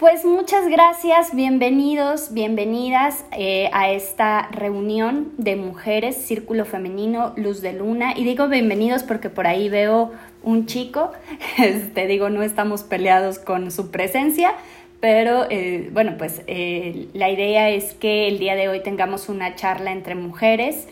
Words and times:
Pues 0.00 0.24
muchas 0.24 0.66
gracias, 0.66 1.34
bienvenidos, 1.34 2.32
bienvenidas 2.32 3.22
eh, 3.36 3.68
a 3.74 3.90
esta 3.90 4.48
reunión 4.50 5.30
de 5.36 5.56
mujeres, 5.56 6.16
Círculo 6.16 6.64
Femenino, 6.64 7.34
Luz 7.36 7.60
de 7.60 7.74
Luna. 7.74 8.14
Y 8.16 8.24
digo 8.24 8.48
bienvenidos 8.48 9.02
porque 9.02 9.28
por 9.28 9.46
ahí 9.46 9.68
veo 9.68 10.12
un 10.42 10.64
chico, 10.64 11.12
te 11.58 11.68
este, 11.68 12.06
digo, 12.06 12.30
no 12.30 12.42
estamos 12.42 12.82
peleados 12.82 13.38
con 13.38 13.70
su 13.70 13.90
presencia, 13.90 14.54
pero 15.00 15.46
eh, 15.50 15.90
bueno, 15.92 16.14
pues 16.16 16.40
eh, 16.46 17.08
la 17.12 17.28
idea 17.28 17.68
es 17.68 17.92
que 17.92 18.26
el 18.26 18.38
día 18.38 18.54
de 18.54 18.70
hoy 18.70 18.82
tengamos 18.82 19.28
una 19.28 19.54
charla 19.54 19.92
entre 19.92 20.14
mujeres 20.14 20.88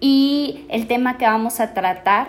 y 0.00 0.64
el 0.68 0.88
tema 0.88 1.16
que 1.16 1.26
vamos 1.26 1.60
a 1.60 1.74
tratar 1.74 2.26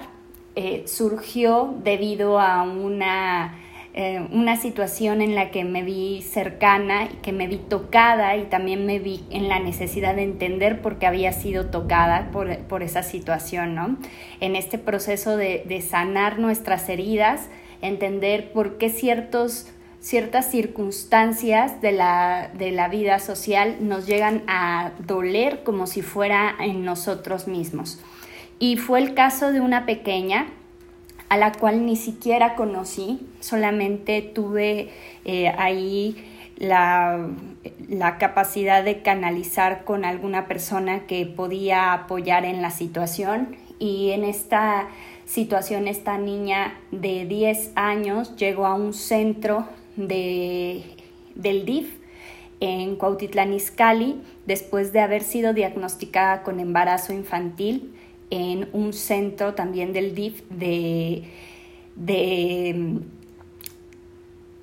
surgió 0.86 1.74
debido 1.84 2.40
a 2.40 2.62
una 2.62 3.63
eh, 3.96 4.28
una 4.32 4.58
situación 4.58 5.22
en 5.22 5.36
la 5.36 5.52
que 5.52 5.64
me 5.64 5.84
vi 5.84 6.24
cercana 6.24 7.06
y 7.06 7.16
que 7.18 7.32
me 7.32 7.46
vi 7.46 7.58
tocada 7.58 8.36
y 8.38 8.46
también 8.46 8.88
me 8.88 8.98
vi 8.98 9.24
en 9.30 9.48
la 9.48 9.60
necesidad 9.60 10.16
de 10.16 10.24
entender 10.24 10.82
por 10.82 10.98
qué 10.98 11.06
había 11.06 11.32
sido 11.32 11.68
tocada 11.68 12.32
por, 12.32 12.82
esa 12.82 13.04
situación, 13.04 13.76
¿no? 13.76 13.98
En 14.40 14.56
este 14.56 14.80
proceso 14.80 15.38
de, 15.38 15.86
sanar 15.88 16.40
nuestras 16.40 16.90
heridas, 16.90 17.50
entender 17.84 18.52
por 18.52 18.80
qué 18.80 18.90
ciertos 18.90 19.68
ciertas 20.00 20.52
circunstancias 20.52 21.80
de 21.80 21.94
la, 21.94 22.50
de 22.58 22.72
la, 22.72 22.90
vida 22.90 23.20
social 23.20 23.78
nos 23.80 24.06
llegan 24.06 24.44
a 24.48 24.92
doler 25.00 25.64
como 25.64 25.88
si 25.88 26.02
fuera 26.02 26.54
en 26.60 26.84
nosotros 26.84 27.48
mismos. 27.48 28.02
Y 28.60 28.76
fue 28.76 29.00
el 29.00 29.14
caso 29.14 29.54
de 29.54 29.62
una 29.62 29.86
pequeña 29.86 30.48
a 31.34 31.38
la 31.38 31.52
cual 31.52 31.88
ni 31.88 31.96
siquiera 31.96 32.54
conocí, 32.54 33.20
solamente 33.40 34.22
tuve 34.22 34.90
eh, 35.26 35.52
ahí 35.58 36.16
la, 36.58 37.28
la, 37.90 38.20
capacidad 38.20 38.84
de 38.84 39.02
canalizar 39.02 39.84
con 39.84 40.06
alguna 40.06 40.48
persona 40.48 41.08
que 41.08 41.26
podía 41.26 41.92
apoyar 41.92 42.46
en 42.46 42.62
la 42.62 42.70
situación. 42.70 43.56
Y 43.80 44.12
en 44.12 44.26
esta 44.26 44.90
situación 45.26 45.88
esta 45.88 46.20
niña 46.20 46.80
de 46.92 47.26
10 47.26 47.72
años 47.74 48.36
llegó 48.36 48.68
a 48.68 48.76
un 48.76 48.94
centro 48.94 49.68
de, 49.96 50.84
del 51.34 51.66
DIF 51.66 51.98
en 52.60 52.96
Cuautitlán 52.96 53.54
Izcalli 53.54 54.22
después 54.46 54.94
de 54.94 55.00
haber 55.00 55.24
sido 55.24 55.54
diagnosticada 55.54 56.44
con 56.44 56.60
embarazo 56.60 57.12
infantil 57.12 57.96
en 58.34 58.68
un 58.74 58.94
centro 58.94 59.54
también 59.54 59.94
del 59.94 60.16
DIF 60.16 60.42
de, 60.50 61.24
de 61.96 62.74
mm, 62.76 62.98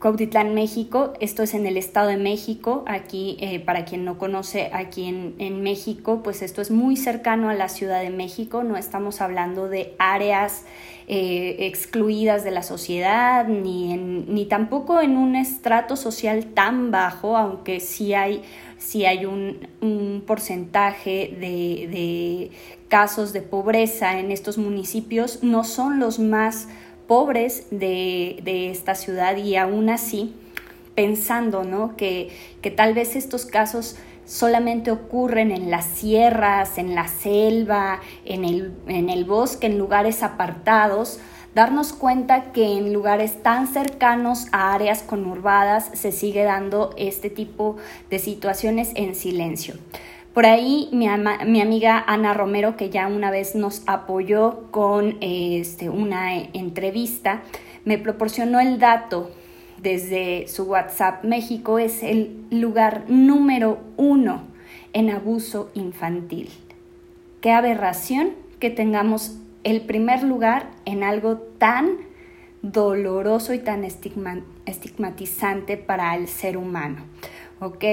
Cuautitlán, 0.00 0.54
México. 0.54 1.12
Esto 1.20 1.44
es 1.44 1.54
en 1.54 1.66
el 1.66 1.76
Estado 1.76 2.08
de 2.08 2.16
México. 2.16 2.84
Aquí, 2.88 3.36
eh, 3.40 3.60
para 3.60 3.84
quien 3.84 4.04
no 4.04 4.18
conoce, 4.18 4.70
aquí 4.72 5.04
en, 5.38 5.62
México, 5.62 6.20
pues 6.24 6.42
esto 6.42 6.60
es 6.62 6.72
muy 6.72 6.96
cercano 6.96 7.48
a 7.48 7.54
la 7.54 7.68
Ciudad 7.68 8.00
de 8.00 8.10
México. 8.10 8.64
No 8.64 8.76
estamos 8.76 9.20
hablando 9.20 9.68
de 9.68 9.94
áreas 10.00 10.64
eh, 11.06 11.56
excluidas 11.60 12.42
de 12.42 12.50
la 12.50 12.64
sociedad, 12.64 13.46
ni, 13.46 13.96
ni 13.96 14.46
tampoco 14.46 15.00
en 15.00 15.16
un 15.16 15.36
estrato 15.36 15.94
social 15.94 16.46
tan 16.54 16.90
bajo, 16.90 17.36
aunque 17.36 17.78
sí 17.78 18.14
hay 18.14 18.42
si 18.80 19.04
hay 19.04 19.26
un, 19.26 20.24
porcentaje 20.26 21.36
de, 21.38 22.50
casos 22.88 23.32
de 23.32 23.42
pobreza 23.42 24.18
en 24.18 24.32
estos 24.32 24.58
municipios, 24.58 25.42
no 25.42 25.64
son 25.64 26.00
los 26.00 26.18
más 26.18 26.66
pobres 27.06 27.66
de, 27.70 28.70
esta 28.70 28.94
ciudad 28.94 29.36
y 29.36 29.56
aún 29.56 29.90
así 29.90 30.34
pensando 30.94 31.62
¿no? 31.62 31.96
que, 31.96 32.30
que 32.62 32.70
tal 32.70 32.94
vez 32.94 33.16
estos 33.16 33.46
casos 33.46 33.96
solamente 34.24 34.90
ocurren 34.90 35.50
en 35.50 35.70
las 35.70 35.84
sierras, 35.84 36.78
en 36.78 36.94
la 36.94 37.08
selva, 37.08 38.00
en 38.24 38.44
el, 38.44 38.72
en 38.86 39.10
el 39.10 39.24
bosque, 39.24 39.66
en 39.66 39.78
lugares 39.78 40.22
apartados, 40.22 41.20
darnos 41.54 41.92
cuenta 41.92 42.52
que 42.52 42.76
en 42.76 42.92
lugares 42.92 43.42
tan 43.42 43.66
cercanos 43.66 44.46
a 44.52 44.72
áreas 44.72 45.02
conurbadas 45.02 45.90
se 45.94 46.12
sigue 46.12 46.44
dando 46.44 46.94
este 46.96 47.30
tipo 47.30 47.76
de 48.08 48.18
situaciones 48.18 48.92
en 48.94 49.14
silencio. 49.14 49.74
Por 50.32 50.46
ahí 50.46 50.88
mi, 50.92 51.08
mi, 51.46 51.60
amiga 51.60 52.04
Ana 52.06 52.34
Romero, 52.34 52.76
que 52.76 52.88
ya 52.88 53.08
una 53.08 53.32
vez 53.32 53.56
nos 53.56 53.82
apoyó 53.86 54.70
con 54.70 55.16
este, 55.20 55.88
una 55.88 56.40
entrevista, 56.40 57.42
me 57.84 57.98
proporcionó 57.98 58.60
el 58.60 58.78
dato 58.78 59.30
desde 59.82 60.46
su 60.46 60.64
WhatsApp. 60.64 61.24
México 61.24 61.80
es 61.80 62.04
el 62.04 62.44
lugar 62.50 63.04
número 63.08 63.78
uno 63.96 64.42
en 64.92 65.10
abuso 65.10 65.70
infantil. 65.74 66.50
Qué 67.40 67.50
aberración 67.50 68.34
que 68.60 68.70
tengamos 68.70 69.39
el 69.64 69.82
primer 69.82 70.22
lugar 70.22 70.70
en 70.84 71.02
algo 71.02 71.36
tan 71.58 71.98
doloroso 72.62 73.54
y 73.54 73.58
tan 73.58 73.84
estigmatizante 73.84 75.76
para 75.76 76.14
el 76.16 76.28
ser 76.28 76.56
humano. 76.56 77.04
¿Ok? 77.60 77.84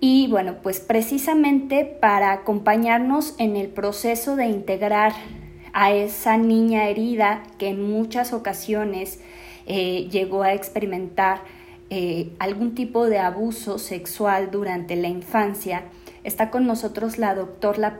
Y 0.00 0.26
bueno, 0.28 0.56
pues 0.62 0.80
precisamente 0.80 1.84
para 1.84 2.32
acompañarnos 2.32 3.34
en 3.38 3.56
el 3.56 3.68
proceso 3.68 4.36
de 4.36 4.46
integrar 4.46 5.12
a 5.72 5.92
esa 5.92 6.36
niña 6.36 6.88
herida 6.88 7.42
que 7.58 7.68
en 7.68 7.88
muchas 7.88 8.32
ocasiones 8.32 9.20
eh, 9.66 10.08
llegó 10.10 10.42
a 10.42 10.54
experimentar 10.54 11.42
eh, 11.90 12.30
algún 12.38 12.74
tipo 12.74 13.06
de 13.06 13.18
abuso 13.18 13.78
sexual 13.78 14.50
durante 14.50 14.96
la 14.96 15.08
infancia, 15.08 15.84
Está 16.24 16.50
con 16.50 16.66
nosotros 16.66 17.18
la, 17.18 17.34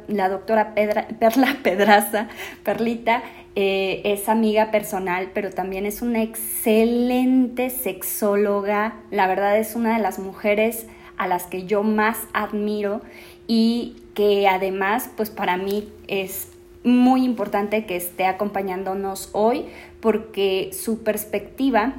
la, 0.07 0.29
doctora 0.29 0.75
Perla 0.75 1.57
Pedraza, 1.63 2.29
Perlita, 2.63 3.23
eh, 3.57 4.01
es 4.05 4.29
amiga 4.29 4.71
personal, 4.71 5.31
pero 5.35 5.51
también 5.51 5.87
es 5.87 6.03
una 6.03 6.23
excelente 6.23 7.71
sexóloga. 7.71 8.95
La 9.11 9.27
verdad 9.27 9.59
es 9.59 9.75
una 9.75 9.97
de 9.97 10.03
las 10.03 10.19
mujeres 10.19 10.87
a 11.17 11.27
las 11.27 11.45
que 11.45 11.65
yo 11.65 11.83
más 11.83 12.19
admiro 12.33 13.03
y 13.47 13.97
que 14.15 14.49
además, 14.49 15.11
pues 15.17 15.31
para 15.31 15.57
mí 15.57 15.89
es 16.07 16.49
muy 16.85 17.25
importante 17.25 17.87
que 17.87 17.97
esté 17.97 18.25
acompañándonos 18.25 19.31
hoy 19.33 19.67
porque 20.01 20.71
su 20.73 21.03
perspectiva 21.03 21.95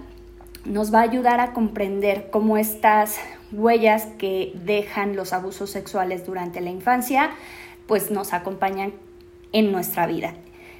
nos 0.65 0.93
va 0.93 0.99
a 0.99 1.03
ayudar 1.03 1.39
a 1.39 1.53
comprender 1.53 2.29
cómo 2.29 2.57
estas 2.57 3.19
huellas 3.51 4.07
que 4.17 4.51
dejan 4.55 5.15
los 5.15 5.33
abusos 5.33 5.69
sexuales 5.69 6.25
durante 6.25 6.61
la 6.61 6.69
infancia, 6.69 7.31
pues 7.87 8.11
nos 8.11 8.33
acompañan 8.33 8.93
en 9.51 9.71
nuestra 9.71 10.07
vida. 10.07 10.33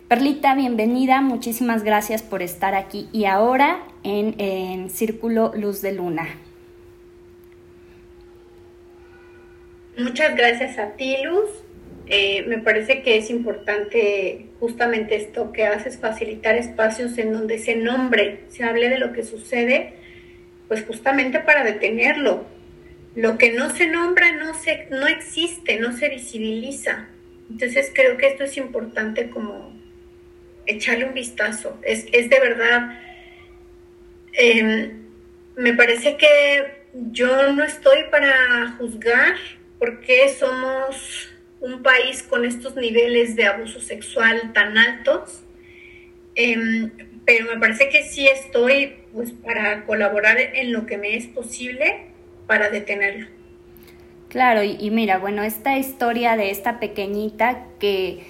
Perlita, 0.07 0.53
bienvenida, 0.55 1.21
muchísimas 1.21 1.83
gracias 1.83 2.21
por 2.21 2.41
estar 2.41 2.75
aquí 2.75 3.07
y 3.11 3.25
ahora 3.25 3.83
en, 4.03 4.89
Círculo 4.89 5.51
Luz 5.55 5.81
de 5.81 5.93
Luna. 5.93 6.27
Muchas 9.97 10.35
gracias 10.35 10.77
a 10.77 10.91
ti, 10.91 11.17
Luz. 11.23 11.49
Eh, 12.07 12.45
me 12.47 12.57
parece 12.57 13.01
que 13.01 13.17
es 13.17 13.29
importante 13.29 14.47
justamente 14.63 15.17
esto 15.17 15.51
que 15.51 15.65
haces, 15.65 15.97
facilitar 15.97 16.55
espacios 16.55 17.17
en 17.17 17.33
donde 17.33 17.59
se 17.59 17.75
nombre, 17.75 18.45
se 18.47 18.63
hable 18.63 18.87
de 18.87 18.97
lo 18.97 19.11
que 19.11 19.21
sucede, 19.21 19.95
pues 20.69 20.85
justamente 20.85 21.41
para 21.41 21.65
detenerlo, 21.65 22.45
lo 23.13 23.37
que 23.37 23.51
no 23.51 23.71
se 23.71 23.87
nombra 23.87 24.31
no, 24.31 24.53
se, 24.53 24.87
no 24.89 25.05
existe, 25.07 25.81
no 25.81 25.91
se 25.91 26.07
visibiliza. 26.07 27.09
Entonces 27.49 27.91
creo 27.93 28.15
que 28.15 28.27
esto 28.27 28.45
es 28.45 28.55
importante 28.55 29.29
como 29.29 29.77
echarle 30.65 31.07
un 31.07 31.13
vistazo. 31.13 31.77
Es, 31.83 32.09
de 32.09 32.39
verdad, 32.39 33.01
em, 34.31 35.03
me 35.57 35.73
parece 35.73 36.15
que 36.15 36.85
yo 37.11 37.51
no 37.51 37.65
estoy 37.65 38.05
para 38.09 38.77
juzgar 38.77 39.35
por 39.77 39.99
qué 39.99 40.29
somos 40.29 41.32
un 41.63 41.81
país 41.81 42.21
con 42.23 42.43
estos 42.45 42.75
niveles 42.75 43.35
de 43.37 43.45
abuso 43.45 43.79
sexual 43.79 44.51
tan 44.53 44.77
altos, 44.77 45.43
em, 46.35 46.91
pero 47.25 47.45
me 47.45 47.59
parece 47.59 47.87
que 47.87 48.03
sí 48.03 48.27
estoy 48.27 48.95
pues 49.13 49.31
para 49.31 49.85
colaborar 49.85 50.37
en 50.39 50.73
lo 50.73 50.85
que 50.85 50.97
me 50.97 51.15
es 51.15 51.27
posible 51.27 52.07
para 52.47 52.69
detenerlo. 52.69 53.27
Claro, 54.27 54.63
y, 54.63 54.89
mira, 54.89 55.19
bueno, 55.19 55.43
esta 55.43 55.77
historia 55.77 56.35
de 56.35 56.49
esta 56.49 56.79
pequeñita 56.79 57.67
que, 57.79 58.23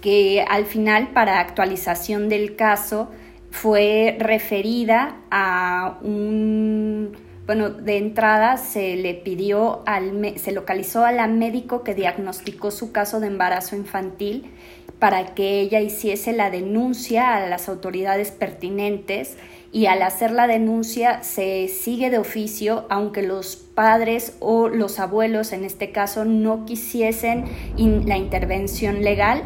que 0.00 0.44
al 0.46 0.66
final 0.66 1.08
para 1.08 1.40
actualización 1.40 2.28
del 2.28 2.54
caso 2.56 3.10
fue 3.50 4.16
referida 4.20 5.16
a 5.30 5.98
un, 6.02 7.16
bueno, 7.46 7.70
de 7.70 7.96
entrada 7.96 8.56
se 8.56 8.96
le 8.96 9.14
pidió, 9.14 9.82
al, 9.86 10.36
se 10.38 10.50
localizó 10.50 11.04
a 11.04 11.12
la 11.12 11.28
médico 11.28 11.84
que 11.84 11.94
diagnosticó 11.94 12.72
su 12.72 12.90
caso 12.90 13.20
de 13.20 13.28
embarazo 13.28 13.76
infantil 13.76 14.50
para 14.98 15.34
que 15.34 15.60
ella 15.60 15.80
hiciese 15.80 16.32
la 16.32 16.50
denuncia 16.50 17.36
a 17.36 17.46
las 17.46 17.68
autoridades 17.68 18.32
pertinentes 18.32 19.36
y 19.70 19.86
al 19.86 20.02
hacer 20.02 20.32
la 20.32 20.46
denuncia 20.46 21.22
se 21.22 21.68
sigue 21.68 22.10
de 22.10 22.18
oficio, 22.18 22.86
aunque 22.88 23.22
los 23.22 23.56
padres 23.56 24.36
o 24.40 24.68
los 24.68 24.98
abuelos 24.98 25.52
en 25.52 25.64
este 25.64 25.92
caso 25.92 26.24
no 26.24 26.64
quisiesen 26.64 27.44
la 27.76 28.16
intervención 28.16 29.04
legal. 29.04 29.42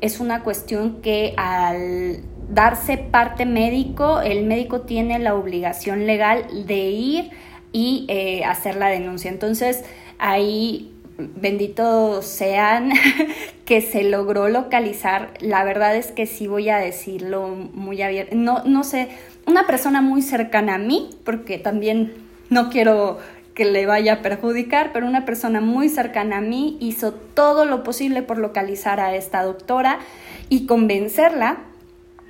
Es 0.00 0.20
una 0.20 0.42
cuestión 0.42 1.02
que 1.02 1.34
al 1.36 2.22
darse 2.54 2.96
parte 2.96 3.46
médico, 3.46 4.20
el 4.20 4.44
médico 4.44 4.82
tiene 4.82 5.18
la 5.18 5.34
obligación 5.34 6.06
legal 6.06 6.66
de 6.66 6.90
ir 6.90 7.30
y 7.72 8.06
eh, 8.08 8.44
hacer 8.44 8.76
la 8.76 8.88
denuncia. 8.88 9.30
Entonces, 9.30 9.84
ahí 10.18 10.92
benditos 11.18 12.24
sean 12.26 12.92
que 13.64 13.80
se 13.80 14.04
logró 14.04 14.48
localizar. 14.48 15.34
La 15.40 15.64
verdad 15.64 15.96
es 15.96 16.12
que 16.12 16.26
sí 16.26 16.46
voy 16.46 16.68
a 16.68 16.78
decirlo 16.78 17.48
muy 17.48 18.00
abierto. 18.02 18.36
No, 18.36 18.62
no 18.64 18.84
sé, 18.84 19.08
una 19.46 19.66
persona 19.66 20.00
muy 20.00 20.22
cercana 20.22 20.76
a 20.76 20.78
mí, 20.78 21.10
porque 21.24 21.58
también 21.58 22.14
no 22.50 22.70
quiero 22.70 23.18
que 23.54 23.64
le 23.64 23.86
vaya 23.86 24.14
a 24.14 24.22
perjudicar, 24.22 24.90
pero 24.92 25.06
una 25.06 25.24
persona 25.24 25.60
muy 25.60 25.88
cercana 25.88 26.38
a 26.38 26.40
mí 26.40 26.76
hizo 26.80 27.12
todo 27.12 27.64
lo 27.64 27.84
posible 27.84 28.22
por 28.22 28.38
localizar 28.38 28.98
a 28.98 29.14
esta 29.14 29.42
doctora 29.42 30.00
y 30.48 30.66
convencerla 30.66 31.58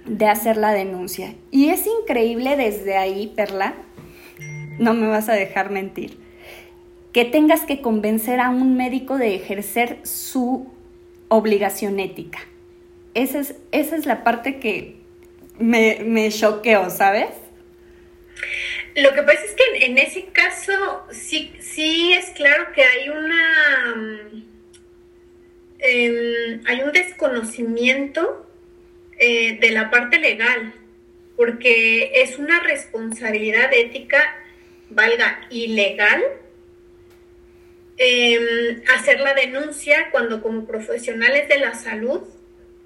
de 0.04 0.26
hacer 0.26 0.56
la 0.56 0.72
denuncia. 0.72 1.34
Y 1.50 1.68
es 1.68 1.86
increíble 1.86 2.56
desde 2.56 2.96
ahí, 2.96 3.32
Perla, 3.34 3.74
no 4.78 4.94
me 4.94 5.06
vas 5.06 5.28
a 5.28 5.34
dejar 5.34 5.70
mentir, 5.70 6.18
que 7.12 7.24
tengas 7.24 7.62
que 7.62 7.80
convencer 7.80 8.40
a 8.40 8.50
un 8.50 8.76
médico 8.76 9.18
de 9.18 9.34
ejercer 9.34 9.98
su 10.02 10.72
obligación 11.28 12.00
ética. 12.00 12.40
Esa 13.14 13.38
es, 13.38 13.54
esa 13.70 13.96
es 13.96 14.06
la 14.06 14.24
parte 14.24 14.58
que 14.58 14.96
me, 15.58 16.00
me 16.04 16.30
choqueó, 16.30 16.90
¿sabes? 16.90 17.28
Lo 18.96 19.12
que 19.12 19.22
pasa 19.22 19.40
es 19.44 19.52
que 19.52 19.86
en, 19.86 19.98
ese 19.98 20.26
caso 20.26 20.72
sí, 21.10 21.52
sí 21.60 22.12
es 22.12 22.30
claro 22.30 22.72
que 22.74 22.82
hay 22.82 23.08
una... 23.08 24.30
Em, 25.78 26.62
hay 26.66 26.80
un 26.82 26.92
desconocimiento 26.92 28.46
eh, 29.26 29.58
de 29.58 29.70
la 29.70 29.90
parte 29.90 30.18
legal, 30.18 30.74
porque 31.34 32.12
es 32.16 32.38
una 32.38 32.60
responsabilidad 32.60 33.72
ética, 33.72 34.22
valga, 34.90 35.46
ilegal, 35.48 36.22
em, 37.96 38.82
hacer 38.94 39.20
la 39.20 39.32
denuncia 39.32 40.10
cuando 40.10 40.42
como 40.42 40.66
profesionales 40.66 41.48
de 41.48 41.58
la 41.58 41.72
salud 41.72 42.20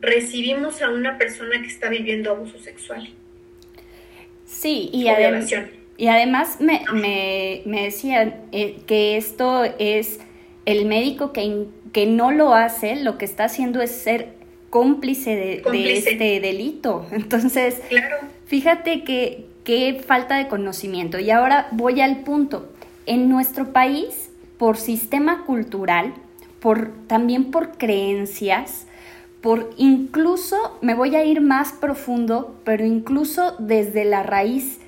recibimos 0.01 0.81
a 0.81 0.91
una 0.91 1.19
persona 1.19 1.61
que 1.61 1.67
está 1.67 1.89
viviendo 1.89 2.31
abuso 2.31 2.61
sexual. 2.61 3.13
Sí, 4.47 4.91
y, 4.93 5.09
además, 5.09 5.53
y 5.97 6.07
además 6.07 6.61
me, 6.61 6.85
me, 6.93 7.63
me 7.65 7.83
decían 7.83 8.45
eh, 8.53 8.77
que 8.87 9.17
esto 9.17 9.65
es 9.81 10.21
el 10.67 10.85
médico 10.85 11.33
que, 11.33 11.65
que 11.93 12.07
no 12.07 12.31
lo 12.31 12.55
hace, 12.55 12.95
lo 12.95 13.19
que 13.19 13.25
está 13.25 13.45
haciendo 13.45 13.83
es 13.83 13.91
ser 13.91 14.38
cómplice 14.71 15.37
de, 15.37 15.93
este 15.93 16.41
delito. 16.41 17.07
Entonces, 17.13 17.77
fíjate 18.47 19.05
que 19.05 19.47
qué 19.65 20.03
falta 20.07 20.37
de 20.37 20.49
conocimiento. 20.49 21.19
Y 21.19 21.31
ahora 21.31 21.69
voy 21.73 22.01
al 22.01 22.21
punto. 22.21 22.69
En 23.07 23.29
nuestro 23.29 23.73
país, 23.73 24.31
por 24.59 24.77
sistema 24.77 25.45
cultural, 25.45 26.15
por, 26.61 26.91
también 27.07 27.51
por 27.51 27.79
creencias, 27.79 28.87
por 29.41 29.71
incluso, 29.77 30.57
me 30.83 30.95
voy 30.95 31.15
a 31.15 31.25
ir 31.25 31.41
más 31.41 31.73
profundo, 31.73 32.57
pero 32.65 32.85
incluso 32.85 33.55
desde 33.59 34.05
la 34.05 34.23
raíz 34.23 34.79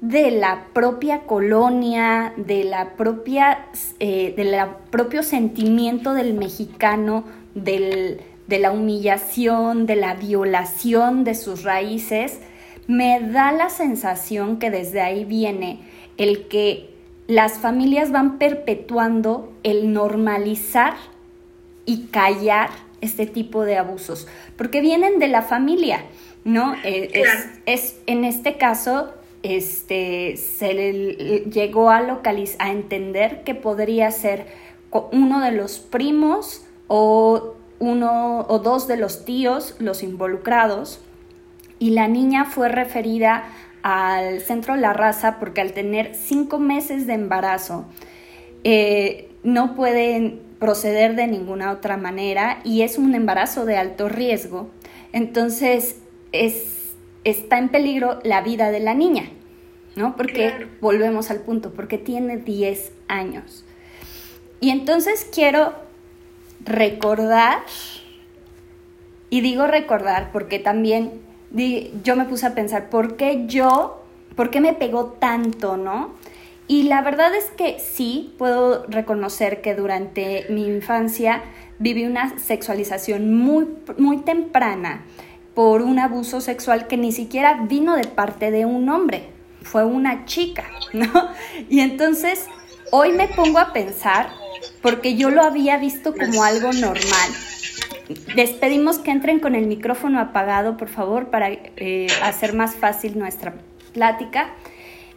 de 0.00 0.30
la 0.30 0.66
propia 0.72 1.20
colonia, 1.20 2.32
de 2.36 2.64
la 2.64 2.94
propia, 2.94 3.66
eh, 3.98 4.32
del 4.36 4.54
propio 4.90 5.22
sentimiento 5.22 6.14
del 6.14 6.34
mexicano, 6.34 7.24
del, 7.54 8.20
de 8.48 8.58
la 8.58 8.72
humillación, 8.72 9.86
de 9.86 9.96
la 9.96 10.14
violación 10.14 11.22
de 11.22 11.34
sus 11.34 11.62
raíces, 11.62 12.40
me 12.88 13.20
da 13.20 13.52
la 13.52 13.68
sensación 13.68 14.58
que 14.58 14.70
desde 14.70 15.02
ahí 15.02 15.24
viene 15.24 15.80
el 16.16 16.48
que 16.48 16.90
las 17.28 17.58
familias 17.58 18.10
van 18.10 18.38
perpetuando 18.38 19.52
el 19.62 19.92
normalizar 19.92 20.94
y 21.84 22.06
callar 22.06 22.70
este 23.02 23.26
tipo 23.26 23.64
de 23.64 23.76
abusos, 23.76 24.26
porque 24.56 24.80
vienen 24.80 25.18
de 25.18 25.28
la 25.28 25.42
familia, 25.42 26.04
¿no? 26.44 26.74
Eh, 26.84 27.22
es, 27.66 27.96
en 28.06 28.24
este 28.24 28.56
caso, 28.56 29.12
este, 29.42 30.36
se 30.38 30.72
le 30.72 31.44
llegó 31.50 31.90
a 31.90 32.00
localizar, 32.00 32.66
a 32.66 32.72
entender 32.72 33.44
que 33.44 33.54
podría 33.54 34.10
ser 34.10 34.46
uno 35.12 35.40
de 35.40 35.52
los 35.52 35.78
primos 35.78 36.64
o 36.88 37.54
uno 37.78 38.46
o 38.48 38.58
dos 38.58 38.88
de 38.88 38.96
los 38.96 39.24
tíos 39.24 39.76
los 39.78 40.02
involucrados 40.02 41.00
y 41.78 41.90
la 41.90 42.08
niña 42.08 42.44
fue 42.44 42.68
referida 42.68 43.44
al 43.82 44.40
centro 44.40 44.74
de 44.74 44.80
la 44.80 44.92
raza 44.92 45.38
porque 45.38 45.60
al 45.60 45.72
tener 45.72 46.14
cinco 46.14 46.58
meses 46.58 47.06
de 47.06 47.14
embarazo 47.14 47.86
eh, 48.64 49.30
no 49.42 49.74
pueden 49.74 50.40
proceder 50.58 51.14
de 51.14 51.26
ninguna 51.26 51.70
otra 51.70 51.96
manera 51.96 52.60
y 52.64 52.82
es 52.82 52.98
un 52.98 53.14
embarazo 53.14 53.64
de 53.64 53.76
alto 53.76 54.08
riesgo, 54.08 54.70
entonces 55.12 56.00
es, 56.32 56.94
está 57.24 57.58
en 57.58 57.68
peligro 57.68 58.18
la 58.24 58.42
vida 58.42 58.70
de 58.70 58.80
la 58.80 58.94
niña, 58.94 59.30
¿no? 59.94 60.16
Porque 60.16 60.66
volvemos 60.80 61.30
al 61.30 61.40
punto, 61.40 61.72
porque 61.72 61.98
tiene 61.98 62.38
10 62.38 62.92
años. 63.06 63.64
Y 64.60 64.70
entonces 64.70 65.28
quiero 65.32 65.74
recordar, 66.64 67.60
y 69.30 69.40
digo 69.40 69.66
recordar 69.66 70.30
porque 70.32 70.58
también 70.58 71.20
yo 71.50 72.16
me 72.16 72.24
puse 72.24 72.46
a 72.46 72.54
pensar, 72.54 72.90
¿por 72.90 73.16
qué 73.16 73.44
yo, 73.46 74.02
por 74.36 74.50
qué 74.50 74.60
me 74.60 74.74
pegó 74.74 75.16
tanto, 75.18 75.76
no? 75.76 76.14
Y 76.66 76.82
la 76.82 77.00
verdad 77.00 77.34
es 77.34 77.50
que 77.50 77.78
sí, 77.78 78.34
puedo 78.36 78.84
reconocer 78.86 79.62
que 79.62 79.74
durante 79.74 80.44
mi 80.50 80.66
infancia 80.66 81.42
viví 81.78 82.04
una 82.04 82.38
sexualización 82.38 83.34
muy, 83.34 83.66
muy 83.96 84.18
temprana 84.18 85.04
por 85.54 85.80
un 85.80 85.98
abuso 85.98 86.40
sexual 86.40 86.86
que 86.86 86.98
ni 86.98 87.10
siquiera 87.10 87.64
vino 87.68 87.96
de 87.96 88.06
parte 88.06 88.50
de 88.50 88.66
un 88.66 88.88
hombre, 88.90 89.30
fue 89.62 89.84
una 89.84 90.26
chica, 90.26 90.66
¿no? 90.92 91.10
Y 91.70 91.80
entonces 91.80 92.46
hoy 92.90 93.12
me 93.12 93.28
pongo 93.28 93.58
a 93.58 93.72
pensar 93.72 94.30
porque 94.82 95.16
yo 95.16 95.30
lo 95.30 95.42
había 95.42 95.76
visto 95.78 96.14
como 96.14 96.44
algo 96.44 96.72
normal. 96.72 97.30
Les 98.34 98.50
pedimos 98.50 98.98
que 98.98 99.10
entren 99.10 99.38
con 99.38 99.54
el 99.54 99.66
micrófono 99.66 100.20
apagado, 100.20 100.76
por 100.76 100.88
favor, 100.88 101.26
para 101.26 101.50
eh, 101.50 102.06
hacer 102.22 102.54
más 102.54 102.74
fácil 102.74 103.18
nuestra 103.18 103.54
plática. 103.92 104.50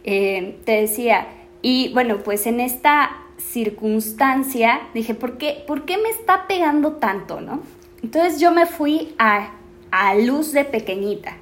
Eh, 0.04 0.58
te 0.64 0.72
decía, 0.72 1.26
y 1.62 1.92
bueno, 1.94 2.18
pues 2.18 2.46
en 2.46 2.60
esta 2.60 3.16
circunstancia 3.38 4.80
dije, 4.94 5.14
¿por 5.14 5.38
qué, 5.38 5.64
¿por 5.66 5.84
qué 5.84 5.96
me 5.96 6.10
está 6.10 6.46
pegando 6.46 6.92
tanto, 6.92 7.40
no? 7.40 7.62
Entonces 8.02 8.40
yo 8.40 8.50
me 8.50 8.66
fui 8.66 9.14
a, 9.18 9.52
a 9.90 10.14
luz 10.14 10.52
de 10.52 10.64
pequeñita, 10.64 11.36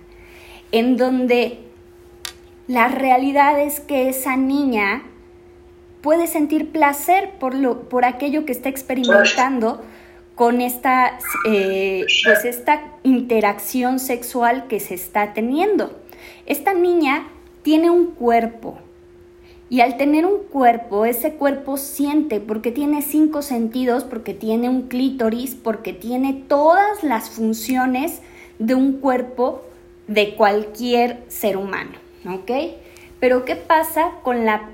en 0.73 0.97
donde 0.97 1.59
la 2.69 2.89
realidad 2.89 3.61
es 3.61 3.81
que 3.81 4.09
esa 4.09 4.37
niña 4.37 5.03
puede 6.01 6.27
sentir 6.27 6.71
placer 6.71 7.31
por, 7.39 7.55
lo, 7.55 7.89
por 7.89 8.05
aquello 8.05 8.45
que 8.45 8.53
está 8.53 8.69
experimentando 8.69 9.83
con 10.35 10.61
esta, 10.61 11.19
eh, 11.47 12.07
pues 12.25 12.45
esta 12.45 12.83
interacción 13.03 13.99
sexual 13.99 14.67
que 14.69 14.81
se 14.81 14.95
está 14.95 15.35
teniendo. 15.35 16.01
Esta 16.47 16.73
niña 16.73 17.29
tiene 17.63 17.91
un 17.91 18.13
cuerpo 18.13 18.79
y 19.71 19.83
al 19.83 19.97
tener 19.97 20.27
un 20.27 20.39
cuerpo, 20.51 21.05
ese 21.05 21.35
cuerpo 21.35 21.77
siente 21.77 22.41
porque 22.41 22.73
tiene 22.73 23.03
cinco 23.03 23.41
sentidos, 23.41 24.03
porque 24.03 24.35
tiene 24.35 24.69
un 24.69 24.89
clítoris, 24.89 25.55
porque 25.55 25.93
tiene 25.93 26.33
todas 26.49 27.05
las 27.05 27.31
funciones 27.31 28.21
de 28.59 28.75
un 28.75 28.95
cuerpo 28.95 29.63
de 30.09 30.35
cualquier 30.35 31.23
ser 31.29 31.57
humano, 31.57 31.93
¿ok? 32.29 32.51
Pero 33.21 33.45
¿qué 33.45 33.55
pasa 33.55 34.11
con 34.25 34.45
la 34.45 34.71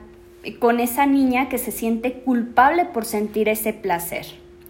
con 0.54 0.80
esa 0.80 1.06
niña 1.06 1.48
que 1.48 1.58
se 1.58 1.72
siente 1.72 2.12
culpable 2.12 2.84
por 2.84 3.04
sentir 3.04 3.48
ese 3.48 3.72
placer 3.72 4.26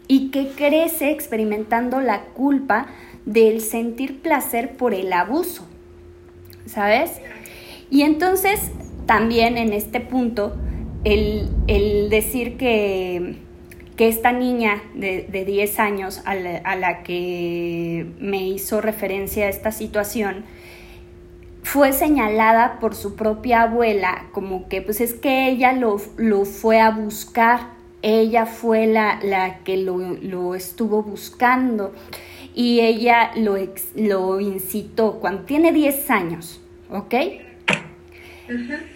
y 0.09 0.30
que 0.30 0.49
crece 0.49 1.11
experimentando 1.11 2.00
la 2.00 2.25
culpa 2.26 2.87
del 3.25 3.61
sentir 3.61 4.21
placer 4.21 4.76
por 4.76 4.95
el 4.95 5.12
abuso, 5.12 5.66
¿sabes? 6.66 7.11
Y 7.90 8.02
entonces 8.02 8.71
también 9.06 9.56
en 9.56 9.73
este 9.73 10.00
punto, 10.00 10.56
el, 11.04 11.49
decir 12.11 12.56
que, 12.56 13.37
que 13.97 14.09
esta 14.09 14.33
niña 14.33 14.83
de, 14.95 15.45
10 15.47 15.78
años 15.78 16.23
a 16.25 16.35
la, 16.35 17.02
que 17.04 18.06
me 18.18 18.47
hizo 18.49 18.80
referencia 18.80 19.47
a 19.47 19.49
esta 19.49 19.71
situación, 19.71 20.45
fue 21.67 21.93
señalada 21.93 22.79
por 22.79 22.95
su 22.95 23.17
propia 23.17 23.63
abuela 23.63 24.27
como 24.31 24.69
que 24.69 24.83
pues 24.83 25.01
es 25.01 25.15
que 25.15 25.49
ella 25.49 25.73
lo, 25.73 26.01
lo 26.17 26.45
fue 26.45 26.81
a 26.81 26.91
buscar, 26.91 27.71
ella 28.03 28.47
fue 28.47 28.87
la, 28.87 29.19
la 29.21 29.59
que 29.65 29.77
lo, 29.77 29.99
lo, 29.99 30.55
estuvo 30.55 31.03
buscando 31.03 31.93
y 32.55 32.83
ella 32.83 33.33
lo, 33.35 33.57
lo 33.97 34.39
incitó 34.39 35.15
cuando 35.15 35.43
tiene 35.43 35.73
10 35.73 36.09
años, 36.09 36.61
¿ok? 36.89 37.15
E, 37.15 37.43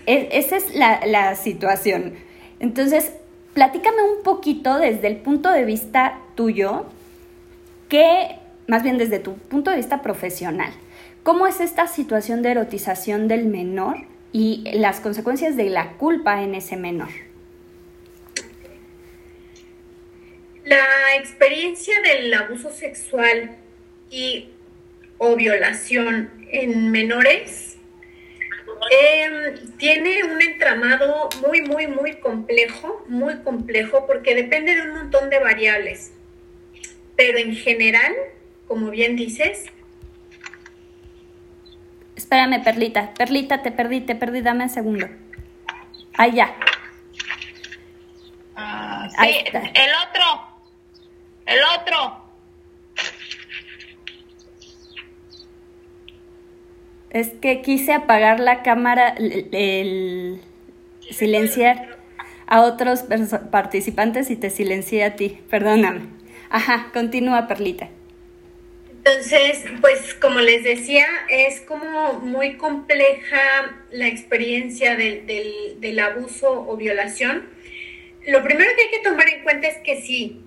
esa 0.06 0.56
es 0.56 0.72
la, 0.72 1.04
la 1.06 1.34
situación. 1.34 2.14
Entonces, 2.60 3.10
platícame 3.52 4.00
un 4.16 4.22
poquito 4.22 4.78
desde 4.78 5.08
el 5.08 5.16
punto 5.16 5.50
de 5.50 5.64
vista 5.64 6.20
tuyo, 6.36 6.86
que, 7.88 8.36
más 8.68 8.84
bien 8.84 8.96
desde 8.96 9.18
tu 9.18 9.34
punto 9.34 9.72
de 9.72 9.78
vista 9.78 10.02
profesional, 10.02 10.72
¿cómo 11.22 11.46
es 11.46 11.60
esta 11.60 11.86
situación 11.86 12.42
de 12.42 12.52
erotización 12.52 13.28
del 13.28 13.46
menor 13.46 13.96
y 14.32 14.64
las 14.74 15.00
consecuencias 15.00 15.56
de 15.56 15.70
la 15.70 15.92
culpa 15.92 16.42
en 16.42 16.54
ese 16.54 16.76
menor? 16.76 17.10
La 20.64 21.16
experiencia 21.16 21.94
del 22.02 22.32
abuso 22.34 22.70
sexual 22.70 23.56
y 24.10 24.50
o 25.18 25.36
violación 25.36 26.30
en 26.50 26.90
menores 26.90 27.70
Em, 28.88 29.76
tiene 29.76 30.24
un 30.24 30.40
entramado 30.40 31.28
muy, 31.46 31.62
muy, 31.62 31.86
muy 31.86 32.14
complejo, 32.14 33.04
muy 33.08 33.36
complejo, 33.38 34.06
porque 34.06 34.34
depende 34.34 34.74
de 34.74 34.82
un 34.82 34.94
montón 34.94 35.28
de 35.28 35.38
variables. 35.38 36.12
Pero 37.16 37.38
en 37.38 37.54
general, 37.54 38.14
como 38.66 38.90
bien 38.90 39.16
dices... 39.16 39.66
Espérame, 42.20 42.62
Perlita. 42.62 43.14
Perlita, 43.14 43.62
te 43.62 43.70
perdí, 43.70 44.02
te 44.02 44.14
perdí, 44.14 44.42
dame 44.42 44.64
un 44.64 44.70
segundo. 44.70 45.08
Ahí 46.18 46.32
ya. 46.32 46.54
Ah, 48.54 49.08
sí, 49.08 49.42
el 49.50 49.90
otro. 50.04 50.24
El 51.46 51.58
otro. 51.80 52.24
Es 57.08 57.28
que 57.40 57.62
quise 57.62 57.94
apagar 57.94 58.38
la 58.38 58.62
cámara, 58.62 59.14
el, 59.16 60.42
silenciar 61.10 61.98
a 62.46 62.60
otros 62.60 63.04
participantes 63.50 64.28
y 64.28 64.36
te 64.36 64.50
silencié 64.50 65.04
a 65.04 65.16
ti. 65.16 65.40
Perdóname. 65.48 66.02
Ajá, 66.50 66.90
continúa, 66.92 67.48
Perlita. 67.48 67.88
Entonces, 69.02 69.64
pues 69.80 70.12
como 70.12 70.40
les 70.40 70.62
decía, 70.62 71.06
es 71.30 71.62
como 71.62 72.20
muy 72.20 72.58
compleja 72.58 73.40
la 73.90 74.06
experiencia 74.08 74.94
del, 74.94 75.26
del, 75.80 75.98
abuso 75.98 76.66
o 76.68 76.76
violación. 76.76 77.48
Lo 78.26 78.42
primero 78.42 78.70
que 78.76 78.82
hay 78.82 78.90
que 78.90 79.08
tomar 79.08 79.26
en 79.30 79.42
cuenta 79.42 79.68
es 79.68 79.78
que 79.78 80.02
sí, 80.02 80.42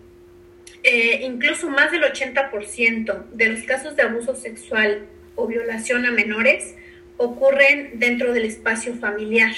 eh, 0.83 1.21
incluso 1.23 1.67
más 1.67 1.91
del 1.91 2.03
80% 2.03 3.29
de 3.31 3.45
los 3.47 3.63
casos 3.63 3.95
de 3.95 4.03
abuso 4.03 4.35
sexual 4.35 5.07
o 5.33 5.47
violación 5.47 6.05
a 6.05 6.11
menores 6.11 6.75
ocurren 7.17 7.97
dentro 7.99 8.33
del 8.33 8.45
espacio 8.45 8.93
familiar. 8.93 9.55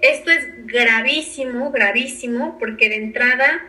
Esto 0.00 0.30
es 0.30 0.66
gravísimo, 0.66 1.70
gravísimo, 1.70 2.56
porque 2.58 2.88
de 2.88 2.96
entrada, 2.96 3.62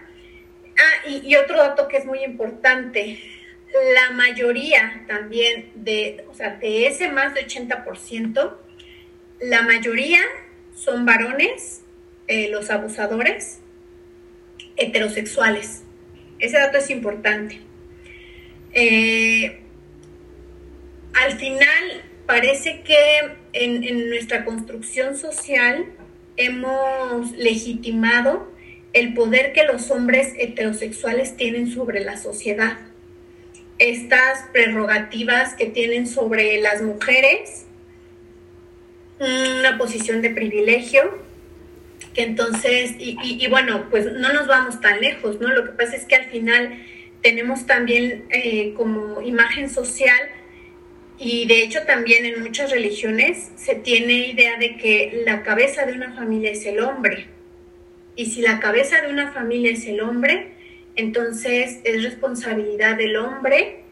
ah, 0.78 1.10
y, 1.10 1.36
otro 1.36 1.58
dato 1.58 1.90
que 1.90 1.98
es 1.98 2.06
muy 2.06 2.24
importante, 2.24 3.20
la 3.94 4.12
mayoría 4.16 5.04
también 5.08 5.72
de, 5.76 6.26
o 6.30 6.34
sea, 6.34 6.56
de 6.56 6.88
ese 6.88 7.10
más 7.10 7.34
de 7.34 7.46
80%, 7.46 8.56
la 9.42 9.62
mayoría 9.62 10.22
son 10.76 11.06
varones, 11.06 11.82
eh, 12.28 12.50
los 12.50 12.70
abusadores, 12.70 13.60
heterosexuales. 14.76 15.84
Ese 16.40 16.58
dato 16.58 16.78
es 16.78 16.90
importante. 16.90 17.60
Eh, 18.74 19.62
al 21.14 21.34
final 21.34 22.04
parece 22.26 22.82
que 22.82 22.98
en, 23.54 24.10
nuestra 24.10 24.46
construcción 24.46 25.18
social 25.18 25.86
hemos 26.38 27.32
legitimado 27.34 28.52
el 28.94 29.14
poder 29.14 29.54
que 29.54 29.64
los 29.66 29.92
hombres 29.92 30.34
heterosexuales 30.38 31.36
tienen 31.36 31.72
sobre 31.72 32.00
la 32.02 32.18
sociedad. 32.18 32.78
Estas 33.80 34.46
prerrogativas 34.52 35.56
que 35.56 35.66
tienen 35.66 36.06
sobre 36.08 36.62
las 36.62 36.82
mujeres, 36.82 37.66
una 39.20 39.78
posición 39.78 40.22
de 40.22 40.30
privilegio, 40.30 41.18
que 42.14 42.24
entonces, 42.24 42.96
y, 42.98 43.46
bueno, 43.48 43.88
pues 43.90 44.06
no 44.06 44.34
nos 44.34 44.48
vamos 44.48 44.82
tan 44.82 45.00
lejos, 45.00 45.40
¿no? 45.40 45.50
Lo 45.50 45.66
que 45.66 45.72
pasa 45.72 45.96
es 45.96 46.06
que 46.06 46.16
al 46.16 46.26
final 46.26 46.78
tenemos 47.22 47.66
también 47.66 48.26
eh, 48.30 48.74
como 48.76 49.22
imagen 49.22 49.70
social 49.70 50.30
y 51.18 51.46
de 51.48 51.64
hecho 51.64 51.82
también 51.84 52.26
en 52.26 52.42
muchas 52.42 52.72
religiones 52.72 53.52
se 53.58 53.76
tiene 53.76 54.30
idea 54.30 54.58
de 54.58 54.78
que 54.78 55.22
la 55.26 55.44
cabeza 55.44 55.86
de 55.86 55.94
una 55.94 56.14
familia 56.14 56.52
es 56.52 56.66
el 56.66 56.80
hombre. 56.80 57.28
Y 58.16 58.28
si 58.28 58.42
la 58.42 58.60
cabeza 58.60 59.02
de 59.02 59.10
una 59.10 59.32
familia 59.32 59.72
es 59.72 59.86
el 59.86 60.02
hombre, 60.02 60.52
entonces 61.00 61.80
es 61.84 62.04
responsabilidad 62.04 62.98
del 62.98 63.16
hombre 63.16 63.84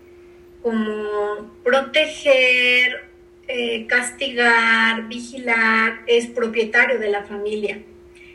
como 0.61 1.53
proteger, 1.63 3.05
eh, 3.47 3.87
castigar, 3.87 5.07
vigilar, 5.07 6.01
es 6.07 6.27
propietario 6.27 6.99
de 6.99 7.09
la 7.09 7.23
familia. 7.23 7.79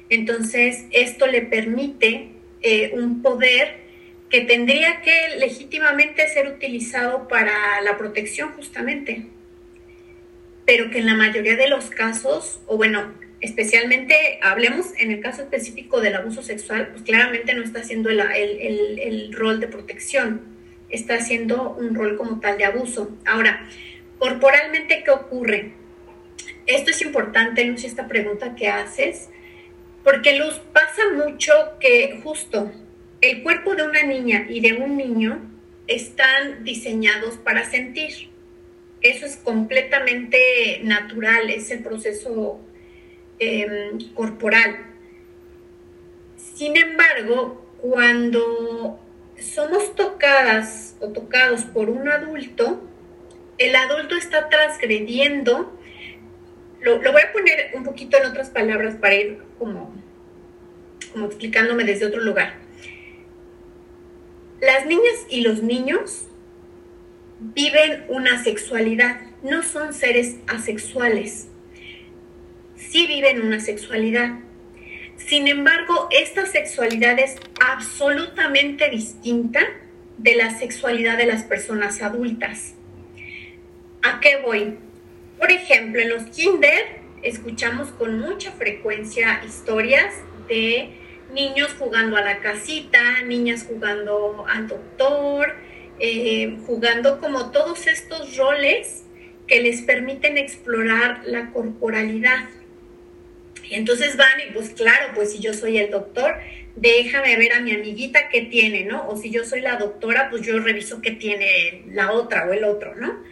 Entonces 0.09 0.87
esto 0.91 1.27
le 1.27 1.43
permite 1.43 2.31
eh, 2.63 2.93
un 2.95 3.21
poder 3.21 3.83
que 4.31 4.41
tendría 4.41 5.03
que 5.03 5.37
legítimamente 5.39 6.27
ser 6.29 6.49
utilizado 6.49 7.29
para 7.29 7.83
la 7.83 7.99
protección 7.99 8.53
justamente, 8.53 9.27
pero 10.65 10.91
que 10.91 11.01
en 11.01 11.07
la 11.07 11.15
mayoría 11.15 11.57
de 11.57 11.69
los 11.69 11.91
casos, 11.91 12.61
o 12.67 12.79
bueno, 12.79 13.13
especialmente 13.43 14.39
hablemos 14.41 14.87
en 14.99 15.11
el 15.11 15.21
caso 15.21 15.43
específico 15.43 16.01
del 16.01 16.15
abuso 16.15 16.43
sexual, 16.43 16.89
pues 16.93 17.03
claramente 17.03 17.53
no 17.55 17.63
está 17.63 17.81
haciendo 17.81 18.09
el, 18.09 18.21
el 18.21 19.33
rol 19.33 19.61
de 19.61 19.69
protección, 19.69 20.41
está 20.89 21.15
haciendo 21.17 21.71
un 21.71 21.95
rol 21.95 22.17
como 22.17 22.41
tal 22.41 22.57
de 22.57 22.65
abuso. 22.65 23.17
Ahora, 23.27 23.69
corporalmente, 24.19 25.03
¿qué 25.05 25.11
ocurre? 25.11 25.73
Esto 26.67 26.91
es 26.93 27.03
importante, 27.03 27.65
Lucy, 27.65 27.87
esta 27.87 28.07
pregunta 28.07 28.55
que 28.55 28.69
haces, 28.69 29.29
porque 30.05 30.39
Luz 30.39 30.61
pasa 30.73 31.03
mucho 31.13 31.53
que 31.81 32.21
justo 32.23 32.73
el 33.21 33.43
cuerpo 33.43 33.75
de 33.75 33.83
una 33.83 34.03
niña 34.05 34.47
y 34.49 34.61
de 34.61 34.75
un 34.75 34.97
niño 34.97 35.41
están 35.89 36.63
diseñados 36.63 37.37
para 37.39 37.65
sentir. 37.69 38.31
Eso 39.01 39.27
es 39.27 39.37
completamente 39.37 40.81
natural, 40.85 41.51
es 41.51 41.71
el 41.73 41.83
proceso 41.83 42.61
em, 43.39 44.13
corporal. 44.15 44.77
Sin 46.37 46.77
embargo, 46.77 47.65
cuando 47.81 49.01
somos 49.39 49.95
tocadas 49.95 50.97
o 51.01 51.09
tocados 51.09 51.65
por 51.65 51.91
un 51.91 52.09
adulto, 52.09 52.83
el 53.59 53.75
adulto 53.75 54.17
está 54.17 54.49
transgrediendo, 54.49 55.79
lo, 56.81 56.99
voy 56.99 57.23
a 57.23 57.33
poner 57.33 57.71
un 57.75 57.85
poquito 57.85 58.17
en 58.17 58.27
otras 58.27 58.51
palabras 58.51 58.97
para 58.97 59.15
ir 59.15 59.39
como, 59.59 59.95
como 61.13 61.27
explicándome 61.27 61.85
desde 61.85 62.07
otro 62.07 62.21
lugar 62.21 62.63
las 64.63 64.87
niñas 64.87 65.27
y 65.29 65.41
los 65.41 65.61
niños 65.63 66.29
viven 67.41 68.05
una 68.09 68.43
sexualidad, 68.45 69.21
no 69.43 69.65
son 69.65 69.93
seres 69.93 70.37
asexuales, 70.47 71.49
sí 72.91 73.07
viven 73.07 73.43
una 73.43 73.61
sexualidad. 73.61 74.39
Sin 75.17 75.49
embargo, 75.49 76.09
esta 76.11 76.47
sexualidad 76.47 77.19
es 77.19 77.37
absolutamente 77.61 78.91
distinta 78.91 79.61
de 80.19 80.35
la 80.35 80.51
sexualidad 80.59 81.17
de 81.17 81.27
las 81.27 81.45
personas 81.45 82.03
adultas. 82.03 82.75
¿A 84.03 84.21
qué 84.21 84.39
voy? 84.45 84.77
Por 85.39 85.51
ejemplo, 85.51 86.01
en 86.01 86.11
los 86.11 86.25
kinder 86.25 87.01
escuchamos 87.23 87.89
con 87.91 88.19
mucha 88.19 88.53
frecuencia 88.53 89.41
historias 89.45 90.13
de 90.49 90.91
niños 91.33 91.75
jugando 91.79 92.17
a 92.17 92.23
la 92.23 92.41
casita, 92.41 93.23
niñas 93.23 93.65
jugando 93.67 94.45
al 94.49 94.69
doctor, 94.69 95.55
eh, 95.99 96.59
jugando 96.67 97.21
como 97.21 97.51
todos 97.51 97.87
estos 97.87 98.37
roles 98.37 99.05
que 99.47 99.61
les 99.61 99.83
permiten 99.83 100.37
explorar 100.37 101.23
la 101.25 101.51
corporalidad. 101.51 102.49
Entonces 103.75 104.17
van 104.17 104.41
y 104.49 104.53
pues 104.53 104.71
claro, 104.71 105.13
pues 105.15 105.33
si 105.33 105.41
yo 105.41 105.55
soy 105.55 105.79
el 105.79 105.91
doctor, 105.91 106.37
déjame 106.77 107.37
ver 107.37 107.53
a 107.53 107.61
mi 107.61 107.73
amiguita 107.73 108.29
qué 108.29 108.43
tiene, 108.43 108.85
¿no? 108.85 109.09
O 109.09 109.17
si 109.17 109.31
yo 109.31 109.45
soy 109.45 109.61
la 109.61 109.77
doctora, 109.77 110.31
pues 110.31 110.43
yo 110.43 110.59
reviso 110.59 111.01
qué 111.01 111.13
tiene 111.13 111.85
la 111.89 112.13
otra 112.13 112.47
o 112.49 112.53
el 112.53 112.65
otro, 112.65 112.95
¿no? 112.95 113.23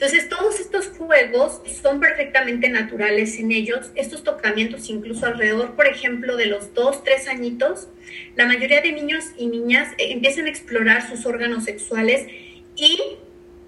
Entonces, 0.00 0.28
todos 0.28 0.60
estos 0.60 0.86
juegos 0.96 1.60
son 1.82 1.98
perfectamente 1.98 2.68
naturales 2.68 3.36
en 3.40 3.50
ellos. 3.50 3.90
Estos 3.96 4.22
tocamientos, 4.22 4.88
incluso 4.90 5.26
alrededor, 5.26 5.74
por 5.74 5.88
ejemplo, 5.88 6.36
de 6.36 6.46
los 6.46 6.72
dos, 6.72 7.02
tres 7.02 7.26
añitos, 7.26 7.88
la 8.36 8.46
mayoría 8.46 8.80
de 8.80 8.92
niños 8.92 9.24
y 9.36 9.48
niñas 9.48 9.92
eh, 9.98 10.12
empiezan 10.12 10.46
a 10.46 10.50
explorar 10.50 11.08
sus 11.08 11.26
órganos 11.26 11.64
sexuales 11.64 12.28
y 12.76 12.96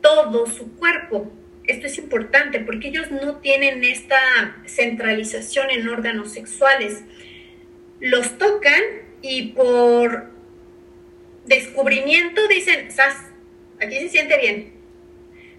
todo 0.00 0.46
su 0.46 0.70
cuerpo. 0.76 1.32
Esto 1.66 1.86
es 1.86 1.98
importante 1.98 2.60
porque 2.60 2.88
ellos 2.88 3.10
no 3.10 3.36
tienen 3.36 3.84
esta 3.84 4.18
centralización 4.66 5.70
en 5.70 5.88
órganos 5.88 6.32
sexuales. 6.32 7.02
Los 8.00 8.38
tocan 8.38 8.82
y 9.22 9.52
por 9.52 10.30
descubrimiento 11.46 12.46
dicen, 12.48 12.90
Sas, 12.90 13.16
aquí 13.80 13.96
se 13.96 14.08
siente 14.08 14.38
bien, 14.38 14.72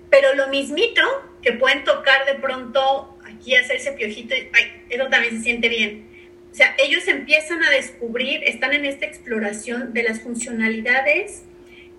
pero 0.10 0.36
lo 0.36 0.48
mismito 0.48 1.02
que 1.42 1.54
pueden 1.54 1.84
tocar 1.84 2.26
de 2.26 2.36
pronto 2.36 3.18
aquí, 3.26 3.56
hacerse 3.56 3.92
piojito, 3.94 4.36
ay, 4.36 4.84
eso 4.90 5.08
también 5.08 5.38
se 5.38 5.44
siente 5.44 5.70
bien. 5.70 6.08
O 6.52 6.56
sea, 6.56 6.76
ellos 6.84 7.08
empiezan 7.08 7.64
a 7.64 7.70
descubrir, 7.70 8.44
están 8.44 8.74
en 8.74 8.86
esta 8.86 9.06
exploración 9.06 9.94
de 9.94 10.04
las 10.04 10.22
funcionalidades 10.22 11.44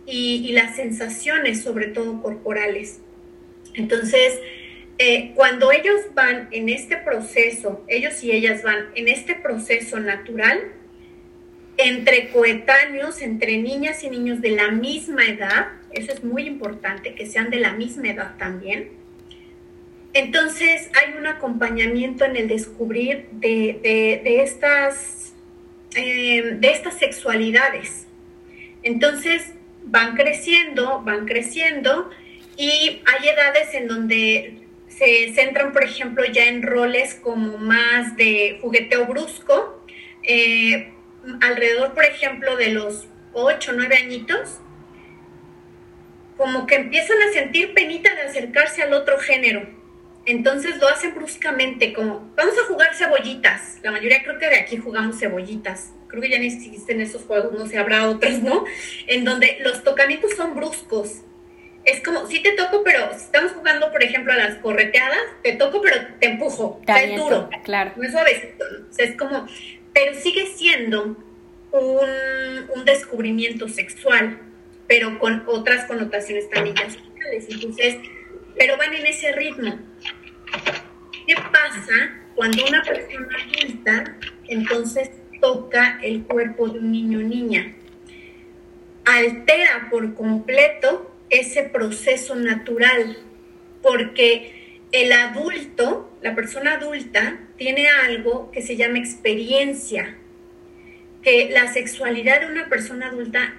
y, 0.05 0.53
las 0.53 0.77
sensaciones, 0.77 1.63
sobre 1.63 1.87
todo 1.89 2.21
corporales. 2.21 3.01
Entonces, 3.75 4.39
eh, 4.99 5.33
cuando 5.35 5.73
ellos 5.73 6.01
van 6.15 6.49
en 6.53 6.69
este 6.69 6.97
proceso, 6.97 7.85
ellos 7.89 8.23
y 8.23 8.33
ellas 8.33 8.63
van 8.63 8.87
en 8.95 9.09
este 9.09 9.35
proceso 9.35 9.99
natural, 9.99 10.61
entre 11.79 12.29
coetáneos, 12.29 13.23
entre 13.23 13.57
niñas 13.59 14.05
y 14.05 14.11
niños 14.11 14.41
de 14.41 14.51
la 14.51 14.71
misma 14.71 15.25
edad, 15.25 15.69
eso 15.93 16.13
es 16.13 16.23
muy 16.23 16.47
importante, 16.47 17.15
que 17.15 17.27
sean 17.27 17.51
de 17.51 17.59
la 17.59 17.73
misma 17.73 18.11
edad 18.11 18.37
también. 18.39 18.91
Entonces 20.15 20.91
hay 20.95 21.15
un 21.19 21.27
acompañamiento 21.27 22.25
en 22.25 22.37
el 22.37 22.49
descubrir 22.49 23.29
de, 23.33 24.21
estas, 24.43 25.33
em, 25.95 26.61
de 26.61 26.71
estas 26.71 26.99
sexualidades. 26.99 28.07
Entonces 28.83 29.55
van 29.85 30.15
creciendo, 30.15 31.03
van 31.03 31.25
creciendo 31.25 32.11
y 32.57 33.03
hay 33.05 33.29
edades 33.29 33.75
en 33.75 33.89
donde 33.89 34.63
se 34.89 35.33
centran, 35.35 35.73
por 35.73 35.85
ejemplo, 35.85 36.25
ya 36.25 36.47
en 36.47 36.63
roles 36.63 37.15
como 37.15 37.59
más 37.59 38.17
de 38.17 38.59
jugueteo 38.61 39.07
brusco, 39.07 39.85
eh, 40.23 40.93
alrededor, 41.41 41.95
por 41.95 42.05
ejemplo, 42.05 42.57
de 42.57 42.69
los 42.69 43.07
8 43.33 43.71
o 43.71 43.75
9 43.75 43.97
añitos, 43.97 44.61
como 46.37 46.67
que 46.67 46.77
empiezan 46.77 47.21
a 47.23 47.33
sentir 47.33 47.73
penita 47.75 48.15
de 48.15 48.23
acercarse 48.23 48.83
al 48.83 48.93
otro 48.93 49.19
género. 49.19 49.67
Entonces 50.25 50.77
lo 50.79 50.89
hacen 50.89 51.15
bruscamente, 51.15 51.93
como 51.93 52.33
vamos 52.37 52.55
a 52.59 52.67
jugar 52.67 52.95
cebollitas. 52.95 53.79
La 53.83 53.91
mayoría 53.91 54.23
creo 54.23 54.39
que 54.39 54.49
de 54.49 54.57
aquí 54.57 54.77
jugamos 54.77 55.19
cebollitas. 55.19 55.93
Creo 56.07 56.23
que 56.23 56.31
ya 56.31 56.39
ni 56.39 56.47
existen 56.47 57.01
esos 57.01 57.23
juegos, 57.23 57.53
no 57.53 57.67
sé, 57.67 57.79
habrá 57.79 58.09
otros, 58.09 58.41
¿no? 58.41 58.65
En 59.07 59.25
donde 59.25 59.59
los 59.61 59.83
tocamientos 59.83 60.35
son 60.35 60.55
bruscos. 60.55 61.23
Es 61.85 62.03
como, 62.03 62.27
sí 62.27 62.43
te 62.43 62.53
toco, 62.53 62.83
pero 62.85 63.11
si 63.13 63.25
estamos 63.25 63.53
jugando, 63.53 63.91
por 63.91 64.03
ejemplo, 64.03 64.33
a 64.33 64.37
las 64.37 64.57
correteadas, 64.57 65.19
te 65.43 65.55
toco, 65.55 65.81
pero 65.83 65.97
te 66.21 66.27
empujo. 66.27 66.81
es 66.87 67.17
duro. 67.17 67.49
Claro. 67.65 67.93
No 67.97 68.05
es 68.05 68.13
suavecito. 68.13 68.65
O 68.89 68.93
sea, 68.93 69.07
es 69.07 69.17
como, 69.17 69.47
pero 69.93 70.15
sigue 70.15 70.47
siendo 70.47 71.17
un, 71.73 72.71
un 72.75 72.85
descubrimiento 72.85 73.69
sexual 73.69 74.39
pero 74.93 75.19
con 75.19 75.43
otras 75.47 75.87
connotaciones 75.87 76.51
también 76.51 76.77
sociales. 76.77 77.47
Entonces, 77.49 77.97
pero 78.59 78.77
van 78.77 78.93
en 78.93 79.07
ese 79.07 79.33
ritmo. 79.33 79.79
¿Qué 81.27 81.35
pasa 81.35 82.21
cuando 82.35 82.63
una 82.67 82.83
persona 82.83 83.29
adulta 83.43 84.19
entonces 84.49 85.11
toca 85.41 85.99
el 86.03 86.25
cuerpo 86.25 86.69
de 86.69 86.79
un 86.81 86.93
niño 86.93 87.21
o 87.21 87.23
niña? 87.23 87.75
Altera 89.07 89.89
por 89.91 90.15
completo 90.15 91.12
ese 91.33 91.65
proceso 91.65 92.35
natural, 92.35 93.17
porque 93.83 94.79
el 94.93 95.13
adulto, 95.13 96.11
la 96.23 96.35
persona 96.35 96.75
adulta, 96.75 97.41
tiene 97.57 97.89
algo 97.89 98.51
que 98.53 98.63
se 98.63 98.77
llama 98.77 98.99
experiencia, 98.99 100.17
que 101.23 101.49
la 101.51 101.73
sexualidad 101.73 102.41
de 102.41 102.47
una 102.47 102.69
persona 102.69 103.09
adulta 103.09 103.55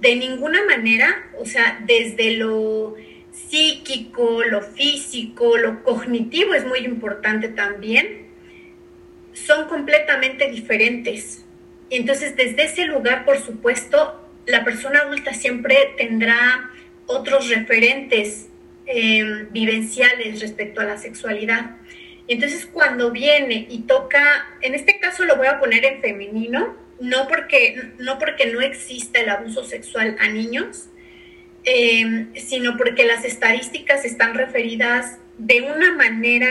de 0.00 0.16
ninguna 0.16 0.64
manera, 0.64 1.30
o 1.38 1.44
sea, 1.44 1.82
desde 1.86 2.32
lo 2.36 2.96
psíquico, 3.32 4.42
lo 4.42 4.62
físico, 4.62 5.58
lo 5.58 5.82
cognitivo 5.82 6.54
es 6.54 6.64
muy 6.66 6.80
importante 6.80 7.48
también, 7.48 8.28
son 9.34 9.68
completamente 9.68 10.50
diferentes. 10.50 11.44
Y 11.90 11.96
entonces 11.96 12.34
desde 12.36 12.64
ese 12.64 12.86
lugar, 12.86 13.26
por 13.26 13.38
supuesto, 13.38 14.16
la 14.46 14.64
persona 14.64 15.00
adulta 15.00 15.34
siempre 15.34 15.76
tendrá 15.98 16.70
otros 17.10 17.48
referentes 17.48 18.48
em, 18.86 19.50
vivenciales 19.50 20.40
respecto 20.40 20.80
a 20.80 20.84
la 20.84 20.98
sexualidad. 20.98 21.76
Y 22.26 22.34
entonces 22.34 22.66
cuando 22.66 23.10
viene 23.10 23.66
y 23.68 23.80
toca, 23.80 24.46
en 24.60 24.74
este 24.74 24.98
caso 24.98 25.24
lo 25.24 25.36
voy 25.36 25.48
a 25.48 25.58
poner 25.58 25.84
en 25.84 26.00
femenino, 26.00 26.76
no 27.00 27.26
porque 27.28 27.92
no, 27.98 28.18
porque 28.18 28.46
no 28.46 28.60
exista 28.60 29.20
el 29.20 29.30
abuso 29.30 29.64
sexual 29.64 30.16
a 30.20 30.28
niños, 30.28 30.88
eh, 31.64 32.26
sino 32.36 32.76
porque 32.76 33.04
las 33.04 33.24
estadísticas 33.24 34.04
están 34.04 34.34
referidas 34.34 35.18
de 35.38 35.62
una 35.62 35.92
manera 35.94 36.48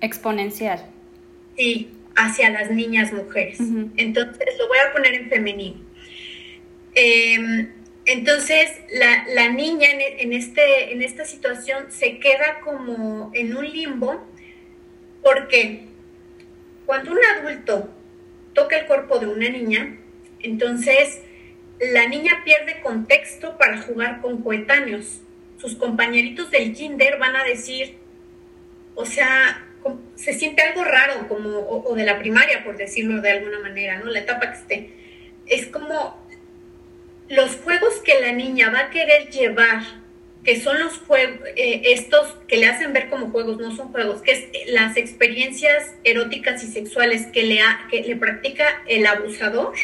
exponencial. 0.00 0.84
Sí, 1.56 1.90
hacia 2.16 2.50
las 2.50 2.70
niñas 2.70 3.12
mujeres. 3.12 3.58
Entonces 3.96 4.46
lo 4.58 4.68
voy 4.68 4.78
a 4.78 4.92
poner 4.92 5.14
en 5.14 5.28
femenino. 5.28 5.76
Em, 6.94 7.68
entonces 8.06 8.80
la, 8.92 9.24
la 9.34 9.50
niña 9.50 9.88
en, 9.90 10.32
este, 10.32 10.92
en 10.92 11.02
esta 11.02 11.24
situación 11.24 11.90
se 11.90 12.18
queda 12.18 12.60
como 12.64 13.30
en 13.34 13.56
un 13.56 13.70
limbo 13.70 14.26
porque 15.22 15.82
cuando 16.86 17.12
un 17.12 17.18
adulto 17.36 17.90
toca 18.54 18.78
el 18.78 18.86
cuerpo 18.86 19.18
de 19.18 19.26
una 19.26 19.48
niña, 19.48 19.96
entonces 20.40 21.20
la 21.78 22.06
niña 22.08 22.42
pierde 22.44 22.80
contexto 22.82 23.56
para 23.56 23.80
jugar 23.82 24.20
con 24.20 24.42
coetáneos. 24.42 25.20
Sus 25.58 25.76
compañeritos 25.76 26.50
del 26.50 26.72
kinder 26.72 27.18
van 27.18 27.36
a 27.36 27.44
decir, 27.44 27.96
o 28.94 29.04
sea, 29.04 29.66
se 30.14 30.32
siente 30.32 30.62
algo 30.62 30.84
raro, 30.84 31.28
como, 31.28 31.58
o, 31.58 31.94
de 31.94 32.04
la 32.04 32.18
primaria, 32.18 32.64
por 32.64 32.76
decirlo 32.76 33.20
de 33.20 33.30
alguna 33.30 33.60
manera, 33.60 33.98
¿no? 33.98 34.06
La 34.06 34.20
etapa 34.20 34.52
que 34.52 34.58
esté. 34.58 34.90
Es 35.46 35.66
como 35.66 36.19
los 37.30 37.56
juegos 37.56 37.94
que 38.04 38.20
la 38.20 38.32
niña 38.32 38.70
va 38.70 38.80
a 38.80 38.90
querer 38.90 39.30
llevar 39.30 40.00
que 40.44 40.60
son 40.60 40.80
los 40.80 40.98
juegos, 40.98 41.46
eh, 41.56 41.82
estos 41.84 42.34
que 42.48 42.56
le 42.56 42.66
hacen 42.66 42.92
ver 42.92 43.08
como 43.08 43.30
juegos, 43.30 43.58
no 43.58 43.74
son 43.76 43.92
juegos, 43.92 44.22
que 44.22 44.32
es 44.32 44.72
las 44.72 44.96
experiencias 44.96 45.94
eróticas 46.02 46.64
y 46.64 46.66
sexuales 46.66 47.26
que 47.26 47.42
le, 47.42 47.60
que 47.90 48.02
le 48.02 48.16
practica 48.16 48.82
el 48.86 49.06
abusador, 49.06 49.74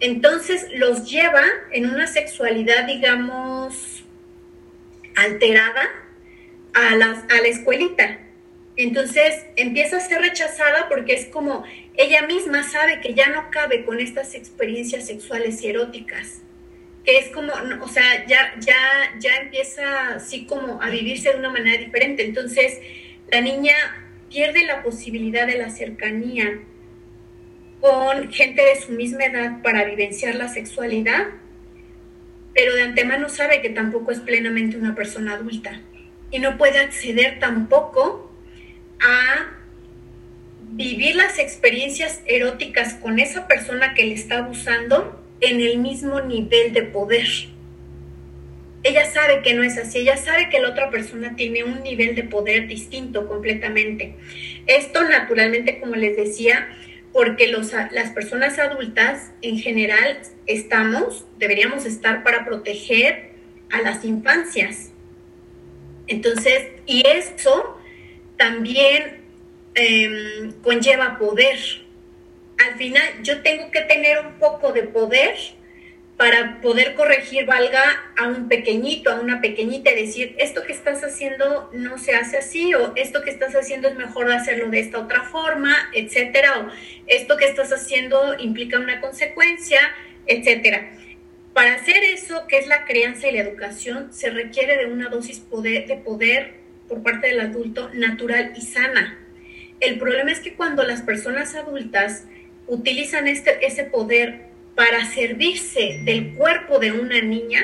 entonces 0.00 0.66
los 0.74 1.08
lleva 1.08 1.44
en 1.70 1.88
una 1.88 2.06
sexualidad, 2.06 2.86
digamos, 2.86 4.04
alterada 5.14 5.88
a, 6.74 6.96
las, 6.96 7.18
a 7.30 7.40
la 7.40 7.48
escuelita. 7.48 8.18
Entonces 8.76 9.46
empieza 9.54 9.98
a 9.98 10.00
ser 10.00 10.20
rechazada 10.20 10.88
porque 10.88 11.14
es 11.14 11.26
como 11.26 11.64
ella 11.96 12.26
misma 12.26 12.62
sabe 12.64 13.00
que 13.00 13.14
ya 13.14 13.28
no 13.28 13.50
cabe 13.50 13.84
con 13.84 14.00
estas 14.00 14.34
experiencias 14.34 15.06
sexuales 15.06 15.62
y 15.62 15.68
eróticas 15.68 16.40
que 17.04 17.18
es 17.18 17.28
como, 17.28 17.52
o 17.82 17.88
sea, 17.88 18.26
ya, 18.26 18.54
ya, 18.60 18.74
ya 19.18 19.36
empieza 19.36 20.14
así 20.14 20.46
como 20.46 20.80
a 20.80 20.88
vivirse 20.88 21.30
de 21.30 21.38
una 21.38 21.50
manera 21.50 21.78
diferente. 21.78 22.24
Entonces, 22.24 22.80
la 23.30 23.42
niña 23.42 23.74
pierde 24.30 24.64
la 24.64 24.82
posibilidad 24.82 25.46
de 25.46 25.58
la 25.58 25.68
cercanía 25.68 26.60
con 27.80 28.32
gente 28.32 28.62
de 28.64 28.80
su 28.80 28.92
misma 28.92 29.26
edad 29.26 29.60
para 29.62 29.84
vivenciar 29.84 30.34
la 30.36 30.48
sexualidad, 30.48 31.26
pero 32.54 32.74
de 32.74 32.82
antemano 32.82 33.28
sabe 33.28 33.60
que 33.60 33.68
tampoco 33.68 34.10
es 34.10 34.20
plenamente 34.20 34.78
una 34.78 34.94
persona 34.94 35.34
adulta 35.34 35.82
y 36.30 36.38
no 36.38 36.56
puede 36.56 36.78
acceder 36.78 37.38
tampoco 37.38 38.32
a 39.00 39.58
vivir 40.72 41.14
las 41.14 41.38
experiencias 41.38 42.22
eróticas 42.26 42.94
con 42.94 43.18
esa 43.18 43.46
persona 43.46 43.94
que 43.94 44.04
le 44.04 44.14
está 44.14 44.38
abusando 44.38 45.20
en 45.40 45.60
el 45.60 45.78
mismo 45.78 46.20
nivel 46.20 46.72
de 46.72 46.82
poder. 46.82 47.26
ella 48.82 49.06
sabe 49.06 49.40
que 49.42 49.54
no 49.54 49.62
es 49.62 49.78
así, 49.78 50.00
ella 50.00 50.16
sabe 50.16 50.50
que 50.50 50.60
la 50.60 50.70
otra 50.70 50.90
persona 50.90 51.36
tiene 51.36 51.64
un 51.64 51.82
nivel 51.82 52.14
de 52.14 52.24
poder 52.24 52.68
distinto 52.68 53.26
completamente. 53.26 54.14
Esto 54.66 55.02
naturalmente, 55.04 55.80
como 55.80 55.94
les 55.94 56.16
decía, 56.16 56.68
porque 57.12 57.48
los, 57.48 57.72
las 57.72 58.10
personas 58.10 58.58
adultas 58.58 59.32
en 59.40 59.58
general 59.58 60.18
estamos, 60.46 61.26
deberíamos 61.38 61.86
estar 61.86 62.22
para 62.22 62.44
proteger 62.44 63.30
a 63.70 63.80
las 63.80 64.04
infancias. 64.04 64.90
Entonces, 66.06 66.68
y 66.86 67.04
eso 67.06 67.78
también 68.36 69.23
em, 69.74 70.52
conlleva 70.62 71.18
poder. 71.18 71.58
Al 72.66 72.76
final, 72.76 73.02
yo 73.22 73.42
tengo 73.42 73.70
que 73.70 73.80
tener 73.82 74.18
un 74.20 74.34
poco 74.34 74.72
de 74.72 74.84
poder 74.84 75.36
para 76.16 76.60
poder 76.60 76.94
corregir, 76.94 77.44
valga 77.44 77.82
a 78.16 78.28
un 78.28 78.48
pequeñito, 78.48 79.10
a 79.10 79.20
una 79.20 79.40
pequeñita, 79.40 79.90
y 79.90 80.06
decir, 80.06 80.36
esto 80.38 80.62
que 80.62 80.72
estás 80.72 81.02
haciendo 81.02 81.70
no 81.72 81.98
se 81.98 82.14
hace 82.14 82.38
así, 82.38 82.72
o 82.74 82.92
esto 82.94 83.22
que 83.22 83.30
estás 83.30 83.54
haciendo 83.54 83.88
es 83.88 83.96
mejor 83.96 84.30
hacerlo 84.30 84.70
de 84.70 84.78
esta 84.78 85.00
otra 85.00 85.24
forma, 85.24 85.90
etcétera, 85.92 86.60
o 86.60 86.70
esto 87.08 87.36
que 87.36 87.46
estás 87.46 87.72
haciendo 87.72 88.38
implica 88.38 88.78
una 88.78 89.00
consecuencia, 89.00 89.80
etcétera. 90.26 90.92
Para 91.52 91.74
hacer 91.74 92.02
eso, 92.04 92.46
que 92.46 92.58
es 92.58 92.68
la 92.68 92.84
crianza 92.84 93.28
y 93.28 93.32
la 93.32 93.40
educación, 93.40 94.12
se 94.12 94.30
requiere 94.30 94.76
de 94.76 94.86
una 94.86 95.08
dosis 95.08 95.42
de 95.62 96.00
poder 96.04 96.54
por 96.88 97.02
parte 97.02 97.28
del 97.28 97.40
adulto 97.40 97.90
natural 97.92 98.52
y 98.56 98.60
sana. 98.62 99.23
El 99.84 99.98
problema 99.98 100.32
es 100.32 100.40
que 100.40 100.54
cuando 100.54 100.82
las 100.82 101.02
personas 101.02 101.54
adultas 101.54 102.24
utilizan 102.66 103.28
este, 103.28 103.66
ese 103.66 103.84
poder 103.84 104.46
para 104.74 105.04
servirse 105.04 106.00
del 106.04 106.32
cuerpo 106.32 106.78
de 106.78 106.92
una 106.92 107.20
niña, 107.20 107.60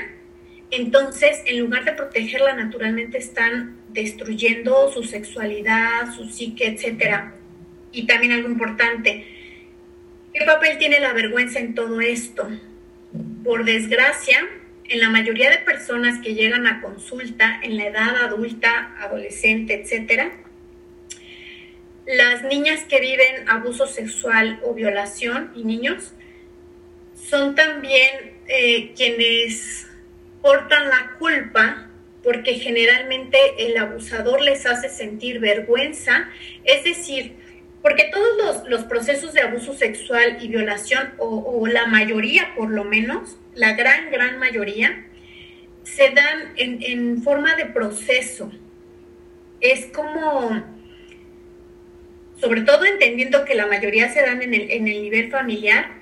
entonces 0.71 1.43
en 1.47 1.61
lugar 1.61 1.87
de 1.87 1.93
protegerla 1.93 2.55
naturalmente 2.55 3.17
están 3.17 3.79
destruyendo 3.89 4.93
su 4.93 5.03
sexualidad, 5.03 6.15
su 6.15 6.27
psique, 6.27 6.67
etc. 6.67 7.33
Y 7.91 8.07
también 8.07 8.33
algo 8.33 8.51
importante, 8.51 9.25
¿qué 10.35 10.45
papel 10.45 10.77
tiene 10.77 11.01
la 11.01 11.15
vergüenza 11.15 11.59
en 11.59 11.75
todo 11.75 12.03
esto? 12.03 12.51
Por 13.43 13.65
desgracia, 13.65 14.47
en 14.85 15.01
la 15.01 15.09
mayoría 15.09 15.49
de 15.49 15.59
personas 15.59 16.21
que 16.21 16.35
llegan 16.35 16.67
a 16.67 16.83
consulta 16.83 17.61
en 17.63 17.79
la 17.79 17.87
edad 17.87 18.17
adulta, 18.25 18.95
adolescente, 19.01 19.83
etc., 19.83 20.50
las 22.17 22.43
niñas 22.45 22.83
que 22.89 23.01
viven 23.01 23.49
abuso 23.49 23.87
sexual 23.87 24.61
o 24.65 24.75
violación 24.75 25.53
y 25.55 25.65
niños 25.65 26.13
son 27.15 27.55
también 27.55 28.35
eh, 28.49 28.93
quienes 28.97 29.87
portan 30.43 30.89
la 30.89 31.17
culpa 31.19 31.91
porque 32.23 32.55
generalmente 32.55 33.39
el 33.59 33.77
abusador 33.77 34.43
les 34.43 34.67
hace 34.67 34.89
sentir 34.89 35.39
vergüenza, 35.39 36.29
es 36.65 36.85
decir, 36.85 37.37
porque 37.83 38.11
todos 38.13 38.69
los, 38.69 38.85
procesos 38.85 39.33
de 39.33 39.41
abuso 39.41 39.73
sexual 39.73 40.39
y 40.41 40.49
violación, 40.49 41.15
o, 41.19 41.67
la 41.67 41.87
mayoría 41.87 42.55
por 42.55 42.71
lo 42.71 42.85
menos, 42.85 43.39
la 43.55 43.73
gran, 43.73 44.11
gran 44.11 44.39
mayoría, 44.39 45.07
se 45.83 46.11
dan 46.11 46.53
en, 46.57 47.23
forma 47.23 47.55
de 47.55 47.67
proceso. 47.67 48.51
Es 49.61 49.87
como, 49.87 50.63
sobre 52.41 52.63
todo 52.63 52.85
entendiendo 52.85 53.45
que 53.45 53.55
la 53.55 53.67
mayoría 53.67 54.11
se 54.13 54.23
dan 54.23 54.43
en 54.43 54.55
el, 54.55 54.71
en 54.71 54.89
el 54.89 55.03
nivel 55.03 55.31
familiar, 55.31 55.93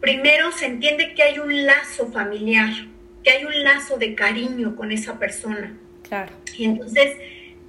primero 0.00 0.52
se 0.52 0.66
entiende 0.66 1.14
que 1.14 1.22
hay 1.22 1.38
un 1.38 1.66
lazo 1.66 2.12
familiar, 2.12 2.70
que 3.24 3.30
hay 3.30 3.44
un 3.44 3.62
lazo 3.64 3.96
de 3.96 4.14
cariño 4.14 4.76
con 4.76 4.92
esa 4.92 5.18
persona. 5.18 5.76
Claro. 6.08 6.32
Y 6.56 6.64
entonces 6.64 7.16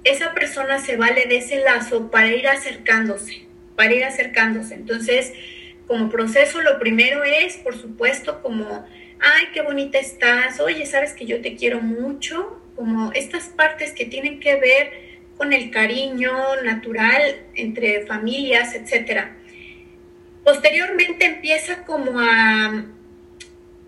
esa 0.04 0.32
persona 0.32 0.78
se 0.78 0.96
vale 0.96 1.26
de 1.26 1.38
ese 1.38 1.60
lazo 1.60 2.10
para 2.10 2.28
ir 2.28 2.48
acercándose, 2.48 3.42
para 3.76 3.92
ir 3.92 4.04
acercándose. 4.04 4.74
Entonces, 4.74 5.32
como 5.86 6.08
proceso, 6.08 6.62
lo 6.62 6.78
primero 6.78 7.24
es, 7.24 7.56
por 7.56 7.76
supuesto, 7.76 8.42
como, 8.42 8.86
ay, 9.18 9.44
qué 9.52 9.62
bonita 9.62 9.98
estás, 9.98 10.60
oye, 10.60 10.86
sabes 10.86 11.12
que 11.14 11.26
yo 11.26 11.40
te 11.40 11.56
quiero 11.56 11.80
mucho, 11.80 12.62
como 12.76 13.12
estas 13.12 13.48
partes 13.48 13.92
que 13.92 14.06
tienen 14.06 14.40
que 14.40 14.56
ver 14.56 15.09
con 15.40 15.54
el 15.54 15.70
cariño 15.70 16.30
natural 16.64 17.46
entre 17.54 18.04
familias, 18.04 18.74
etcétera. 18.74 19.38
Posteriormente 20.44 21.24
empieza 21.24 21.82
como 21.86 22.20
a, 22.20 22.84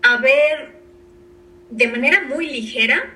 a 0.01 0.17
ver 0.17 0.71
de 1.69 1.87
manera 1.89 2.23
muy 2.23 2.47
ligera 2.47 3.15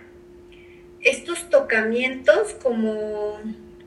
estos 1.01 1.49
tocamientos 1.49 2.53
como, 2.61 3.41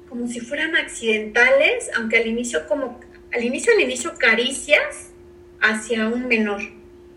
como 0.09 0.27
si 0.27 0.41
fueran 0.41 0.75
accidentales, 0.75 1.89
aunque 1.97 2.17
al 2.17 2.27
inicio 2.27 2.67
como 2.67 2.99
al 3.33 3.45
inicio 3.45 3.73
al 3.73 3.83
inicio 3.83 4.17
caricias 4.19 5.13
hacia 5.61 6.09
un 6.09 6.27
menor, 6.27 6.61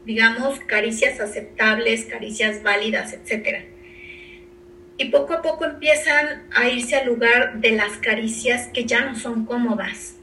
digamos 0.06 0.60
caricias 0.60 1.19
aceptables, 1.19 2.06
caricias 2.06 2.62
válidas, 2.62 3.12
etcétera. 3.12 3.73
Y 4.98 5.06
poco 5.06 5.34
a 5.34 5.42
poco 5.42 5.66
empiezan 5.66 6.44
a 6.52 6.70
irse 6.70 6.96
al 6.96 7.08
lugar 7.08 7.60
de 7.60 7.72
las 7.72 7.98
caricias 7.98 8.70
que 8.74 8.86
ya 8.86 9.02
no 9.06 9.16
son 9.16 9.46
cómodas, 9.46 10.18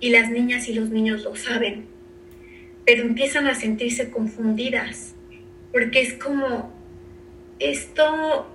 y 0.00 0.10
las 0.10 0.30
niñas 0.30 0.68
y 0.68 0.74
los 0.74 0.90
niños 0.90 1.24
lo 1.24 1.34
saben, 1.34 1.86
pero 2.86 3.02
empiezan 3.02 3.46
a 3.48 3.54
sentirse 3.54 4.10
confundidas, 4.10 5.14
porque 5.72 6.00
es 6.00 6.14
como, 6.14 6.72
esto 7.58 8.46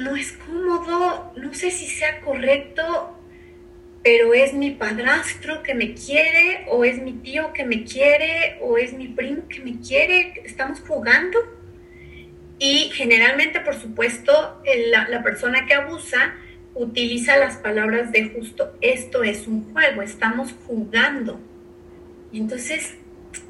no 0.00 0.16
es 0.16 0.32
cómodo, 0.32 1.32
no 1.36 1.54
sé 1.54 1.70
si 1.70 1.86
sea 1.86 2.20
correcto, 2.20 3.16
pero 4.02 4.34
es 4.34 4.52
mi 4.52 4.72
padrastro 4.72 5.62
que 5.62 5.74
me 5.74 5.94
quiere, 5.94 6.66
o 6.68 6.84
es 6.84 7.00
mi 7.00 7.12
tío 7.12 7.52
que 7.52 7.64
me 7.64 7.84
quiere, 7.84 8.58
o 8.60 8.76
es 8.76 8.92
mi 8.92 9.08
primo 9.08 9.48
que 9.48 9.60
me 9.60 9.78
quiere, 9.80 10.42
estamos 10.44 10.80
jugando. 10.80 11.38
Y 12.64 12.90
generalmente, 12.92 13.58
por 13.58 13.74
supuesto, 13.74 14.62
la, 15.08 15.22
persona 15.24 15.66
que 15.66 15.74
abusa 15.74 16.36
utiliza 16.76 17.36
las 17.36 17.56
palabras 17.56 18.12
de 18.12 18.28
justo, 18.28 18.76
esto 18.80 19.24
es 19.24 19.48
un 19.48 19.72
juego, 19.72 20.00
estamos 20.00 20.54
jugando. 20.64 21.40
Y 22.30 22.38
entonces 22.38 22.94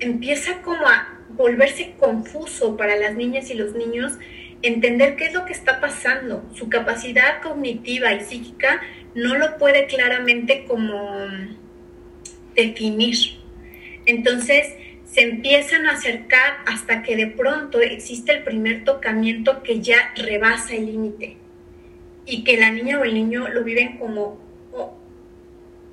empieza 0.01 0.63
como 0.63 0.89
a 0.89 1.21
volverse 1.29 1.93
confuso 2.01 2.79
para 2.79 2.97
las 2.97 3.15
niñas 3.15 3.51
y 3.51 3.55
los 3.55 3.75
niños 3.75 4.15
entender 4.63 5.17
qué 5.17 5.27
es 5.27 5.35
lo 5.35 5.45
que 5.45 5.53
está 5.53 5.79
pasando. 5.79 6.43
Su 6.55 6.71
capacidad 6.71 7.43
cognitiva 7.43 8.15
y 8.15 8.25
psíquica 8.25 8.81
no 9.15 9.37
lo 9.37 9.59
puede 9.59 9.89
claramente 9.89 10.65
como 10.67 11.27
definir. 12.55 13.19
Entonces 14.07 14.73
se 15.13 15.21
empiezan 15.21 15.85
a 15.87 15.93
acercar 15.93 16.61
hasta 16.65 17.03
que 17.03 17.17
de 17.17 17.27
pronto 17.27 17.83
existe 17.83 18.33
el 18.33 18.45
primer 18.45 18.85
tocamiento 18.85 19.63
que 19.63 19.81
ya 19.81 20.15
rebasa 20.17 20.75
el 20.75 20.87
límite 20.87 21.37
y 22.25 22.45
que 22.45 22.57
la 22.57 22.71
niña 22.71 22.99
o 22.99 23.05
el 23.05 23.13
niño 23.13 23.47
lo 23.49 23.63
viven 23.63 23.99
como, 23.99 24.41
oh, 24.73 24.97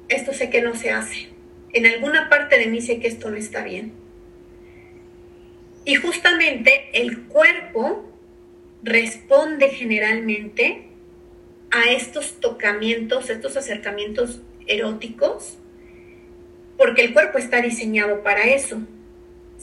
esto 0.07 0.31
sé 0.31 0.49
que 0.49 0.61
no 0.61 0.73
se 0.73 0.91
hace. 0.91 1.27
En 1.73 1.85
alguna 1.85 2.29
parte 2.29 2.57
de 2.57 2.67
mí 2.67 2.79
sé 2.79 3.01
que 3.01 3.09
esto 3.09 3.29
no 3.29 3.35
está 3.35 3.61
bien. 3.61 3.91
Y 5.83 5.95
justamente 5.95 6.89
el 6.93 7.23
cuerpo 7.23 8.09
responde 8.83 9.67
generalmente 9.67 10.87
a 11.71 11.91
estos 11.91 12.39
tocamientos, 12.39 13.29
estos 13.29 13.57
acercamientos 13.57 14.41
eróticos, 14.65 15.57
porque 16.77 17.03
el 17.03 17.11
cuerpo 17.11 17.37
está 17.37 17.61
diseñado 17.61 18.23
para 18.23 18.43
eso. 18.43 18.81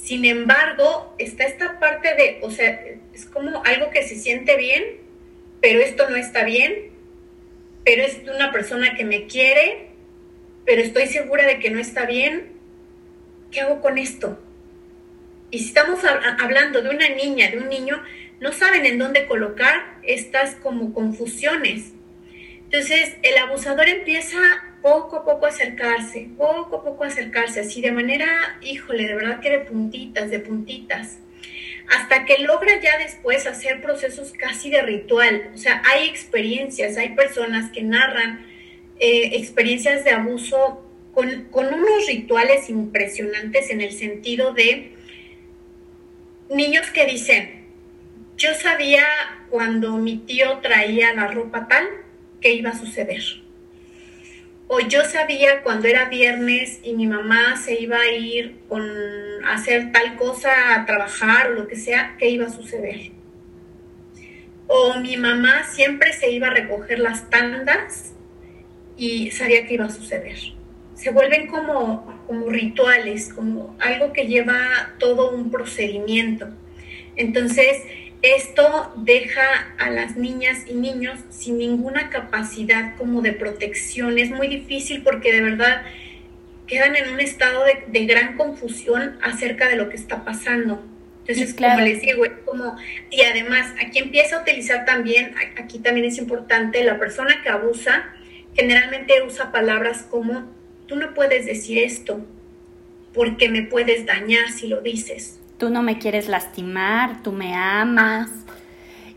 Sin 0.06 0.24
embargo, 0.24 1.16
está 1.18 1.42
esta 1.42 1.80
parte 1.80 2.14
de, 2.14 2.38
o 2.42 2.52
sea, 2.52 2.80
es 3.12 3.26
como 3.26 3.64
algo 3.64 3.90
que 3.90 4.04
se 4.04 4.14
siente 4.14 4.56
bien, 4.56 4.84
pero 5.60 5.80
esto 5.80 6.08
no 6.08 6.14
está 6.14 6.44
bien, 6.44 6.92
pero 7.84 8.04
es 8.04 8.20
una 8.32 8.52
persona 8.52 8.94
que 8.94 9.04
me 9.04 9.26
quiere, 9.26 9.88
pero 10.64 10.80
estoy 10.80 11.08
segura 11.08 11.44
de 11.44 11.58
que 11.58 11.70
no 11.70 11.80
está 11.80 12.06
bien, 12.06 12.52
¿qué 13.50 13.62
hago 13.62 13.80
con 13.80 13.98
esto? 13.98 14.40
Y 15.50 15.58
si 15.58 15.68
estamos 15.70 15.98
hablando 16.04 16.82
de 16.82 16.90
una 16.90 17.08
niña, 17.08 17.50
de 17.50 17.58
un 17.58 17.68
niño, 17.68 18.00
no 18.38 18.52
saben 18.52 18.86
en 18.86 18.98
dónde 18.98 19.26
colocar 19.26 19.98
estas 20.04 20.54
como 20.54 20.94
confusiones. 20.94 21.94
Entonces, 22.62 23.16
el 23.24 23.36
abusador 23.38 23.88
empieza 23.88 24.38
poco 24.86 25.16
a 25.16 25.24
poco 25.24 25.46
acercarse, 25.46 26.28
poco 26.38 26.76
a 26.76 26.84
poco 26.84 27.02
acercarse, 27.02 27.58
así 27.58 27.80
de 27.80 27.90
manera, 27.90 28.56
híjole, 28.62 29.08
de 29.08 29.16
verdad 29.16 29.40
que 29.40 29.50
de 29.50 29.58
puntitas, 29.58 30.30
de 30.30 30.38
puntitas 30.38 31.18
hasta 31.88 32.24
que 32.24 32.38
logra 32.38 32.80
ya 32.80 32.96
después 32.98 33.48
hacer 33.48 33.82
procesos 33.82 34.32
casi 34.32 34.70
de 34.70 34.82
ritual. 34.82 35.50
O 35.54 35.58
sea, 35.58 35.82
hay 35.84 36.08
experiencias, 36.08 36.96
hay 36.98 37.16
personas 37.16 37.72
que 37.72 37.82
narran 37.82 38.46
eh, 39.00 39.30
experiencias 39.34 40.04
de 40.04 40.10
abuso 40.10 40.84
con, 41.12 41.46
con 41.50 41.66
unos 41.66 42.06
rituales 42.06 42.70
impresionantes 42.70 43.70
en 43.70 43.80
el 43.80 43.90
sentido 43.90 44.52
de 44.52 44.92
niños 46.48 46.92
que 46.92 47.06
dicen, 47.06 47.66
yo 48.36 48.54
sabía 48.54 49.04
cuando 49.50 49.96
mi 49.96 50.18
tío 50.18 50.58
traía 50.58 51.12
la 51.12 51.26
ropa 51.26 51.66
tal 51.66 51.88
que 52.40 52.52
iba 52.52 52.70
a 52.70 52.78
suceder. 52.78 53.45
O 54.68 54.80
yo 54.80 55.04
sabía 55.04 55.62
cuando 55.62 55.86
era 55.86 56.08
viernes 56.08 56.80
y 56.82 56.94
mi 56.94 57.06
mamá 57.06 57.56
se 57.56 57.80
iba 57.80 57.98
a 58.00 58.10
ir 58.10 58.56
con 58.68 58.82
a 59.44 59.54
hacer 59.54 59.92
tal 59.92 60.16
cosa, 60.16 60.74
a 60.74 60.86
trabajar 60.86 61.48
o 61.48 61.54
lo 61.54 61.68
que 61.68 61.76
sea, 61.76 62.16
que 62.18 62.28
iba 62.28 62.46
a 62.46 62.50
suceder. 62.50 63.12
O 64.66 64.98
mi 64.98 65.16
mamá 65.16 65.64
siempre 65.64 66.12
se 66.12 66.30
iba 66.30 66.48
a 66.48 66.50
recoger 66.50 66.98
las 66.98 67.30
tandas 67.30 68.12
y 68.96 69.30
sabía 69.30 69.66
que 69.66 69.74
iba 69.74 69.84
a 69.84 69.90
suceder. 69.90 70.36
Se 70.94 71.10
vuelven 71.10 71.46
como, 71.46 72.22
como 72.26 72.48
rituales, 72.48 73.32
como 73.32 73.76
algo 73.78 74.12
que 74.12 74.26
lleva 74.26 74.94
todo 74.98 75.30
un 75.30 75.50
procedimiento. 75.50 76.48
Entonces, 77.14 77.82
esto 78.34 78.92
deja 78.96 79.42
a 79.78 79.90
las 79.90 80.16
niñas 80.16 80.64
y 80.66 80.74
niños 80.74 81.18
sin 81.30 81.58
ninguna 81.58 82.10
capacidad 82.10 82.96
como 82.96 83.22
de 83.22 83.32
protección. 83.32 84.18
Es 84.18 84.30
muy 84.30 84.48
difícil 84.48 85.02
porque 85.02 85.32
de 85.32 85.42
verdad 85.42 85.82
quedan 86.66 86.96
en 86.96 87.10
un 87.10 87.20
estado 87.20 87.64
de, 87.64 88.06
gran 88.06 88.36
confusión 88.36 89.18
acerca 89.22 89.68
de 89.68 89.76
lo 89.76 89.88
que 89.88 89.96
está 89.96 90.24
pasando. 90.24 90.82
Entonces, 91.26 91.54
como 91.54 91.80
les 91.80 92.00
digo, 92.00 92.24
es 92.24 92.32
como, 92.44 92.76
y 93.10 93.22
además, 93.22 93.74
aquí 93.84 93.98
empieza 93.98 94.36
a 94.36 94.42
utilizar 94.42 94.84
también, 94.84 95.34
aquí 95.56 95.80
también 95.80 96.06
es 96.06 96.18
importante, 96.18 96.84
la 96.84 96.98
persona 96.98 97.42
que 97.42 97.48
abusa 97.48 98.12
generalmente 98.54 99.22
usa 99.26 99.50
palabras 99.50 100.06
como, 100.08 100.52
tú 100.86 100.96
no 100.96 101.14
puedes 101.14 101.44
decir 101.46 101.78
esto 101.78 102.24
porque 103.12 103.48
me 103.48 103.62
puedes 103.62 104.06
dañar 104.06 104.50
si 104.50 104.68
lo 104.68 104.80
dices 104.80 105.40
tú 105.58 105.70
no 105.70 105.82
me 105.82 105.98
quieres 105.98 106.28
lastimar, 106.28 107.22
tú 107.22 107.32
me 107.32 107.54
amas. 107.54 108.30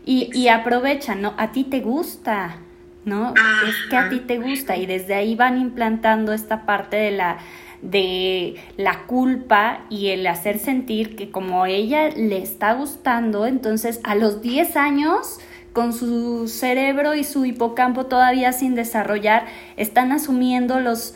Y, 0.04 0.30
y 0.32 0.48
aprovechan, 0.48 1.22
¿no? 1.22 1.34
A 1.36 1.52
ti 1.52 1.64
te 1.64 1.80
gusta, 1.80 2.56
¿no? 3.04 3.34
Es 3.68 3.76
que 3.90 3.96
a 3.96 4.08
ti 4.08 4.20
te 4.20 4.38
gusta 4.38 4.76
y 4.76 4.86
desde 4.86 5.14
ahí 5.14 5.34
van 5.34 5.60
implantando 5.60 6.32
esta 6.32 6.66
parte 6.66 6.96
de 6.96 7.10
la 7.12 7.38
de 7.82 8.56
la 8.76 9.06
culpa 9.06 9.86
y 9.88 10.08
el 10.08 10.26
hacer 10.26 10.58
sentir 10.58 11.16
que 11.16 11.30
como 11.30 11.64
ella 11.64 12.10
le 12.10 12.42
está 12.42 12.74
gustando, 12.74 13.46
entonces 13.46 14.00
a 14.04 14.14
los 14.14 14.42
10 14.42 14.76
años 14.76 15.38
con 15.72 15.92
su 15.92 16.48
cerebro 16.48 17.14
y 17.14 17.24
su 17.24 17.44
hipocampo 17.44 18.06
todavía 18.06 18.52
sin 18.52 18.74
desarrollar, 18.74 19.46
están 19.76 20.12
asumiendo 20.12 20.80
los 20.80 21.14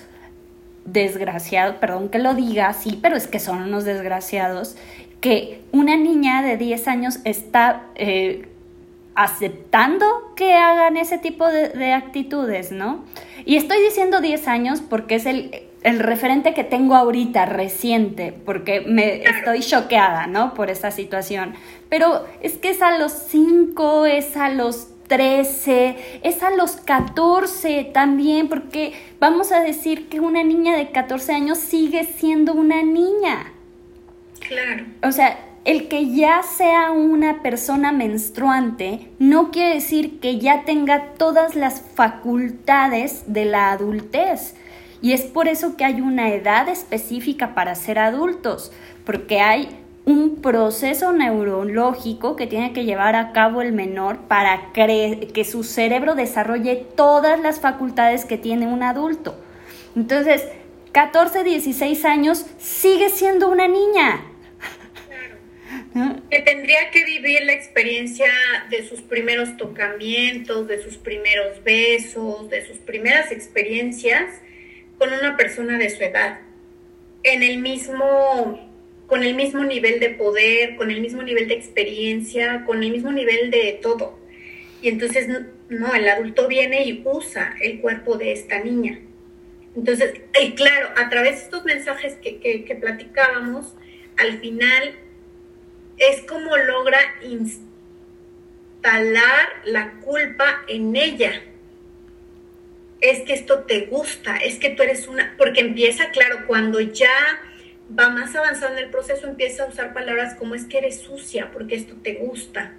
desgraciados, 0.85 1.77
perdón 1.77 2.09
que 2.09 2.19
lo 2.19 2.35
diga 2.35 2.69
así, 2.69 2.99
pero 3.01 3.17
es 3.17 3.27
que 3.27 3.41
son 3.41 3.63
unos 3.63 3.85
desgraciados, 3.85 4.77
que 5.25 5.63
una 5.73 5.97
niña 5.97 6.43
de 6.43 6.59
10 6.59 6.87
años 6.87 7.19
está 7.25 7.87
eh, 7.95 8.47
aceptando 9.15 10.05
que 10.37 10.53
hagan 10.53 10.99
ese 10.99 11.17
tipo 11.17 11.49
de, 11.49 11.93
actitudes, 11.95 12.73
¿no? 12.73 13.07
Y 13.47 13.57
estoy 13.57 13.81
diciendo 13.81 14.21
10 14.21 14.49
años 14.49 14.83
porque 14.83 15.15
es 15.15 15.25
el, 15.25 15.63
el 15.83 16.01
referente 16.01 16.53
que 16.53 16.63
tengo 16.63 16.95
ahorita, 16.95 17.47
reciente, 17.47 18.35
porque 18.45 18.83
me 18.83 19.23
estoy 19.23 19.61
choqueada, 19.61 20.27
¿no? 20.27 20.53
Por 20.53 20.69
esa 20.69 20.91
situación. 20.91 21.55
Pero 21.89 22.27
es 22.43 22.59
que 22.59 22.69
es 22.69 22.83
a 22.83 22.99
los 22.99 23.13
5, 23.13 24.05
es 24.05 24.37
a 24.37 24.51
los 24.51 24.89
13, 25.09 26.21
es 26.23 26.43
a 26.43 26.51
los 26.51 26.73
14 26.73 27.85
también, 27.95 28.51
porque 28.51 28.93
vamos 29.21 29.53
a 29.53 29.61
decir 29.61 30.11
que 30.11 30.21
una 30.21 30.45
niña 30.45 30.77
de 30.77 30.91
14 30.91 31.33
años 31.33 31.57
sigue 31.57 32.05
siendo 32.05 32.53
una 32.53 32.83
niña. 32.83 33.54
Claro. 34.49 34.85
O 35.03 35.13
sea, 35.13 35.39
el 35.65 35.89
que 35.89 36.11
ya 36.11 36.43
sea 36.43 36.91
una 36.91 37.43
persona 37.43 37.91
menstruante 37.91 39.09
no 39.19 39.51
quiere 39.51 39.75
decir 39.75 40.21
que 40.21 40.39
ya 40.39 40.65
tenga 40.65 41.15
todas 41.17 41.57
las 41.57 41.81
facultades 41.81 43.25
de 43.27 43.47
la 43.47 43.73
adultez. 43.73 44.55
Y 45.01 45.13
es 45.13 45.23
por 45.23 45.49
eso 45.49 45.77
que 45.77 45.85
hay 45.85 46.01
una 46.01 46.31
edad 46.31 46.69
específica 46.69 47.55
para 47.55 47.75
ser 47.75 47.99
adultos, 47.99 48.73
porque 49.05 49.41
hay 49.41 49.69
un 50.07 50.37
proceso 50.37 51.15
neurológico 51.15 52.37
que 52.37 52.47
tiene 52.47 52.75
que 52.75 52.85
llevar 52.85 53.17
a 53.17 53.33
cabo 53.33 53.63
el 53.63 53.73
menor 53.73 54.19
para 54.29 54.73
que 54.73 55.47
su 55.51 55.65
cerebro 55.65 56.15
desarrolle 56.15 56.77
todas 56.77 57.41
las 57.41 57.61
facultades 57.61 58.27
que 58.27 58.37
tiene 58.37 58.67
un 58.67 58.83
adulto. 58.83 59.35
Entonces, 59.97 60.47
14, 60.93 61.43
16 61.43 62.05
años 62.05 62.45
sigue 62.59 63.09
siendo 63.09 63.49
una 63.49 63.67
niña 63.67 64.21
que 66.31 66.41
tendría 66.41 66.91
que 66.91 67.05
vivir 67.05 67.45
la 67.45 67.53
experiencia 67.53 68.27
de 68.69 68.87
sus 68.89 69.01
primeros 69.01 69.57
tocamientos, 69.57 70.67
de 70.67 70.83
sus 70.83 70.97
primeros 70.97 71.63
besos, 71.63 72.51
de 72.51 72.67
sus 72.67 72.79
primeras 72.79 73.31
experiencias 73.31 74.41
con 74.99 75.13
una 75.13 75.37
persona 75.37 75.79
de 75.79 75.91
su 75.91 76.03
edad, 76.03 76.41
en 77.23 77.43
el 77.43 77.59
mismo, 77.59 78.71
con 79.07 79.23
el 79.23 79.35
mismo 79.35 79.65
nivel 79.65 80.01
de 80.01 80.11
poder, 80.11 80.77
con 80.77 80.91
el 80.91 81.01
mismo 81.01 81.23
nivel 81.23 81.47
de 81.49 81.55
experiencia, 81.55 82.65
con 82.67 82.83
el 82.83 82.91
mismo 82.91 83.13
nivel 83.13 83.51
de 83.51 83.79
todo. 83.81 84.19
Y 84.83 84.89
entonces, 84.89 85.29
no, 85.69 85.95
el 85.95 86.09
adulto 86.09 86.49
viene 86.49 86.85
y 86.85 87.03
usa 87.05 87.55
el 87.63 87.81
cuerpo 87.81 88.17
de 88.17 88.33
esta 88.33 88.61
niña. 88.61 89.01
Entonces, 89.77 90.15
y 90.41 90.53
claro, 90.53 90.89
a 90.97 91.09
través 91.09 91.37
de 91.37 91.43
estos 91.45 91.65
mensajes 91.65 92.15
que, 92.15 92.79
platicábamos, 92.81 93.75
al 94.17 94.39
final 94.41 94.95
es 95.99 96.23
como 96.23 96.57
logra 96.57 96.99
instalar 97.23 97.63
la 99.65 99.93
culpa 100.01 100.65
en 100.69 100.97
ella. 100.97 101.43
Es 103.01 103.21
que 103.23 103.35
esto 103.35 103.61
te 103.61 103.87
gusta, 103.87 104.37
es 104.37 104.59
que 104.59 104.71
tú 104.71 104.83
eres 104.83 105.09
una, 105.09 105.35
porque 105.37 105.61
empieza, 105.61 106.11
claro, 106.11 106.47
cuando 106.47 106.81
ya 106.81 107.11
va 107.99 108.09
más 108.09 108.35
avanzado 108.35 108.73
en 108.73 108.85
el 108.85 108.91
proceso, 108.91 109.27
empieza 109.27 109.65
a 109.65 109.67
usar 109.67 109.93
palabras 109.93 110.35
como 110.35 110.55
es 110.55 110.65
que 110.65 110.79
eres 110.79 111.01
sucia, 111.01 111.51
porque 111.53 111.75
esto 111.75 111.95
te 112.03 112.15
gusta. 112.15 112.73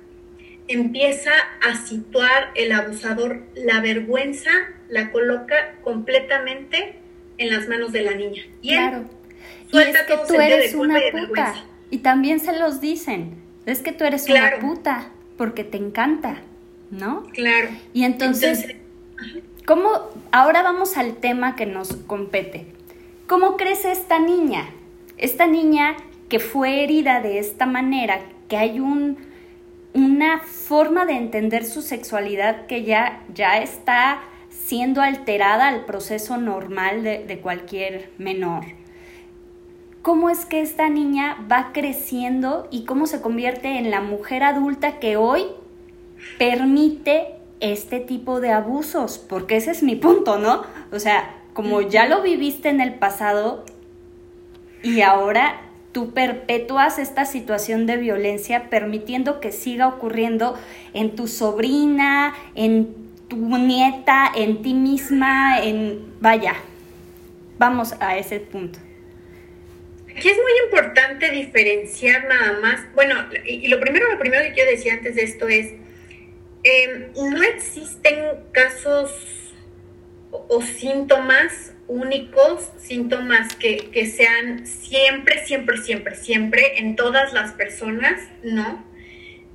Empieza 0.68 1.32
a 1.62 1.76
situar 1.86 2.52
el 2.56 2.72
abusador, 2.72 3.44
la 3.54 3.82
vergüenza 3.82 4.50
la 4.90 5.12
coloca 5.12 5.76
completamente 5.84 6.96
en 7.38 7.54
las 7.54 7.68
manos 7.68 7.92
de 7.92 8.02
la 8.02 8.12
niña. 8.12 8.44
Y 8.62 8.70
claro. 8.70 9.10
y 9.72 9.78
es 9.78 9.98
que 10.04 10.18
tú 10.28 10.40
eres 10.40 10.74
una 10.74 11.00
puta. 11.12 11.66
Y 11.90 12.00
también 12.00 12.40
se 12.40 12.58
los 12.58 12.82
dicen, 12.82 13.36
es 13.66 13.82
que 13.82 13.92
tú 13.92 14.04
eres 14.04 14.30
una 14.30 14.60
puta 14.60 15.10
porque 15.38 15.64
te 15.64 15.78
encanta, 15.78 16.38
¿no? 16.92 17.24
Claro. 17.34 17.70
Y 17.94 18.04
entonces, 18.04 18.76
¿cómo? 19.66 19.90
Ahora 20.32 20.64
vamos 20.64 20.98
al 20.98 21.16
tema 21.16 21.56
que 21.56 21.66
nos 21.66 21.96
compete. 21.96 22.68
¿Cómo 23.28 23.58
crece 23.58 23.92
esta 23.92 24.20
niña? 24.20 24.70
Esta 25.18 25.48
niña 25.48 25.96
que 26.30 26.40
fue 26.40 26.84
herida 26.84 27.22
de 27.22 27.40
esta 27.40 27.66
manera, 27.66 28.20
que 28.50 28.58
hay 28.58 28.80
un, 28.80 29.18
una 29.94 30.40
forma 30.40 31.06
de 31.06 31.14
entender 31.14 31.66
su 31.66 31.82
sexualidad 31.82 32.66
que 32.68 32.84
ya, 32.84 33.24
ya 33.34 33.60
está 33.60 34.22
siendo 34.50 35.02
alterada 35.02 35.68
al 35.68 35.86
proceso 35.86 36.38
normal 36.38 37.04
de, 37.04 37.26
de 37.26 37.40
cualquier 37.40 38.10
menor 38.18 38.66
cómo 40.06 40.30
es 40.30 40.46
que 40.46 40.62
esta 40.62 40.88
niña 40.88 41.36
va 41.52 41.72
creciendo 41.74 42.68
y 42.70 42.86
cómo 42.86 43.08
se 43.08 43.22
convierte 43.22 43.80
en 43.80 43.90
la 43.90 44.02
mujer 44.02 44.44
adulta 44.44 45.00
que 45.00 45.18
hoy 45.18 45.48
permite 46.38 47.30
este 47.60 48.00
tipo 48.02 48.40
de 48.40 48.52
abusos, 48.52 49.18
porque 49.18 49.56
ese 49.56 49.72
es 49.72 49.82
mi 49.82 49.96
punto, 49.96 50.38
¿no? 50.38 50.62
O 50.92 51.00
sea, 51.00 51.34
como 51.54 51.82
ya 51.82 52.06
lo 52.06 52.22
viviste 52.22 52.70
en 52.70 52.82
el 52.82 52.94
pasado 52.94 53.66
y 54.84 55.02
ahora 55.02 55.60
tú 55.92 56.12
perpetúas 56.12 57.00
esta 57.00 57.26
situación 57.26 57.88
de 57.88 57.98
violencia 57.98 58.70
permitiendo 58.70 59.40
que 59.40 59.52
siga 59.52 59.88
ocurriendo 59.88 60.54
en 60.94 61.16
tu 61.16 61.28
sobrina, 61.28 62.36
en 62.54 62.96
tu 63.28 63.38
nieta, 63.38 64.32
en 64.36 64.62
ti 64.62 64.76
misma, 64.76 65.64
en... 65.64 66.06
Vaya, 66.22 66.54
vamos 67.58 67.96
a 68.00 68.18
ese 68.18 68.40
punto. 68.40 68.85
Aquí 70.16 70.30
es 70.30 70.38
muy 70.38 70.52
importante 70.66 71.30
diferenciar 71.32 72.26
nada 72.28 72.60
más. 72.60 72.82
Bueno, 72.94 73.16
y, 73.46 73.68
lo 73.68 73.80
primero, 73.80 74.10
lo 74.12 74.18
primero 74.18 74.44
que 74.44 74.54
quiero 74.54 74.72
decir 74.72 74.94
antes 74.94 75.16
de 75.16 75.24
esto 75.24 75.48
es, 75.48 75.74
em, 76.64 77.12
no 77.16 77.44
existen 77.44 78.16
casos 78.52 79.54
o, 80.32 80.62
síntomas 80.62 81.74
únicos, 81.88 82.72
síntomas 82.78 83.56
que, 83.56 83.90
que, 83.92 84.06
sean 84.08 84.66
siempre, 84.66 85.46
siempre, 85.46 85.78
siempre, 85.78 86.16
siempre 86.16 86.80
en 86.80 86.96
todas 86.96 87.34
las 87.34 87.52
personas, 87.54 88.22
¿no? 88.44 88.84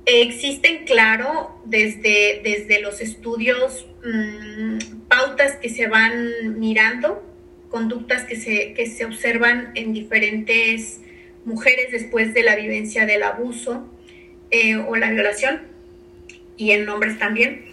existen, 0.05 0.85
claro, 0.85 1.61
desde, 1.65 2.41
desde 2.43 2.81
los 2.81 3.01
estudios, 3.01 3.87
mm, 4.03 5.07
pautas 5.07 5.57
que 5.57 5.69
se 5.69 5.87
van 5.87 6.59
mirando, 6.59 7.23
conductas 7.71 8.25
que 8.25 8.35
se, 8.35 8.73
que 8.73 8.85
se 8.85 9.05
observan 9.05 9.71
en 9.73 9.93
diferentes 9.93 11.01
mujeres 11.45 11.91
después 11.91 12.35
de 12.35 12.43
la 12.43 12.55
vivencia 12.55 13.07
del 13.07 13.23
abuso. 13.23 13.87
eh, 14.51 14.75
o 14.75 14.95
la 14.97 15.09
violación, 15.09 15.61
y 16.57 16.71
en 16.71 16.87
hombres 16.89 17.17
también. 17.17 17.65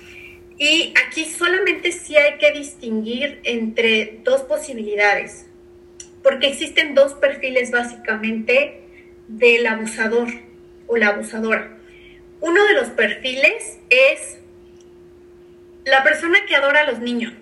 Y 0.56 0.94
aquí 1.06 1.24
solamente 1.24 1.92
sí 1.92 2.16
hay 2.16 2.38
que 2.38 2.52
distinguir 2.52 3.40
entre 3.44 4.20
dos 4.24 4.42
posibilidades, 4.42 5.46
porque 6.22 6.48
existen 6.48 6.94
dos 6.94 7.14
perfiles 7.14 7.70
básicamente 7.70 8.80
del 9.28 9.66
abusador 9.66 10.28
o 10.86 10.96
la 10.96 11.08
abusadora. 11.08 11.76
Uno 12.40 12.64
de 12.66 12.74
los 12.74 12.88
perfiles 12.90 13.78
es 13.90 14.38
la 15.84 16.02
persona 16.04 16.38
que 16.46 16.54
adora 16.54 16.82
a 16.82 16.90
los 16.90 17.00
niños, 17.00 17.34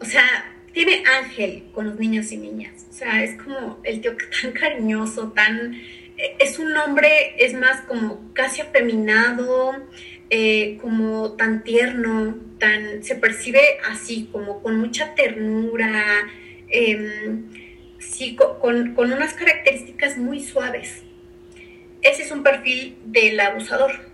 o 0.00 0.04
sea, 0.04 0.56
tiene 0.72 1.02
ángel 1.20 1.64
con 1.72 1.86
los 1.86 1.98
niños 1.98 2.30
y 2.32 2.36
niñas, 2.36 2.86
o 2.90 2.92
sea, 2.92 3.22
es 3.22 3.40
como 3.40 3.78
el 3.84 4.00
tío 4.00 4.16
tan 4.42 4.52
cariñoso, 4.52 5.32
tan... 5.32 5.74
Eh, 6.16 6.36
es 6.40 6.58
un 6.58 6.76
hombre, 6.76 7.34
es 7.38 7.54
más 7.54 7.82
como 7.82 8.32
casi 8.34 8.60
afeminado, 8.60 9.86
eh, 10.30 10.78
como 10.80 11.32
tan 11.32 11.62
tierno, 11.62 12.36
tan, 12.58 13.02
se 13.02 13.14
percibe 13.14 13.60
así, 13.88 14.28
como 14.30 14.62
con 14.62 14.78
mucha 14.78 15.14
ternura, 15.14 16.28
em, 16.68 17.46
sí, 17.98 18.36
con, 18.36 18.94
con 18.94 19.12
unas 19.12 19.34
características 19.34 20.18
muy 20.18 20.40
suaves. 20.42 21.02
Ese 22.02 22.22
es 22.22 22.30
un 22.30 22.42
perfil 22.42 22.96
del 23.06 23.40
abusador. 23.40 24.08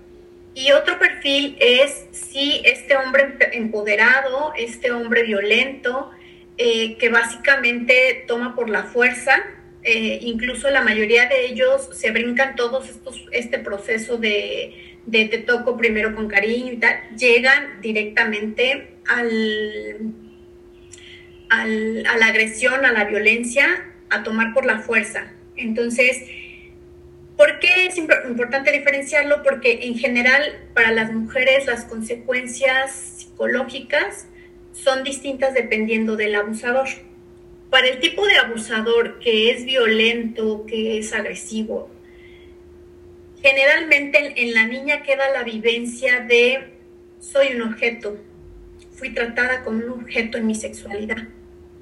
Y 0.54 0.70
otro 0.70 0.98
perfil 1.00 1.56
es 1.58 2.06
si 2.12 2.62
este 2.64 2.96
hombre 2.96 3.36
empoderado, 3.52 4.52
este 4.56 4.92
hombre 4.92 5.24
violento, 5.24 6.12
eh, 6.56 6.96
que 6.98 7.08
básicamente 7.08 8.24
toma 8.26 8.54
por 8.54 8.70
la 8.70 8.84
fuerza, 8.84 9.42
eh, 9.82 10.18
incluso 10.22 10.70
la 10.70 10.82
mayoría 10.82 11.26
de 11.26 11.46
ellos 11.46 11.90
se 11.92 12.10
brincan 12.10 12.56
todos 12.56 12.88
estos, 12.88 13.26
este 13.32 13.58
proceso 13.58 14.16
de, 14.16 14.74
de 15.06 15.24
te 15.26 15.38
toco 15.38 15.76
primero 15.76 16.14
con 16.14 16.28
cariño 16.28 16.72
y 16.72 16.76
tal, 16.76 16.96
llegan 17.18 17.80
directamente 17.80 18.94
al, 19.06 20.12
al, 21.50 22.06
a 22.06 22.16
la 22.16 22.26
agresión, 22.26 22.84
a 22.84 22.92
la 22.92 23.04
violencia, 23.04 23.92
a 24.10 24.22
tomar 24.22 24.54
por 24.54 24.64
la 24.64 24.78
fuerza. 24.78 25.32
Entonces, 25.56 26.22
¿por 27.36 27.58
qué 27.58 27.86
es 27.86 27.98
importante 27.98 28.72
diferenciarlo? 28.72 29.42
Porque 29.42 29.80
en 29.82 29.98
general 29.98 30.42
para 30.74 30.92
las 30.92 31.12
mujeres 31.12 31.66
las 31.66 31.84
consecuencias 31.84 32.92
psicológicas 33.18 34.28
son 34.74 35.04
distintas 35.04 35.54
dependiendo 35.54 36.16
del 36.16 36.34
abusador. 36.34 36.88
Para 37.70 37.88
el 37.88 38.00
tipo 38.00 38.26
de 38.26 38.36
abusador 38.36 39.18
que 39.20 39.50
es 39.50 39.64
violento, 39.64 40.66
que 40.66 40.98
es 40.98 41.12
agresivo, 41.12 41.88
generalmente 43.42 44.42
en 44.42 44.54
la 44.54 44.66
niña 44.66 45.02
queda 45.02 45.30
la 45.32 45.42
vivencia 45.44 46.20
de 46.20 46.74
soy 47.18 47.54
un 47.54 47.62
objeto, 47.62 48.18
fui 48.92 49.14
tratada 49.14 49.64
como 49.64 49.84
un 49.84 49.90
objeto 50.02 50.38
en 50.38 50.46
mi 50.46 50.54
sexualidad, 50.54 51.28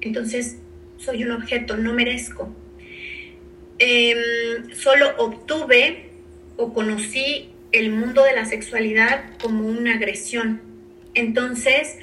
entonces 0.01 0.57
soy 0.97 1.23
un 1.23 1.31
objeto, 1.31 1.75
no 1.77 1.93
merezco. 1.93 2.55
Em, 3.79 4.73
solo 4.73 5.13
obtuve 5.17 6.09
o 6.55 6.73
conocí 6.73 7.49
el 7.71 7.91
mundo 7.91 8.23
de 8.23 8.33
la 8.33 8.45
sexualidad 8.45 9.37
como 9.41 9.67
una 9.67 9.95
agresión. 9.95 10.61
Entonces 11.15 11.97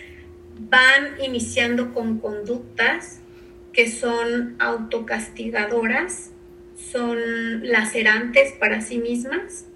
van 0.69 1.15
iniciando 1.23 1.95
con 1.95 2.19
conductas 2.19 3.21
que 3.73 3.91
son 3.91 4.57
autocastigadoras 4.59 6.33
son 6.75 7.19
lacerantes 7.69 8.53
para 8.53 8.81
sí 8.81 8.99
mismas, 8.99 9.67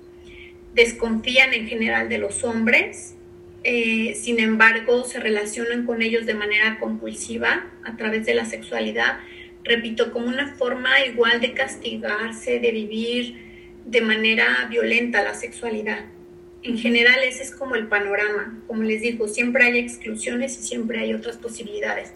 desconfían 0.74 1.52
en 1.52 1.68
general 1.68 2.08
de 2.08 2.18
los 2.18 2.44
hombres, 2.44 3.14
eh, 3.62 4.14
sin 4.14 4.40
embargo 4.40 5.04
se 5.04 5.20
relacionan 5.20 5.86
con 5.86 6.02
ellos 6.02 6.26
de 6.26 6.34
manera 6.34 6.78
compulsiva 6.80 7.66
a 7.82 7.96
través 7.96 8.26
de 8.26 8.34
la 8.34 8.44
sexualidad, 8.44 9.20
repito, 9.62 10.12
como 10.12 10.26
una 10.26 10.54
forma 10.54 11.04
igual 11.06 11.40
de 11.40 11.52
castigarse, 11.52 12.58
de 12.58 12.72
vivir 12.72 13.36
de 13.84 14.00
manera 14.00 14.66
violenta 14.68 15.22
la 15.22 15.34
sexualidad. 15.34 16.06
En 16.64 16.78
general 16.78 17.16
ese 17.22 17.42
es 17.42 17.50
como 17.50 17.74
el 17.74 17.88
panorama, 17.88 18.58
como 18.66 18.82
les 18.82 19.02
digo, 19.02 19.28
siempre 19.28 19.64
hay 19.64 19.78
exclusiones 19.78 20.58
y 20.58 20.62
siempre 20.66 20.98
hay 20.98 21.12
otras 21.12 21.36
posibilidades. 21.36 22.12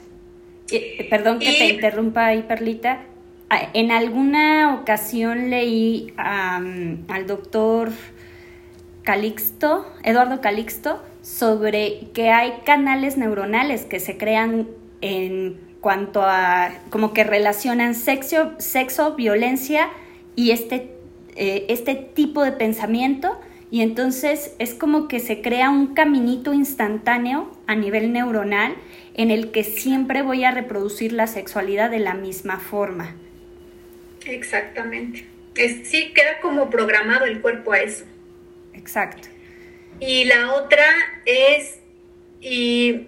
Eh, 0.71 1.07
perdón 1.11 1.39
que 1.39 1.53
te 1.53 1.69
interrumpa 1.69 2.27
ahí, 2.27 2.43
Perlita. 2.43 3.03
Ah, 3.51 3.69
en 3.75 3.91
alguna 3.91 4.75
ocasión 4.75 5.51
leí 5.51 6.15
al 6.17 7.27
doctor 7.27 7.91
Calixto, 9.03 9.87
Eduardo 10.03 10.41
Calixto, 10.41 11.03
sobre 11.21 12.09
que 12.15 12.31
hay 12.31 12.55
canales 12.65 13.19
neuronales 13.19 13.85
que 13.85 14.01
se 14.01 14.17
crean 14.17 14.67
en 15.03 15.61
cuanto 15.81 16.23
a 16.23 16.73
como 16.89 17.13
que 17.13 17.23
relacionan 17.23 17.95
sexo, 17.95 18.53
sexo 18.59 19.15
violencia 19.15 19.91
y 20.37 20.53
este, 20.53 20.91
eh, 21.37 21.67
este 21.69 21.95
tipo 21.95 22.43
de 22.43 22.53
pensamiento 22.53 23.39
y 23.71 23.83
entonces 23.83 24.55
es 24.59 24.75
como 24.75 25.09
que 25.09 25.21
se 25.21 25.43
crea 25.43 25.69
un 25.71 25.95
caminito 25.95 26.55
instantáneo 26.55 27.55
a 27.67 27.75
nivel 27.75 28.13
neuronal 28.13 28.77
en 29.15 29.31
el 29.31 29.51
que 29.51 29.63
siempre 29.65 30.23
voy 30.23 30.45
a 30.45 30.53
reproducir 30.53 31.13
la 31.13 31.27
sexualidad 31.27 31.91
de 31.91 31.99
la 31.99 32.15
misma 32.15 32.59
forma. 32.59 33.15
Exactamente. 34.25 35.27
Es, 35.55 35.89
sí, 35.89 36.13
queda 36.15 36.41
como 36.41 36.71
programado 36.71 37.27
el 37.27 37.41
cuerpo 37.41 37.73
a 37.73 37.81
eso. 37.81 38.05
Exacto. 38.73 39.29
Y 40.01 40.25
la 40.25 40.55
otra 40.55 40.85
es, 41.27 41.81
y 42.41 43.07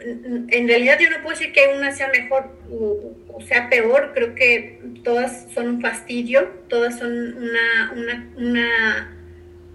en 0.49 0.69
realidad 0.69 0.99
yo 1.01 1.09
no 1.09 1.23
puedo 1.23 1.39
decir 1.39 1.53
que 1.53 1.73
una 1.75 1.93
sea 1.93 2.09
mejor 2.09 2.51
o, 2.71 3.41
sea 3.47 3.71
peor, 3.71 4.13
creo 4.15 4.35
que 4.35 4.81
todas 5.03 5.47
son 5.55 5.69
un 5.69 5.81
fastidio, 5.81 6.49
todas 6.69 6.99
son 6.99 7.13
una, 7.39 7.93
una, 7.97 8.31
una 8.37 9.20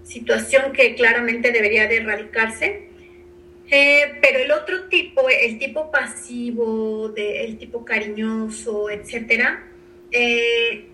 situación 0.05 0.71
que 0.71 0.95
claramente 0.95 1.51
debería 1.51 1.87
de 1.87 1.97
erradicarse. 1.97 2.87
Eh, 3.69 4.19
pero 4.21 4.39
el 4.39 4.51
otro 4.51 4.83
tipo, 4.89 5.27
el 5.27 5.57
tipo 5.57 5.89
pasivo, 5.89 7.11
el 7.15 7.57
tipo 7.57 7.83
cariñoso, 7.83 8.91
etcétera, 8.91 9.67
eh, 10.11 10.85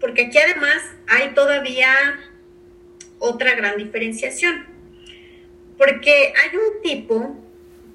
porque 0.00 0.26
aquí 0.26 0.38
además 0.38 0.82
hay 1.06 1.28
todavía 1.28 1.92
otra 3.20 3.54
gran 3.54 3.76
diferenciación, 3.76 4.66
porque 5.78 6.32
hay 6.34 6.56
un 6.56 6.82
tipo 6.82 7.36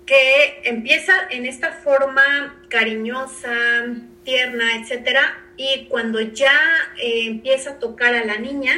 que 0.05 0.61
empieza 0.63 1.13
en 1.29 1.45
esta 1.45 1.73
forma 1.73 2.63
cariñosa, 2.69 3.51
tierna, 4.23 4.77
etcétera, 4.81 5.37
y 5.57 5.87
cuando 5.89 6.21
ya 6.21 6.57
eh, 7.01 7.25
empieza 7.27 7.71
a 7.71 7.79
tocar 7.79 8.15
a 8.15 8.23
la 8.23 8.37
niña, 8.37 8.73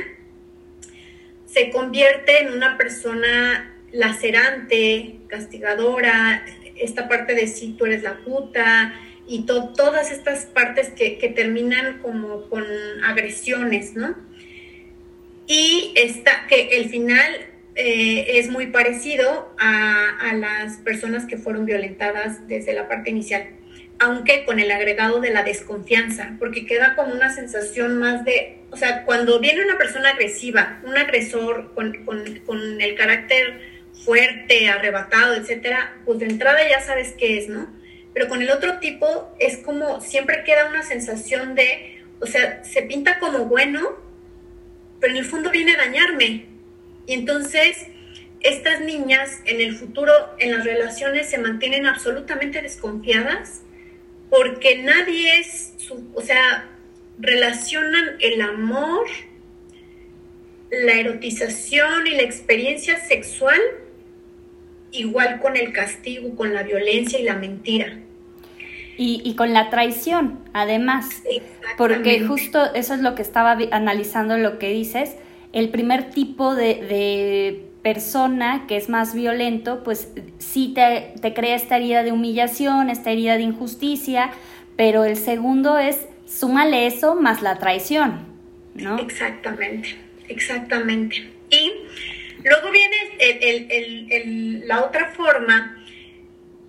se 1.54 1.70
convierte 1.70 2.40
en 2.40 2.52
una 2.52 2.78
persona 2.78 3.76
lacerante, 3.92 5.20
castigadora, 5.28 6.46
esta 6.76 7.08
parte 7.08 7.36
de 7.36 7.48
si 7.48 7.74
tú 7.74 7.86
eres 7.86 8.02
la 8.02 8.18
puta, 8.18 8.94
y 9.28 9.46
todas 9.46 10.12
estas 10.12 10.46
partes 10.46 10.90
que, 10.90 11.34
terminan 11.36 12.00
como 12.00 12.50
con 12.50 12.66
agresiones, 13.06 13.96
¿no? 13.96 14.16
Y 15.48 15.94
está, 15.96 16.48
que 16.48 16.78
el 16.78 16.90
final 16.90 17.34
eh, 17.76 18.40
es 18.40 18.50
muy 18.50 18.68
parecido 18.68 19.54
a, 19.60 20.10
a, 20.20 20.34
las 20.34 20.78
personas 20.78 21.26
que 21.26 21.38
fueron 21.38 21.66
violentadas 21.66 22.48
desde 22.48 22.74
la 22.74 22.88
parte 22.88 23.12
inicial, 23.12 23.48
aunque 24.04 24.44
con 24.44 24.60
el 24.60 24.70
agregado 24.70 25.22
de 25.22 25.30
la 25.30 25.44
desconfianza, 25.44 26.36
porque 26.38 26.66
queda 26.66 26.94
como 26.96 27.14
una 27.14 27.34
sensación 27.34 28.00
más 28.00 28.26
de, 28.26 28.58
o 28.70 28.76
sea, 28.76 29.06
cuando 29.06 29.40
viene 29.40 29.64
una 29.64 29.78
persona 29.78 30.10
agresiva, 30.10 30.82
un 30.84 30.98
agresor 30.98 31.74
con, 31.74 32.04
con, 32.04 32.42
con 32.46 32.82
el 32.82 32.96
carácter 32.96 33.62
fuerte, 34.04 34.68
arrebatado, 34.68 35.36
etcétera, 35.36 35.96
pues 36.04 36.20
de 36.20 36.26
entrada 36.26 36.68
ya 36.68 36.82
sabes 36.82 37.16
qué 37.18 37.38
es, 37.38 37.48
¿no? 37.48 37.74
Pero 38.14 38.28
con 38.28 38.42
el 38.42 38.52
otro 38.52 38.80
tipo 38.80 39.34
es 39.40 39.60
como 39.60 40.02
siempre 40.02 40.44
queda 40.44 40.68
una 40.68 40.84
sensación 40.84 41.56
de, 41.56 42.02
o 42.20 42.26
sea, 42.26 42.62
se 42.66 42.82
pinta 42.82 43.20
como 43.20 43.46
bueno, 43.46 43.98
pero 45.00 45.14
en 45.14 45.20
el 45.20 45.26
fondo 45.26 45.50
viene 45.50 45.76
a 45.76 45.78
dañarme. 45.78 46.48
Y 47.08 47.14
entonces 47.14 47.88
estas 48.42 48.82
niñas 48.82 49.40
en 49.46 49.62
el 49.62 49.78
futuro 49.78 50.12
en 50.40 50.52
las 50.52 50.66
relaciones 50.66 51.30
se 51.30 51.38
mantienen 51.38 51.86
absolutamente 51.86 52.62
desconfiadas 52.62 53.62
porque 54.34 54.82
nadie 54.82 55.42
es, 55.42 55.76
su, 55.78 56.10
o 56.16 56.22
sea, 56.22 56.68
relacionan 57.20 58.18
el 58.20 58.42
amor, 58.42 59.06
la 60.72 60.94
erotización 60.94 62.08
y 62.08 62.16
la 62.16 62.24
experiencia 62.24 63.00
sexual 63.00 63.60
igual 64.92 65.40
con 65.40 65.56
el 65.56 65.72
castigo, 65.72 66.36
con 66.36 66.52
la 66.52 66.64
violencia 66.64 67.20
y 67.20 67.24
la 67.24 67.36
mentira. 67.36 68.00
Y, 68.98 69.36
con 69.36 69.54
la 69.54 69.70
traición, 69.70 70.40
además, 70.54 71.24
porque 71.78 72.22
justo 72.22 72.74
eso 72.74 72.96
es 72.96 73.02
lo 73.02 73.14
que 73.14 73.22
estaba 73.22 73.58
analizando 73.72 74.38
lo 74.38 74.58
que 74.58 74.70
dices, 74.70 75.16
el 75.52 75.70
primer 75.70 76.10
tipo 76.10 76.56
de, 76.56 77.68
persona 77.84 78.66
que 78.68 78.78
es 78.78 78.90
más 78.90 79.14
violento, 79.14 79.84
pues 79.84 80.08
sí 80.40 80.72
te, 80.74 81.14
te 81.22 81.34
crea 81.34 81.56
esta 81.56 81.76
herida 81.76 82.04
de 82.04 82.12
humillación, 82.12 82.90
esta 82.90 83.12
herida 83.12 83.36
de 83.36 83.44
injusticia, 83.44 84.32
pero 84.78 85.04
el 85.04 85.18
segundo 85.18 85.78
es 85.78 86.08
súmale 86.26 86.88
eso 86.88 87.16
más 87.16 87.42
la 87.42 87.60
traición, 87.60 88.26
¿no? 88.74 88.98
Exactamente, 88.98 89.96
exactamente. 90.28 91.30
Y 91.50 91.72
luego 92.44 92.72
viene 92.72 92.96
el, 93.20 94.68
la 94.68 94.84
otra 94.84 95.12
forma, 95.12 95.83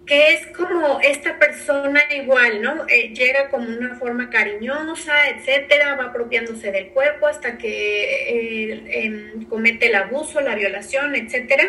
que 0.07 0.35
es 0.35 0.47
como 0.49 1.01
esta 1.01 1.39
persona 1.39 2.01
igual, 2.15 2.61
¿no? 2.61 2.87
Eh, 2.89 3.15
llega 3.15 3.49
como 3.49 3.69
una 3.69 3.97
forma 3.97 4.29
cariñosa, 4.29 5.31
etcétera, 5.31 5.97
va 5.97 6.07
apropiándose 6.07 6.71
del 6.73 6.89
cuerpo 6.89 7.27
hasta 7.27 7.57
que 7.57 8.29
eh, 8.29 8.83
em, 9.05 9.45
comete 9.47 9.87
el 9.87 9.95
abuso, 9.95 10.41
la 10.41 10.55
violación, 10.55 11.15
etcétera. 11.15 11.65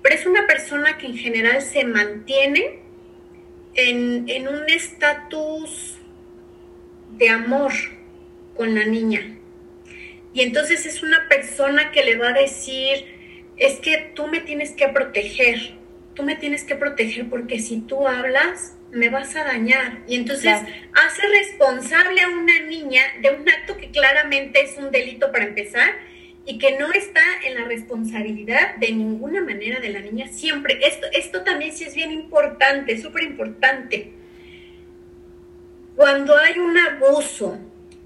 Pero 0.00 0.14
es 0.14 0.26
una 0.26 0.46
persona 0.46 0.96
que 0.98 1.06
en 1.06 1.16
general 1.16 1.60
se 1.60 1.84
mantiene 1.84 2.78
en, 3.74 4.28
en 4.28 4.46
un 4.46 4.68
estatus 4.68 5.98
de 7.18 7.28
amor 7.28 7.72
con 8.56 8.74
la 8.74 8.84
niña. 8.84 9.36
Y 10.32 10.42
entonces 10.42 10.86
es 10.86 11.02
una 11.02 11.28
persona 11.28 11.90
que 11.90 12.04
le 12.04 12.16
va 12.16 12.28
a 12.28 12.32
decir, 12.32 13.06
es 13.56 13.80
que 13.80 14.12
tú 14.14 14.26
me 14.28 14.40
tienes 14.40 14.72
que 14.72 14.88
proteger, 14.88 15.76
tú 16.16 16.22
me 16.22 16.34
tienes 16.34 16.64
que 16.64 16.74
proteger 16.74 17.28
porque 17.28 17.60
si 17.60 17.82
tú 17.82 18.08
hablas, 18.08 18.74
me 18.90 19.10
vas 19.10 19.36
a 19.36 19.44
dañar. 19.44 20.02
Y 20.08 20.16
entonces 20.16 20.58
hace 20.94 21.22
responsable 21.28 22.22
a 22.22 22.28
una 22.28 22.60
niña 22.62 23.02
de 23.20 23.30
un 23.30 23.48
acto 23.48 23.76
que 23.76 23.90
claramente 23.90 24.62
es 24.62 24.76
un 24.78 24.90
delito 24.90 25.30
para 25.30 25.44
empezar 25.44 25.90
y 26.46 26.58
que 26.58 26.78
no 26.78 26.90
está 26.92 27.22
en 27.44 27.54
la 27.54 27.64
responsabilidad 27.64 28.76
de 28.76 28.92
ninguna 28.92 29.42
manera 29.42 29.78
de 29.78 29.90
la 29.90 30.00
niña 30.00 30.28
siempre. 30.28 30.78
Esto, 30.82 31.06
esto 31.12 31.42
también 31.42 31.72
sí 31.72 31.84
es 31.84 31.94
bien 31.94 32.12
importante, 32.12 33.00
súper 33.00 33.24
importante. 33.24 34.12
Cuando 35.94 36.36
hay 36.36 36.58
un 36.58 36.78
abuso 36.78 37.58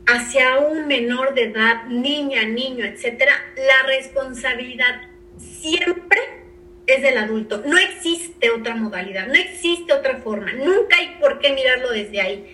hacia 0.06 0.58
un 0.58 0.88
menor 0.88 1.34
de 1.34 1.44
edad, 1.44 1.84
niña, 1.84 2.44
niño, 2.44 2.84
etcétera, 2.84 3.32
la 3.56 3.86
responsabilidad 3.86 5.02
siempre 5.38 6.20
es 6.94 7.02
del 7.02 7.18
adulto. 7.18 7.62
No 7.66 7.78
existe 7.78 8.50
otra 8.50 8.74
modalidad, 8.74 9.26
no 9.26 9.34
existe 9.34 9.92
otra 9.92 10.18
forma, 10.18 10.52
nunca 10.52 10.96
hay 10.96 11.16
por 11.20 11.38
qué 11.38 11.52
mirarlo 11.52 11.90
desde 11.90 12.20
ahí. 12.20 12.44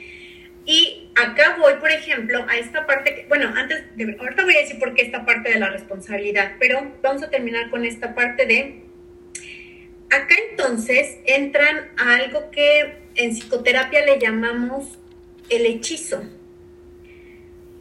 Y 0.66 1.09
acá 1.14 1.57
voy, 1.61 1.74
por 1.74 1.91
ejemplo, 1.91 2.45
a 2.49 2.57
esta 2.57 2.87
parte, 2.87 3.24
bueno, 3.28 3.53
antes, 3.55 3.84
de, 3.97 4.16
ahorita 4.18 4.43
voy 4.43 4.57
a 4.57 4.61
decir 4.61 4.78
por 4.80 4.95
qué 4.95 5.03
esta 5.03 5.24
parte 5.24 5.51
de 5.51 5.61
la 5.61 5.70
responsabilidad, 5.70 6.55
pero 6.59 6.93
vamos 7.03 7.22
a 7.22 7.30
terminar 7.30 7.70
con 7.70 7.84
esta 7.84 8.14
parte 8.16 8.47
de, 8.47 8.82
acá 10.11 10.34
entonces 10.51 11.18
entran 11.24 11.93
a 11.97 12.16
algo 12.16 12.51
que 12.51 12.97
en 13.14 13.30
psicoterapia 13.30 14.05
le 14.05 14.18
llamamos 14.18 14.99
el 15.49 15.66
hechizo. 15.66 16.22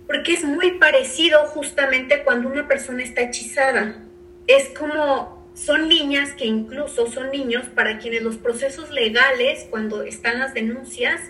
Porque 0.05 0.33
es 0.33 0.43
muy 0.43 0.73
parecido 0.73 1.47
justamente 1.47 2.23
cuando 2.23 2.47
una 2.47 2.67
persona 2.67 3.01
está 3.01 3.21
hechizada. 3.21 4.03
Es 4.45 4.69
como, 4.69 5.34
son 5.55 5.87
niñas 5.87 6.33
que 6.33 6.45
incluso 6.45 7.09
son 7.09 7.31
niños 7.31 7.65
para 7.73 7.97
quienes 7.97 8.21
los 8.21 8.35
procesos 8.35 8.91
legales, 8.91 9.65
cuando 9.69 10.03
están 10.03 10.39
las 10.39 10.53
denuncias, 10.53 11.21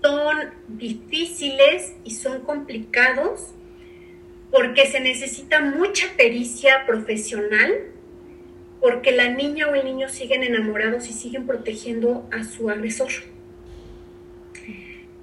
son 0.00 0.50
difíciles 0.68 1.94
y 2.04 2.12
son 2.12 2.40
complicados 2.42 3.52
porque 4.52 4.86
se 4.86 5.00
necesita 5.00 5.60
mucha 5.60 6.06
pericia 6.16 6.86
profesional, 6.86 7.74
porque 8.80 9.12
la 9.12 9.28
niña 9.28 9.68
o 9.68 9.74
el 9.74 9.84
niño 9.84 10.08
siguen 10.08 10.44
enamorados 10.44 11.10
y 11.10 11.12
siguen 11.12 11.46
protegiendo 11.46 12.26
a 12.32 12.44
su 12.44 12.70
agresor. 12.70 13.10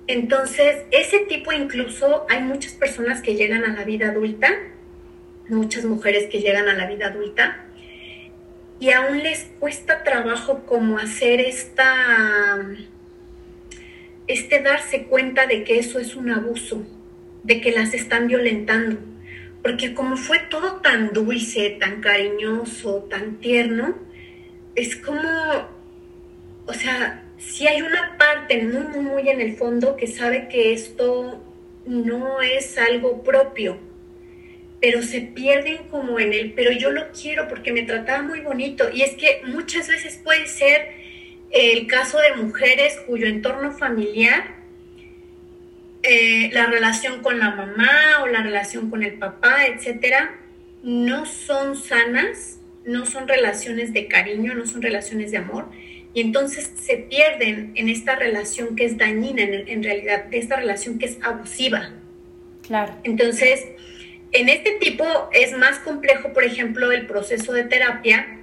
Entonces, 0.08 0.84
ese 0.92 1.20
tipo 1.20 1.52
incluso 1.54 2.26
hay 2.30 2.44
muchas 2.44 2.74
personas 2.74 3.22
que 3.22 3.36
llegan 3.36 3.64
a 3.64 3.74
la 3.74 3.86
vida 3.86 4.10
adulta, 4.10 4.50
muchas 5.48 5.86
mujeres 5.86 6.28
que 6.30 6.42
llegan 6.42 6.68
a 6.68 6.76
la 6.76 6.86
vida 6.86 7.08
adulta, 7.08 7.66
y 8.80 8.92
aún 8.92 9.24
les 9.24 9.46
cuesta 9.60 10.04
trabajo 10.04 10.66
como 10.66 10.98
hacer 10.98 11.40
esta, 11.40 12.66
este 14.28 14.62
darse 14.62 15.04
cuenta 15.04 15.48
de 15.48 15.64
que 15.64 15.80
eso 15.80 16.00
es 16.00 16.16
un 16.16 16.30
abuso, 16.30 16.86
de 17.44 17.62
que 17.62 17.72
las 17.72 17.94
están 17.94 18.28
violentando. 18.28 18.98
Porque 19.64 19.94
como 19.94 20.18
fue 20.18 20.40
todo 20.50 20.82
tan 20.82 21.14
dulce, 21.14 21.78
tan 21.80 22.02
cariñoso, 22.02 23.08
tan 23.10 23.38
tierno, 23.38 23.96
es 24.76 24.96
como, 24.96 25.28
o 26.68 26.74
sea, 26.74 27.24
si 27.38 27.68
hay 27.68 27.82
una 27.82 28.18
parte 28.18 28.62
muy, 28.64 28.84
muy, 28.88 29.02
muy 29.02 29.30
en 29.30 29.42
el 29.42 29.56
fondo 29.56 29.96
que 29.96 30.08
sabe 30.08 30.48
que 30.50 30.74
esto 30.74 31.42
no 31.86 32.42
es 32.42 32.78
algo 32.78 33.24
propio, 33.24 33.78
pero 34.86 35.02
se 35.02 35.22
pierden 35.22 35.88
como 35.90 36.20
en 36.20 36.32
el, 36.32 36.52
pero 36.52 36.72
yo 36.72 36.92
lo 36.92 37.12
quiero 37.12 37.48
porque 37.48 37.74
me 37.74 37.82
trataba 37.82 38.22
muy 38.22 38.42
bonito. 38.42 38.88
Y 38.94 39.02
es 39.02 39.16
que 39.16 39.42
muchas 39.48 39.88
veces 39.88 40.22
puede 40.24 40.46
ser 40.46 40.90
el 41.50 41.88
caso 41.88 42.20
de 42.20 42.36
mujeres 42.36 42.96
cuyo 43.08 43.26
entorno 43.26 43.72
familiar, 43.72 44.44
eh, 46.04 46.52
la 46.54 46.68
relación 46.68 47.24
con 47.24 47.40
la 47.40 47.56
mamá 47.56 48.22
o 48.22 48.28
la 48.28 48.44
relación 48.44 48.92
con 48.92 49.02
el 49.02 49.14
papá, 49.14 49.66
etcétera, 49.66 50.40
no 50.84 51.26
son 51.26 51.76
sanas, 51.76 52.60
no 52.86 53.08
son 53.08 53.28
relaciones 53.28 53.92
de 53.92 54.08
cariño, 54.08 54.54
no 54.54 54.68
son 54.68 54.84
relaciones 54.84 55.32
de 55.32 55.38
amor 55.38 55.68
y 56.14 56.22
entonces 56.22 56.72
se 56.76 56.98
pierden 56.98 57.72
en 57.74 57.90
esta 57.90 58.18
relación 58.18 58.76
que 58.76 58.86
es 58.86 59.00
dañina 59.00 59.42
en, 59.42 59.82
realidad, 59.82 60.26
de 60.26 60.38
esta 60.38 60.58
relación 60.58 61.00
que 61.00 61.08
es 61.08 61.18
abusiva. 61.24 61.90
Claro. 62.62 62.94
Entonces, 63.04 63.66
en 64.36 64.50
este 64.50 64.74
tipo 64.80 65.06
es 65.32 65.58
más 65.58 65.80
complejo, 65.80 66.34
por 66.34 66.44
ejemplo, 66.44 66.92
el 66.92 67.08
proceso 67.08 67.54
de 67.54 67.64
terapia, 67.64 68.40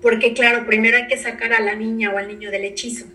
porque 0.00 0.32
claro, 0.32 0.66
primero 0.66 0.96
hay 0.96 1.06
que 1.06 1.18
sacar 1.18 1.52
a 1.52 1.60
la 1.60 1.74
niña 1.74 2.10
o 2.10 2.18
al 2.18 2.28
niño 2.28 2.50
del 2.50 2.64
hechizo. 2.64 3.06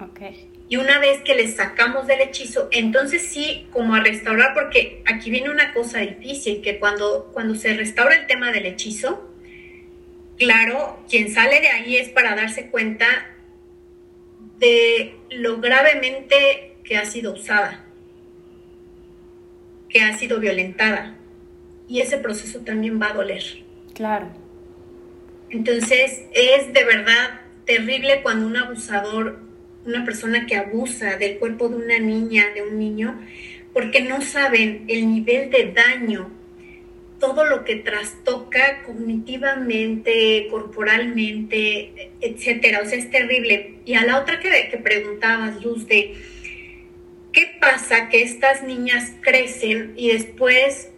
Okay. 0.00 0.50
Y 0.68 0.76
una 0.76 0.98
vez 0.98 1.20
que 1.22 1.34
les 1.34 1.56
sacamos 1.56 2.06
del 2.06 2.22
hechizo, 2.22 2.68
entonces 2.72 3.26
sí, 3.26 3.66
como 3.70 3.94
a 3.94 4.00
restaurar, 4.00 4.54
porque 4.54 5.02
aquí 5.04 5.30
viene 5.30 5.50
una 5.50 5.74
cosa 5.74 6.00
difícil, 6.00 6.62
que 6.62 6.78
cuando, 6.78 7.30
cuando 7.32 7.54
se 7.54 7.74
restaura 7.74 8.14
el 8.14 8.26
tema 8.26 8.50
del 8.50 8.66
hechizo, 8.66 9.30
claro, 10.38 11.04
quien 11.08 11.30
sale 11.30 11.60
de 11.60 11.68
ahí 11.68 11.96
es 11.96 12.08
para 12.08 12.34
darse 12.34 12.70
cuenta 12.70 13.06
de 14.58 15.14
lo 15.30 15.60
gravemente 15.60 16.76
que 16.82 16.96
ha 16.96 17.04
sido 17.04 17.34
usada, 17.34 17.83
que 19.94 20.02
ha 20.02 20.18
sido 20.18 20.40
violentada. 20.40 21.14
Y 21.88 22.00
ese 22.00 22.18
proceso 22.18 22.60
también 22.60 23.00
va 23.00 23.10
a 23.10 23.14
doler. 23.14 23.44
Claro. 23.94 24.28
Entonces 25.50 26.24
es 26.34 26.72
de 26.72 26.84
verdad 26.84 27.42
terrible 27.64 28.20
cuando 28.22 28.48
un 28.48 28.56
abusador, 28.56 29.38
una 29.86 30.04
persona 30.04 30.46
que 30.46 30.56
abusa 30.56 31.16
del 31.16 31.38
cuerpo 31.38 31.68
de 31.68 31.76
una 31.76 32.00
niña, 32.00 32.46
de 32.54 32.62
un 32.62 32.76
niño, 32.76 33.20
porque 33.72 34.00
no 34.00 34.20
saben 34.20 34.84
el 34.88 35.08
nivel 35.08 35.50
de 35.50 35.72
daño 35.72 36.30
todo 37.20 37.44
lo 37.44 37.64
que 37.64 37.76
trastoca 37.76 38.82
cognitivamente, 38.84 40.48
corporalmente, 40.50 42.10
etcétera. 42.20 42.80
O 42.82 42.86
sea, 42.86 42.98
es 42.98 43.10
terrible. 43.10 43.76
Y 43.84 43.94
a 43.94 44.04
la 44.04 44.18
otra 44.18 44.40
que, 44.40 44.50
que 44.70 44.78
preguntabas, 44.78 45.62
Luz, 45.62 45.86
de 45.86 46.14
qué 47.34 47.56
pasa 47.60 48.08
que 48.08 48.22
estas 48.22 48.62
niñas 48.62 49.12
crecen 49.20 49.92
y 49.96 50.12
después 50.12 50.90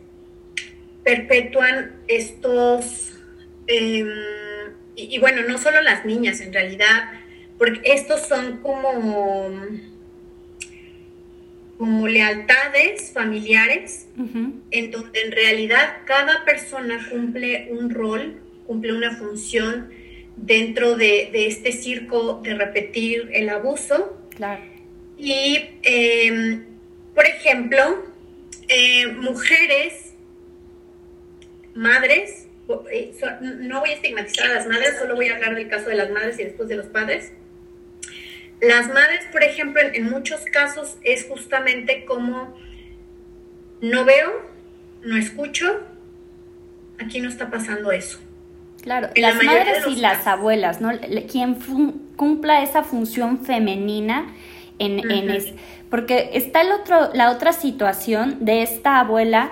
perpetúan 1.03 1.97
estos, 2.07 3.15
em, 3.67 4.09
y, 4.95 5.17
y 5.17 5.19
bueno, 5.19 5.43
no 5.49 5.59
solo 5.59 5.81
las 5.81 6.05
niñas 6.05 6.41
en 6.41 6.53
realidad, 6.53 7.11
porque 7.59 7.81
estos 7.93 8.29
son 8.29 8.59
como 8.59 9.67
como 11.79 12.09
lealtades 12.09 13.13
familiares, 13.13 14.09
en 14.71 14.91
donde 14.91 15.21
en 15.21 15.33
realidad 15.33 15.99
cada 16.07 16.45
persona 16.45 17.07
cumple 17.11 17.69
un 17.71 17.91
rol, 17.91 18.41
cumple 18.67 18.95
una 18.95 19.15
función 19.17 19.91
dentro 20.37 20.97
de, 20.97 21.31
este 21.33 21.73
circo 21.73 22.41
de 22.43 22.55
repetir 22.55 23.29
el 23.33 23.49
abuso. 23.51 24.19
Claro. 24.35 24.63
Y, 25.19 25.71
em, 25.83 26.65
por 27.15 27.25
ejemplo, 27.27 28.05
eh, 28.69 29.07
mujeres, 29.09 30.15
madres, 31.75 32.49
eh, 32.91 33.13
no 33.41 33.81
voy 33.81 33.91
a 33.91 33.95
estigmatizar 33.95 34.51
a 34.51 34.55
las 34.55 34.67
madres, 34.67 34.99
solo 34.99 35.15
voy 35.15 35.29
a 35.29 35.37
hablar 35.37 35.55
del 35.55 35.69
caso 35.69 35.89
de 35.89 35.95
las 35.95 36.11
madres 36.11 36.39
y 36.39 36.45
después 36.45 36.69
de 36.69 36.77
los 36.77 36.87
padres 36.87 37.33
las 38.61 38.89
madres, 38.89 39.27
por 39.33 39.43
ejemplo, 39.43 39.81
en, 39.81 40.11
muchos 40.11 40.45
casos 40.47 40.97
es 41.03 41.27
justamente 41.27 42.05
como 42.05 42.55
no 43.81 44.05
veo, 44.05 44.33
no 45.03 45.17
escucho, 45.17 45.81
aquí 46.99 47.21
no 47.21 47.29
está 47.29 47.51
pasando 47.51 47.93
eso. 47.93 48.19
Claro, 48.83 49.09
las 49.17 49.43
madres 49.43 49.87
y 49.89 49.97
las 49.97 50.27
abuelas, 50.27 50.81
¿no? 50.81 50.91
Quien 51.31 51.57
cumpla 52.17 52.63
esa 52.63 52.83
función 52.83 53.45
femenina 53.45 54.33
en, 54.79 55.11
en 55.11 55.57
porque 55.91 56.31
está 56.35 56.63
el 56.63 56.73
otro, 56.73 57.11
la 57.15 57.31
otra 57.31 57.53
situación 57.53 58.39
de 58.41 58.63
esta 58.63 59.01
abuela 59.01 59.51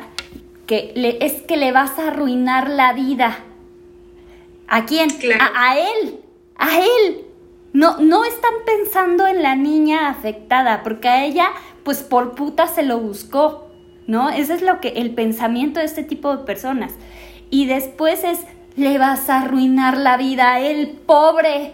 que 0.66 0.93
le, 0.95 1.25
es 1.25 1.43
que 1.43 1.57
le 1.57 1.72
vas 1.72 1.99
a 1.99 2.09
arruinar 2.09 2.68
la 2.68 2.93
vida. 2.93 3.39
¿A 4.66 4.87
quién? 4.87 5.11
A, 5.39 5.70
a, 5.70 5.79
él, 5.79 6.20
a 6.57 6.79
él. 6.79 7.25
No, 7.72 7.99
no 7.99 8.25
están 8.25 8.55
pensando 8.64 9.27
en 9.27 9.43
la 9.43 9.57
niña 9.57 10.09
afectada, 10.09 10.83
porque 10.83 11.09
a 11.09 11.25
ella, 11.25 11.49
pues 11.83 12.03
por 12.03 12.35
puta 12.35 12.66
se 12.66 12.83
lo 12.83 12.99
buscó, 12.99 13.68
¿no? 14.07 14.31
Ese 14.31 14.55
es 14.55 14.62
lo 14.62 14.81
que, 14.81 14.89
el 14.89 15.14
pensamiento 15.14 15.81
de 15.81 15.87
este 15.87 16.05
tipo 16.05 16.37
de 16.37 16.45
personas. 16.45 16.93
Y 17.51 17.66
después 17.66 18.25
es, 18.25 18.39
le 18.77 18.99
vas 18.99 19.29
a 19.29 19.43
arruinar 19.43 19.99
la 19.99 20.16
vida 20.16 20.55
a 20.55 20.61
él, 20.61 20.99
pobre. 21.07 21.72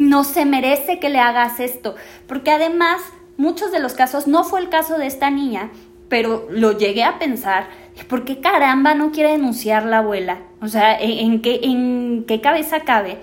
No 0.00 0.24
se 0.24 0.46
merece 0.46 0.98
que 0.98 1.10
le 1.10 1.18
hagas 1.18 1.60
esto. 1.60 1.94
Porque 2.26 2.50
además, 2.50 3.02
muchos 3.36 3.70
de 3.70 3.80
los 3.80 3.92
casos, 3.92 4.26
no 4.26 4.44
fue 4.44 4.60
el 4.60 4.70
caso 4.70 4.96
de 4.96 5.06
esta 5.06 5.28
niña, 5.28 5.70
pero 6.08 6.48
lo 6.50 6.72
llegué 6.72 7.04
a 7.04 7.18
pensar, 7.18 7.68
¿por 8.08 8.24
qué 8.24 8.40
caramba 8.40 8.94
no 8.94 9.12
quiere 9.12 9.32
denunciar 9.32 9.84
la 9.84 9.98
abuela? 9.98 10.38
O 10.62 10.68
sea, 10.68 10.98
¿en, 10.98 11.42
qué, 11.42 11.60
¿en 11.64 12.24
qué 12.26 12.40
cabeza 12.40 12.80
cabe? 12.80 13.18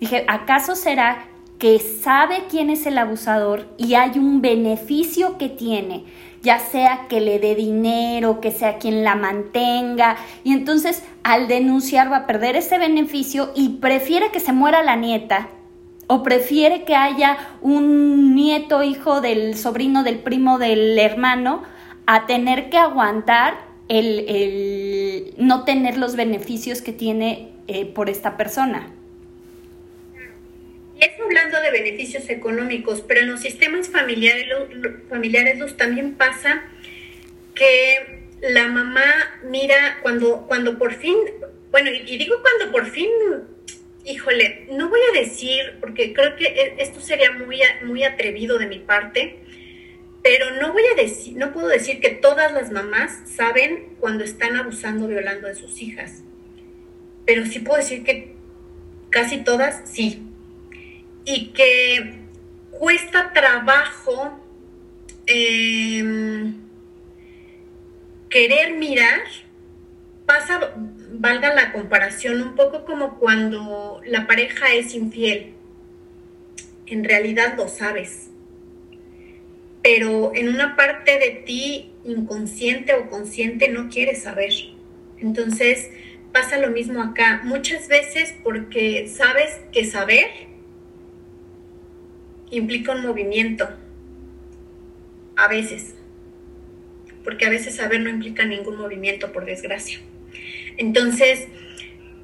Dije, 0.00 0.24
¿acaso 0.26 0.74
será 0.74 1.26
que 1.58 1.78
sabe 1.78 2.44
quién 2.48 2.70
es 2.70 2.86
el 2.86 2.96
abusador 2.96 3.68
y 3.76 3.92
hay 3.92 4.18
un 4.18 4.40
beneficio 4.40 5.36
que 5.36 5.50
tiene? 5.50 6.06
ya 6.42 6.58
sea 6.58 7.06
que 7.08 7.20
le 7.20 7.38
dé 7.38 7.54
dinero, 7.54 8.40
que 8.40 8.50
sea 8.50 8.78
quien 8.78 9.04
la 9.04 9.14
mantenga, 9.14 10.16
y 10.42 10.52
entonces 10.52 11.04
al 11.22 11.46
denunciar 11.46 12.10
va 12.10 12.16
a 12.16 12.26
perder 12.26 12.56
ese 12.56 12.78
beneficio 12.78 13.52
y 13.54 13.76
prefiere 13.76 14.32
que 14.32 14.40
se 14.40 14.52
muera 14.52 14.82
la 14.82 14.96
nieta 14.96 15.50
o 16.06 16.22
prefiere 16.22 16.84
que 16.84 16.94
haya 16.94 17.38
un 17.60 18.34
nieto, 18.34 18.82
hijo 18.82 19.20
del 19.20 19.56
sobrino, 19.56 20.02
del 20.02 20.18
primo, 20.18 20.58
del 20.58 20.98
hermano, 20.98 21.62
a 22.06 22.26
tener 22.26 22.68
que 22.70 22.78
aguantar 22.78 23.72
el, 23.88 25.34
no 25.36 25.64
tener 25.64 25.98
los 25.98 26.16
beneficios 26.16 26.82
que 26.82 26.92
tiene 26.92 27.50
eh, 27.68 27.86
por 27.86 28.08
esta 28.08 28.36
persona. 28.36 28.90
Y 30.98 31.04
eso 31.04 31.22
hablando 31.24 31.60
de 31.60 31.70
beneficios 31.70 32.28
económicos, 32.30 33.02
pero 33.06 33.20
en 33.20 33.30
los 33.30 33.40
sistemas 33.40 33.88
familiares, 33.88 34.46
familiares 35.08 35.58
los 35.58 35.76
también 35.76 36.14
pasa 36.14 36.62
que 37.54 38.22
la 38.40 38.68
mamá 38.68 39.04
mira 39.44 39.98
cuando, 40.02 40.46
cuando 40.48 40.78
por 40.78 40.94
fin, 40.94 41.16
bueno, 41.70 41.90
y 41.90 42.18
digo 42.18 42.36
cuando 42.40 42.72
por 42.72 42.86
fin, 42.90 43.08
híjole, 44.04 44.66
no 44.70 44.88
voy 44.88 45.00
a 45.10 45.20
decir, 45.20 45.76
porque 45.80 46.12
creo 46.12 46.36
que 46.36 46.46
e, 46.46 46.74
esto 46.78 47.00
sería 47.00 47.32
muy, 47.32 47.60
muy 47.84 48.04
atrevido 48.04 48.58
de 48.58 48.66
mi 48.66 48.78
parte, 48.78 49.38
pero 50.22 50.52
no 50.60 50.72
voy 50.72 50.82
a 50.92 51.00
decir, 51.00 51.36
no 51.36 51.52
puedo 51.52 51.68
decir 51.68 52.00
que 52.00 52.10
todas 52.10 52.52
las 52.52 52.70
mamás 52.70 53.22
saben 53.26 53.96
cuando 53.98 54.24
están 54.24 54.56
abusando, 54.56 55.08
violando 55.08 55.48
de 55.48 55.54
sus 55.54 55.82
hijas. 55.82 56.22
Pero 57.26 57.44
sí 57.46 57.60
puedo 57.60 57.78
decir 57.78 58.04
que 58.04 58.34
casi 59.10 59.38
todas 59.38 59.82
sí 59.84 60.22
y 61.24 61.48
que 61.48 62.22
cuesta 62.70 63.32
trabajo 63.32 64.40
em, 65.26 66.54
querer 68.28 68.72
mirar, 68.74 69.22
pasa, 70.26 70.74
valga 71.22 71.54
la 71.54 71.72
comparación, 71.72 72.42
un 72.42 72.56
poco 72.56 72.84
como 72.84 73.20
cuando 73.20 74.00
la 74.04 74.26
pareja 74.26 74.72
es 74.74 74.92
infiel. 74.92 75.52
En 76.86 77.04
realidad 77.04 77.54
lo 77.56 77.68
sabes, 77.68 78.30
pero 79.84 80.34
en 80.34 80.48
una 80.48 80.74
parte 80.74 81.20
de 81.20 81.30
ti 81.46 81.92
inconsciente 82.04 82.94
o 82.94 83.08
consciente 83.08 83.68
no 83.68 83.88
quieres 83.88 84.24
saber. 84.24 84.52
Entonces 85.18 85.90
pasa 86.32 86.58
lo 86.58 86.70
mismo 86.70 87.00
acá. 87.00 87.40
Muchas 87.44 87.86
veces 87.86 88.34
porque 88.42 89.06
sabes 89.06 89.60
que 89.70 89.84
saber 89.84 90.26
implica 92.50 92.92
un 92.92 93.02
movimiento. 93.02 93.68
A 95.36 95.46
veces. 95.46 95.94
Porque 97.22 97.46
a 97.46 97.50
veces 97.50 97.76
saber 97.76 98.00
no 98.00 98.10
implica 98.10 98.44
ningún 98.44 98.76
movimiento, 98.76 99.30
por 99.30 99.44
desgracia. 99.44 100.00
Entonces, 100.82 101.46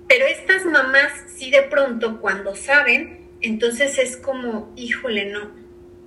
pero 0.08 0.26
estas 0.26 0.66
mamás 0.66 1.12
sí 1.28 1.48
de 1.52 1.62
pronto 1.62 2.20
cuando 2.20 2.56
saben, 2.56 3.20
entonces 3.40 3.98
es 3.98 4.16
como, 4.16 4.72
híjole, 4.74 5.26
no. 5.26 5.52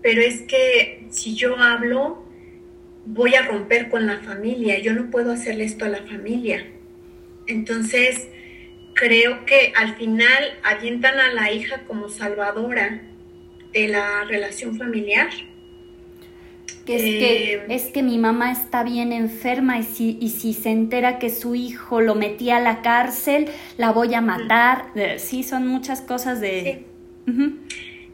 Pero 0.02 0.22
es 0.22 0.41
que 0.41 1.06
si 1.10 1.34
yo 1.34 1.58
hablo, 1.58 2.26
voy 3.06 3.36
a 3.36 3.43
romper 3.43 3.89
con 3.89 4.06
la 4.06 4.20
familia. 4.20 4.80
Yo 4.80 4.91
no 4.91 5.10
puedo 5.10 5.32
hacerle 5.32 5.64
esto 5.64 5.86
a 5.86 5.88
la 5.88 6.04
familia. 6.04 6.68
Entonces, 7.47 8.28
creo 8.95 9.45
que 9.45 9.72
al 9.74 9.95
final 9.95 10.60
avientan 10.62 11.20
a 11.20 11.32
la 11.32 11.54
hija 11.54 11.86
como 11.88 12.10
salvadora 12.10 13.02
de 13.72 13.88
la 13.88 14.26
relación 14.26 14.78
familiar. 14.78 15.30
Que 16.86 16.96
es, 16.96 17.02
que, 17.02 17.54
eh, 17.54 17.66
es 17.70 17.84
que 17.86 18.02
mi 18.02 18.18
mamá 18.18 18.52
está 18.52 18.84
bien 18.84 19.12
enferma 19.14 19.78
y 19.78 19.84
si, 19.84 20.18
y 20.20 20.30
si 20.30 20.54
se 20.54 20.70
entera 20.70 21.20
que 21.20 21.30
su 21.30 21.54
hijo 21.54 22.02
lo 22.02 22.16
metía 22.16 22.58
a 22.58 22.60
la 22.60 22.82
cárcel, 22.82 23.50
la 23.78 23.92
voy 23.92 24.14
a 24.16 24.22
matar. 24.22 24.88
Sí, 25.18 25.44
son 25.44 25.68
muchas 25.68 26.02
cosas 26.02 26.42
de... 26.42 26.86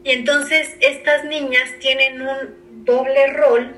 Y 0.04 0.10
entonces 0.10 0.76
estas 0.80 1.24
niñas 1.24 1.74
tienen 1.80 2.22
un 2.22 2.84
doble 2.84 3.32
rol 3.32 3.74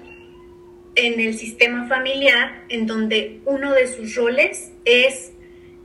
en 0.95 1.21
el 1.21 1.35
sistema 1.35 1.87
familiar 1.89 2.65
en 2.69 2.87
donde 2.87 3.41
uno 3.47 3.73
de 3.73 3.87
sus 3.87 4.15
roles 4.15 4.73
es 4.85 5.33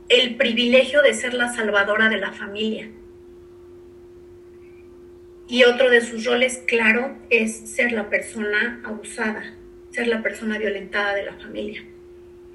el 0.10 0.36
privilegio 0.36 1.02
de 1.02 1.14
ser 1.14 1.34
la 1.34 1.54
salvadora 1.54 2.10
de 2.10 2.18
la 2.18 2.32
familia. 2.32 2.90
Y 5.48 5.64
otro 5.64 5.90
de 5.90 6.02
sus 6.02 6.26
roles, 6.26 6.64
claro, 6.66 7.16
es 7.30 7.56
ser 7.56 7.92
la 7.92 8.10
persona 8.10 8.82
abusada, 8.84 9.56
ser 9.92 10.08
la 10.08 10.24
persona 10.24 10.58
violentada 10.58 11.14
de 11.14 11.24
la 11.24 11.34
familia. 11.34 11.86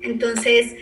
Entonces, 0.02 0.74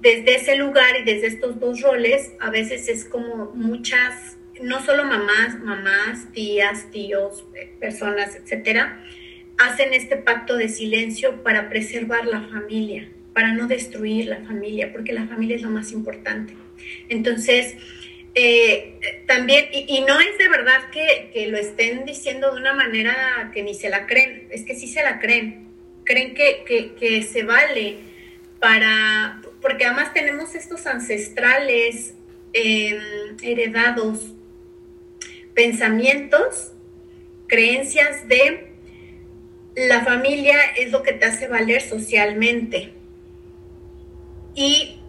desde 0.00 0.36
ese 0.36 0.56
lugar 0.56 0.96
y 1.00 1.04
desde 1.04 1.26
estos 1.26 1.58
dos 1.58 1.80
roles, 1.80 2.32
a 2.38 2.50
veces 2.50 2.88
es 2.88 3.04
como 3.04 3.52
muchas, 3.54 4.38
no 4.60 4.84
solo 4.84 5.04
mamás, 5.04 5.58
mamás, 5.60 6.30
tías, 6.32 6.90
tíos, 6.92 7.44
eh, 7.54 7.72
personas, 7.80 8.36
etcétera, 8.36 9.04
hacen 9.58 9.92
este 9.92 10.16
pacto 10.16 10.56
de 10.56 10.68
silencio 10.68 11.42
para 11.42 11.68
preservar 11.68 12.26
la 12.26 12.42
familia, 12.42 13.08
para 13.34 13.52
no 13.52 13.66
destruir 13.66 14.26
la 14.26 14.40
familia, 14.42 14.92
porque 14.92 15.12
la 15.12 15.26
familia 15.26 15.56
es 15.56 15.62
lo 15.62 15.70
más 15.70 15.90
importante. 15.90 16.54
Entonces, 17.08 17.76
eh, 18.40 19.24
también, 19.26 19.66
y, 19.72 20.00
no 20.02 20.20
es 20.20 20.38
de 20.38 20.48
verdad 20.48 20.90
que, 20.92 21.48
lo 21.48 21.58
estén 21.58 22.04
diciendo 22.04 22.52
de 22.52 22.60
una 22.60 22.72
manera 22.72 23.50
que 23.52 23.64
ni 23.64 23.74
se 23.74 23.88
la 23.88 24.06
creen, 24.06 24.46
es 24.52 24.62
que 24.62 24.76
sí 24.76 24.86
se 24.86 25.02
la 25.02 25.18
creen, 25.18 25.66
creen 26.04 26.34
que, 26.34 27.26
se 27.28 27.42
vale 27.42 27.96
para, 28.60 29.42
porque 29.60 29.86
además 29.86 30.14
tenemos 30.14 30.54
estos 30.54 30.86
ancestrales 30.86 32.14
em, 32.52 33.00
heredados, 33.42 34.34
pensamientos, 35.52 36.74
creencias 37.48 38.28
de 38.28 38.68
la 39.74 40.04
familia 40.04 40.58
es 40.76 40.92
lo 40.92 41.02
que 41.02 41.12
te 41.12 41.26
hace 41.26 41.48
valer 41.48 41.82
socialmente. 41.82 42.92
Y 44.54 45.00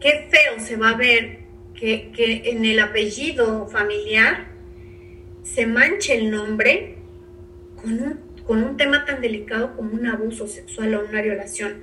qué 0.00 0.28
feo 0.28 0.58
se 0.58 0.74
va 0.74 0.90
a 0.90 0.96
ver 0.96 1.39
que, 1.80 2.42
en 2.44 2.64
el 2.64 2.78
apellido 2.78 3.66
familiar 3.68 4.48
se 5.42 5.66
manche 5.66 6.14
el 6.14 6.30
nombre 6.30 6.96
con 7.80 7.92
un, 7.92 8.20
con 8.46 8.62
un 8.62 8.76
tema 8.76 9.04
tan 9.06 9.20
delicado 9.20 9.74
como 9.74 9.92
un 9.92 10.06
abuso 10.06 10.46
sexual 10.46 10.94
o 10.94 11.06
una 11.08 11.22
violación. 11.22 11.82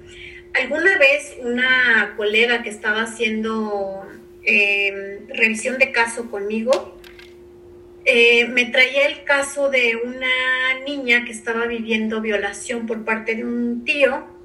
Alguna 0.54 0.98
vez 0.98 1.36
una 1.42 2.14
colega 2.16 2.62
que 2.62 2.70
estaba 2.70 3.02
haciendo 3.02 4.04
em, 4.44 5.28
revisión 5.28 5.78
de 5.78 5.92
caso 5.92 6.30
conmigo, 6.30 6.96
eh, 8.06 8.48
me 8.48 8.66
traía 8.66 9.08
el 9.08 9.24
caso 9.24 9.70
de 9.70 9.98
una 9.98 10.80
niña 10.86 11.26
que 11.26 11.32
estaba 11.32 11.66
viviendo 11.66 12.22
violación 12.22 12.86
por 12.86 13.04
parte 13.04 13.36
de 13.36 13.44
un 13.44 13.84
tío 13.84 14.37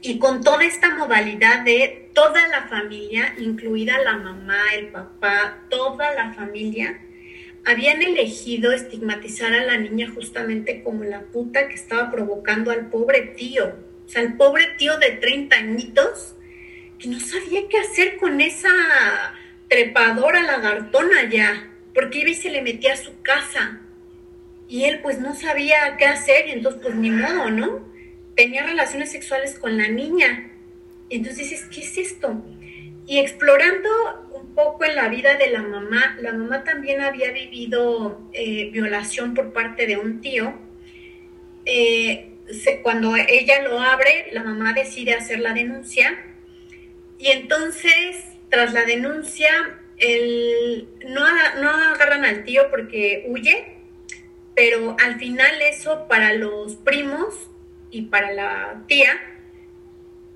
y 0.00 0.18
con 0.18 0.42
toda 0.42 0.64
esta 0.64 0.94
modalidad 0.94 1.64
de 1.64 2.10
toda 2.14 2.46
la 2.48 2.68
familia, 2.68 3.34
incluida 3.38 3.98
la 3.98 4.16
mamá, 4.16 4.62
el 4.76 4.88
papá, 4.88 5.64
toda 5.68 6.14
la 6.14 6.32
familia, 6.32 7.00
habían 7.64 8.02
elegido 8.02 8.72
estigmatizar 8.72 9.52
a 9.52 9.64
la 9.64 9.76
niña 9.76 10.10
justamente 10.14 10.82
como 10.82 11.04
la 11.04 11.22
puta 11.22 11.68
que 11.68 11.74
estaba 11.74 12.10
provocando 12.10 12.70
al 12.70 12.88
pobre 12.88 13.34
tío. 13.36 13.66
O 14.06 14.08
sea, 14.08 14.22
el 14.22 14.36
pobre 14.36 14.68
tío 14.78 14.98
de 14.98 15.10
30 15.10 15.56
añitos 15.56 16.34
que 16.98 17.08
no 17.08 17.20
sabía 17.20 17.68
qué 17.68 17.78
hacer 17.78 18.16
con 18.16 18.40
esa 18.40 18.70
trepadora 19.68 20.42
lagartona 20.42 21.28
ya, 21.28 21.70
porque 21.94 22.20
iba 22.20 22.32
se 22.34 22.50
le 22.50 22.62
metía 22.62 22.94
a 22.94 22.96
su 22.96 23.20
casa. 23.22 23.80
Y 24.68 24.84
él 24.84 25.00
pues 25.02 25.18
no 25.18 25.34
sabía 25.34 25.96
qué 25.98 26.06
hacer 26.06 26.48
y 26.48 26.52
entonces 26.52 26.80
pues 26.82 26.94
ni 26.94 27.10
modo, 27.10 27.50
¿no? 27.50 27.88
Tenía 28.38 28.62
relaciones 28.62 29.10
sexuales 29.10 29.58
con 29.58 29.76
la 29.76 29.88
niña. 29.88 30.52
Entonces 31.10 31.50
dices, 31.50 31.66
¿qué 31.74 31.80
es 31.80 31.98
esto? 31.98 32.40
Y 33.04 33.18
explorando 33.18 33.90
un 34.32 34.54
poco 34.54 34.84
en 34.84 34.94
la 34.94 35.08
vida 35.08 35.34
de 35.34 35.50
la 35.50 35.60
mamá, 35.60 36.16
la 36.20 36.32
mamá 36.32 36.62
también 36.62 37.00
había 37.00 37.32
vivido 37.32 38.20
eh, 38.32 38.70
violación 38.70 39.34
por 39.34 39.52
parte 39.52 39.88
de 39.88 39.96
un 39.96 40.20
tío. 40.20 40.56
Eh, 41.64 42.30
cuando 42.84 43.16
ella 43.16 43.62
lo 43.62 43.80
abre, 43.80 44.28
la 44.30 44.44
mamá 44.44 44.72
decide 44.72 45.14
hacer 45.14 45.40
la 45.40 45.52
denuncia 45.52 46.16
y 47.18 47.32
entonces, 47.32 48.24
tras 48.50 48.72
la 48.72 48.84
denuncia, 48.84 49.50
el, 49.96 50.86
no, 51.08 51.22
no 51.60 51.70
agarran 51.70 52.24
al 52.24 52.44
tío 52.44 52.70
porque 52.70 53.24
huye, 53.26 53.74
pero 54.54 54.96
al 55.04 55.18
final 55.18 55.60
eso 55.60 56.06
para 56.06 56.34
los 56.34 56.76
primos 56.76 57.50
y 57.90 58.02
para 58.02 58.32
la 58.32 58.82
tía, 58.86 59.12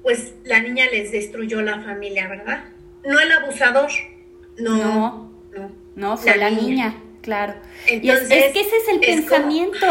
pues 0.03 0.35
la 0.45 0.61
niña 0.61 0.87
les 0.91 1.13
destruyó 1.13 1.63
la 1.63 1.81
familia, 1.81 2.29
¿verdad? 2.29 2.65
No 3.05 3.19
el 3.19 3.33
abusador, 3.33 3.91
no. 4.59 5.31
No, 5.55 5.71
no, 5.97 6.17
fue 6.17 6.37
la, 6.37 6.51
niña. 6.51 6.95
claro. 7.21 7.55
Entonces, 7.87 8.31
es, 8.31 8.53
que 8.53 8.61
ese 8.61 8.77
es 8.77 8.89
el 8.89 9.01
pensamiento. 9.01 9.87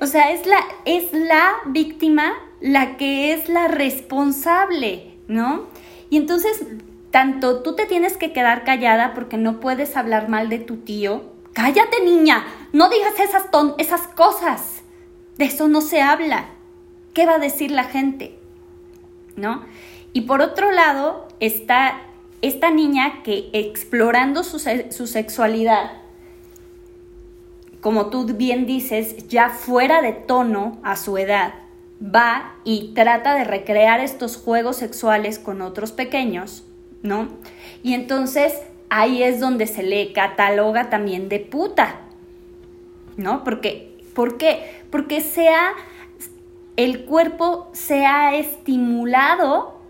O 0.00 0.06
sea, 0.06 0.32
es 0.32 0.46
la, 0.46 0.58
es 0.84 1.12
la 1.12 1.54
víctima 1.66 2.34
la 2.60 2.96
que 2.96 3.32
es 3.32 3.48
la 3.48 3.68
responsable, 3.68 5.14
¿no? 5.28 5.66
Y 6.10 6.16
entonces, 6.16 6.64
tanto 7.10 7.62
tú 7.62 7.74
te 7.76 7.86
tienes 7.86 8.16
que 8.16 8.32
quedar 8.32 8.64
callada 8.64 9.14
porque 9.14 9.36
no 9.36 9.60
puedes 9.60 9.96
hablar 9.96 10.28
mal 10.28 10.48
de 10.48 10.58
tu 10.58 10.78
tío. 10.78 11.24
Cállate, 11.52 12.04
niña, 12.04 12.44
no 12.72 12.88
digas 12.88 13.18
esas, 13.20 13.50
ton 13.50 13.74
esas 13.78 14.08
cosas. 14.08 14.82
De 15.36 15.46
eso 15.46 15.68
no 15.68 15.80
se 15.80 16.00
habla. 16.00 16.46
¿Qué 17.16 17.24
va 17.24 17.36
a 17.36 17.38
decir 17.38 17.70
la 17.70 17.84
gente? 17.84 18.34
¿No? 19.36 19.64
Y 20.12 20.22
por 20.22 20.42
otro 20.42 20.70
lado 20.70 21.26
está 21.40 22.02
esta 22.42 22.70
niña 22.70 23.22
que 23.22 23.48
explorando 23.54 24.44
su, 24.44 24.58
su 24.58 25.06
sexualidad, 25.06 25.92
como 27.80 28.10
tú 28.10 28.26
bien 28.26 28.66
dices, 28.66 29.28
ya 29.28 29.48
fuera 29.48 30.02
de 30.02 30.12
tono 30.12 30.78
a 30.82 30.94
su 30.96 31.16
edad, 31.16 31.54
va 32.02 32.56
y 32.64 32.92
trata 32.92 33.34
de 33.34 33.44
recrear 33.44 34.00
estos 34.00 34.36
juegos 34.36 34.76
sexuales 34.76 35.38
con 35.38 35.62
otros 35.62 35.92
pequeños, 35.92 36.64
¿no? 37.02 37.28
Y 37.82 37.94
entonces 37.94 38.52
ahí 38.90 39.22
es 39.22 39.40
donde 39.40 39.66
se 39.66 39.82
le 39.82 40.12
cataloga 40.12 40.90
también 40.90 41.30
de 41.30 41.40
puta, 41.40 41.94
¿no? 43.16 43.42
Porque, 43.42 43.96
¿Por 44.14 44.36
qué? 44.36 44.82
Porque 44.90 45.22
sea, 45.22 45.72
el 46.76 47.04
cuerpo 47.04 47.68
se 47.72 48.06
ha 48.06 48.36
estimulado 48.36 49.80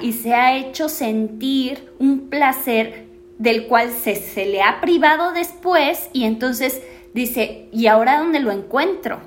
y 0.00 0.12
se 0.12 0.34
ha 0.34 0.56
hecho 0.56 0.88
sentir 0.88 1.92
un 1.98 2.28
placer 2.28 3.06
del 3.38 3.66
cual 3.66 3.90
se, 3.90 4.16
se 4.16 4.46
le 4.46 4.62
ha 4.62 4.80
privado 4.80 5.32
después 5.32 6.10
y 6.12 6.24
entonces 6.24 6.82
dice, 7.14 7.68
¿y 7.72 7.86
ahora 7.86 8.18
dónde 8.18 8.40
lo 8.40 8.50
encuentro? 8.50 9.20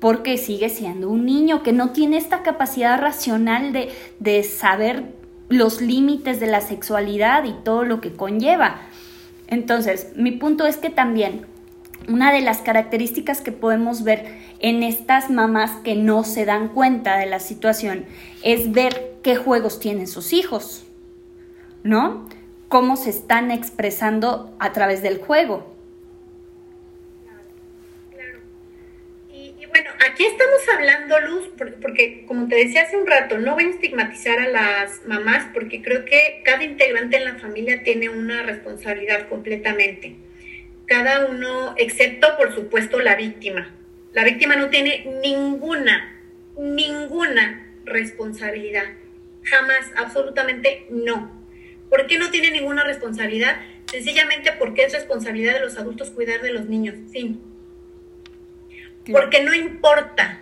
porque 0.00 0.38
sigue 0.38 0.70
siendo 0.70 1.10
un 1.10 1.26
niño 1.26 1.62
que 1.62 1.72
no 1.72 1.90
tiene 1.90 2.16
esta 2.16 2.42
capacidad 2.42 2.98
racional 2.98 3.72
de, 3.72 3.90
de 4.18 4.42
saber 4.42 5.04
los 5.48 5.80
límites 5.82 6.40
de 6.40 6.46
la 6.46 6.62
sexualidad 6.62 7.44
y 7.44 7.52
todo 7.52 7.84
lo 7.84 8.00
que 8.00 8.12
conlleva. 8.12 8.80
Entonces, 9.46 10.12
mi 10.16 10.32
punto 10.32 10.66
es 10.66 10.78
que 10.78 10.90
también 10.90 11.44
una 12.10 12.32
de 12.32 12.40
las 12.40 12.58
características 12.58 13.40
que 13.40 13.52
podemos 13.52 14.02
ver 14.02 14.26
en 14.58 14.82
estas 14.82 15.30
mamás 15.30 15.70
que 15.84 15.94
no 15.94 16.24
se 16.24 16.44
dan 16.44 16.68
cuenta 16.68 17.16
de 17.18 17.26
la 17.26 17.38
situación 17.38 18.04
es 18.42 18.72
ver 18.72 19.12
qué 19.22 19.36
juegos 19.36 19.78
tienen 19.78 20.08
sus 20.08 20.32
hijos, 20.32 20.84
¿no? 21.84 22.28
Cómo 22.68 22.96
se 22.96 23.10
están 23.10 23.50
expresando 23.50 24.54
a 24.58 24.72
través 24.72 25.02
del 25.02 25.18
juego. 25.18 25.70
Bueno, 29.70 29.90
aquí 30.10 30.24
estamos 30.24 30.60
hablando, 30.74 31.20
Luz, 31.20 31.48
porque 31.80 32.24
como 32.26 32.48
te 32.48 32.56
decía 32.56 32.82
hace 32.82 32.96
un 32.96 33.06
rato, 33.06 33.38
no 33.38 33.54
voy 33.54 33.66
a 33.66 33.70
estigmatizar 33.70 34.40
a 34.40 34.48
las 34.48 35.06
mamás 35.06 35.46
porque 35.54 35.80
creo 35.80 36.04
que 36.04 36.42
cada 36.44 36.64
integrante 36.64 37.18
en 37.18 37.24
la 37.24 37.36
familia 37.36 37.84
tiene 37.84 38.08
una 38.08 38.42
responsabilidad 38.42 39.28
completamente. 39.28 40.16
Cada 40.90 41.24
uno, 41.24 41.74
excepto 41.78 42.36
por 42.36 42.54
supuesto 42.54 43.00
la 43.00 43.14
víctima. 43.14 43.74
La 44.12 44.24
víctima 44.24 44.56
no 44.56 44.68
tiene 44.68 45.06
ninguna, 45.22 46.20
ninguna 46.58 47.72
responsabilidad. 47.84 48.84
Jamás, 49.44 49.90
absolutamente 49.96 50.86
no. 50.90 51.40
¿Por 51.88 52.06
qué 52.06 52.18
no 52.18 52.30
tiene 52.30 52.50
ninguna 52.50 52.84
responsabilidad? 52.84 53.62
Sencillamente 53.90 54.52
porque 54.58 54.82
es 54.82 54.92
responsabilidad 54.92 55.54
de 55.54 55.60
los 55.60 55.78
adultos 55.78 56.10
cuidar 56.10 56.42
de 56.42 56.52
los 56.52 56.66
niños. 56.66 56.96
Fin 57.10 57.40
porque 59.10 59.42
no 59.42 59.54
importa 59.54 60.40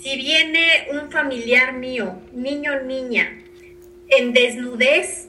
si 0.00 0.16
viene 0.16 0.88
un 0.90 1.10
familiar 1.10 1.74
mío, 1.74 2.20
niño 2.32 2.74
o 2.74 2.80
niña, 2.84 3.42
en 4.08 4.32
desnudez 4.32 5.27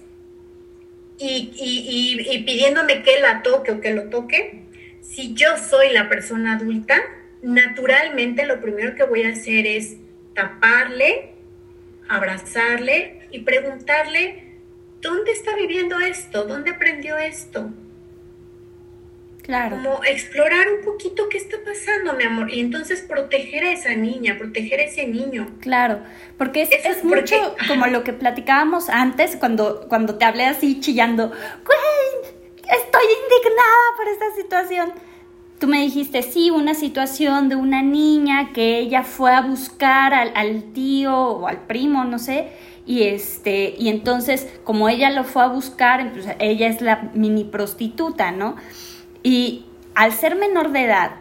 y, 1.20 2.44
pidiéndome 2.46 3.04
que 3.04 3.20
la 3.20 3.44
toque 3.44 3.72
o 3.72 3.82
que 3.82 3.94
lo 3.94 4.10
toque, 4.10 4.64
si 5.02 5.34
yo 5.34 5.58
soy 5.58 5.92
la 5.92 6.08
persona 6.08 6.56
adulta, 6.56 7.02
naturalmente 7.42 8.46
lo 8.46 8.62
primero 8.62 8.96
que 8.96 9.04
voy 9.04 9.24
a 9.24 9.30
hacer 9.30 9.68
es 9.68 9.98
taparle, 10.34 11.32
abrazarle 12.08 13.28
y 13.32 13.40
preguntarle, 13.40 14.44
¿dónde 15.02 15.32
está 15.32 15.56
viviendo 15.56 16.00
esto? 16.00 16.46
¿Dónde 16.46 16.72
aprendió 16.72 17.18
esto? 17.18 17.72
Como 19.50 20.04
explorar 20.04 20.68
un 20.72 20.86
poquito 20.86 21.28
qué 21.28 21.40
está 21.40 21.58
pasando, 21.66 22.14
mi 22.14 22.24
amor, 22.24 22.54
y 22.54 22.60
entonces 22.60 23.02
proteger 23.02 23.64
a 23.64 23.72
esa 23.72 23.96
niña, 23.96 24.38
proteger 24.38 24.80
a 24.80 24.84
ese 24.84 25.08
niño. 25.08 25.48
Claro, 25.60 26.02
porque 26.38 26.62
es, 26.62 26.70
es 26.72 27.04
mucho 27.04 27.36
como 27.68 27.88
lo 27.88 28.04
que 28.04 28.14
platicábamos 28.14 28.90
antes 28.90 29.36
cuando, 29.38 29.88
cuando 29.88 30.16
te 30.16 30.26
hablé 30.26 30.46
así 30.46 30.80
chillando, 30.80 31.30
güey, 31.30 32.34
estoy 32.58 33.04
indignada 33.24 33.86
por 33.98 34.08
esta 34.08 34.36
situación. 34.36 34.94
Tú 35.60 35.68
me 35.68 35.82
dijiste, 35.82 36.22
sí, 36.22 36.52
una 36.52 36.76
situación 36.76 37.50
de 37.50 37.56
una 37.56 37.82
niña 37.82 38.54
que 38.54 38.78
ella 38.78 39.04
fue 39.04 39.34
a 39.34 39.42
buscar 39.42 40.14
al, 40.14 40.32
al 40.36 40.72
tío 40.74 41.14
o 41.16 41.48
al 41.48 41.66
primo, 41.66 42.06
no 42.06 42.20
sé, 42.20 42.50
y 42.86 43.04
este 43.04 43.76
y 43.78 43.90
entonces 43.90 44.48
como 44.64 44.90
ella 44.90 45.10
lo 45.10 45.24
fue 45.24 45.44
a 45.44 45.48
buscar, 45.48 46.12
pues 46.14 46.28
ella 46.40 46.68
es 46.68 46.82
la 46.82 47.10
mini 47.14 47.44
prostituta, 47.44 48.32
¿no? 48.32 48.56
Y 49.24 49.66
al 49.96 50.14
ser 50.14 50.36
menor 50.36 50.72
de 50.72 50.86
edad, 50.86 51.12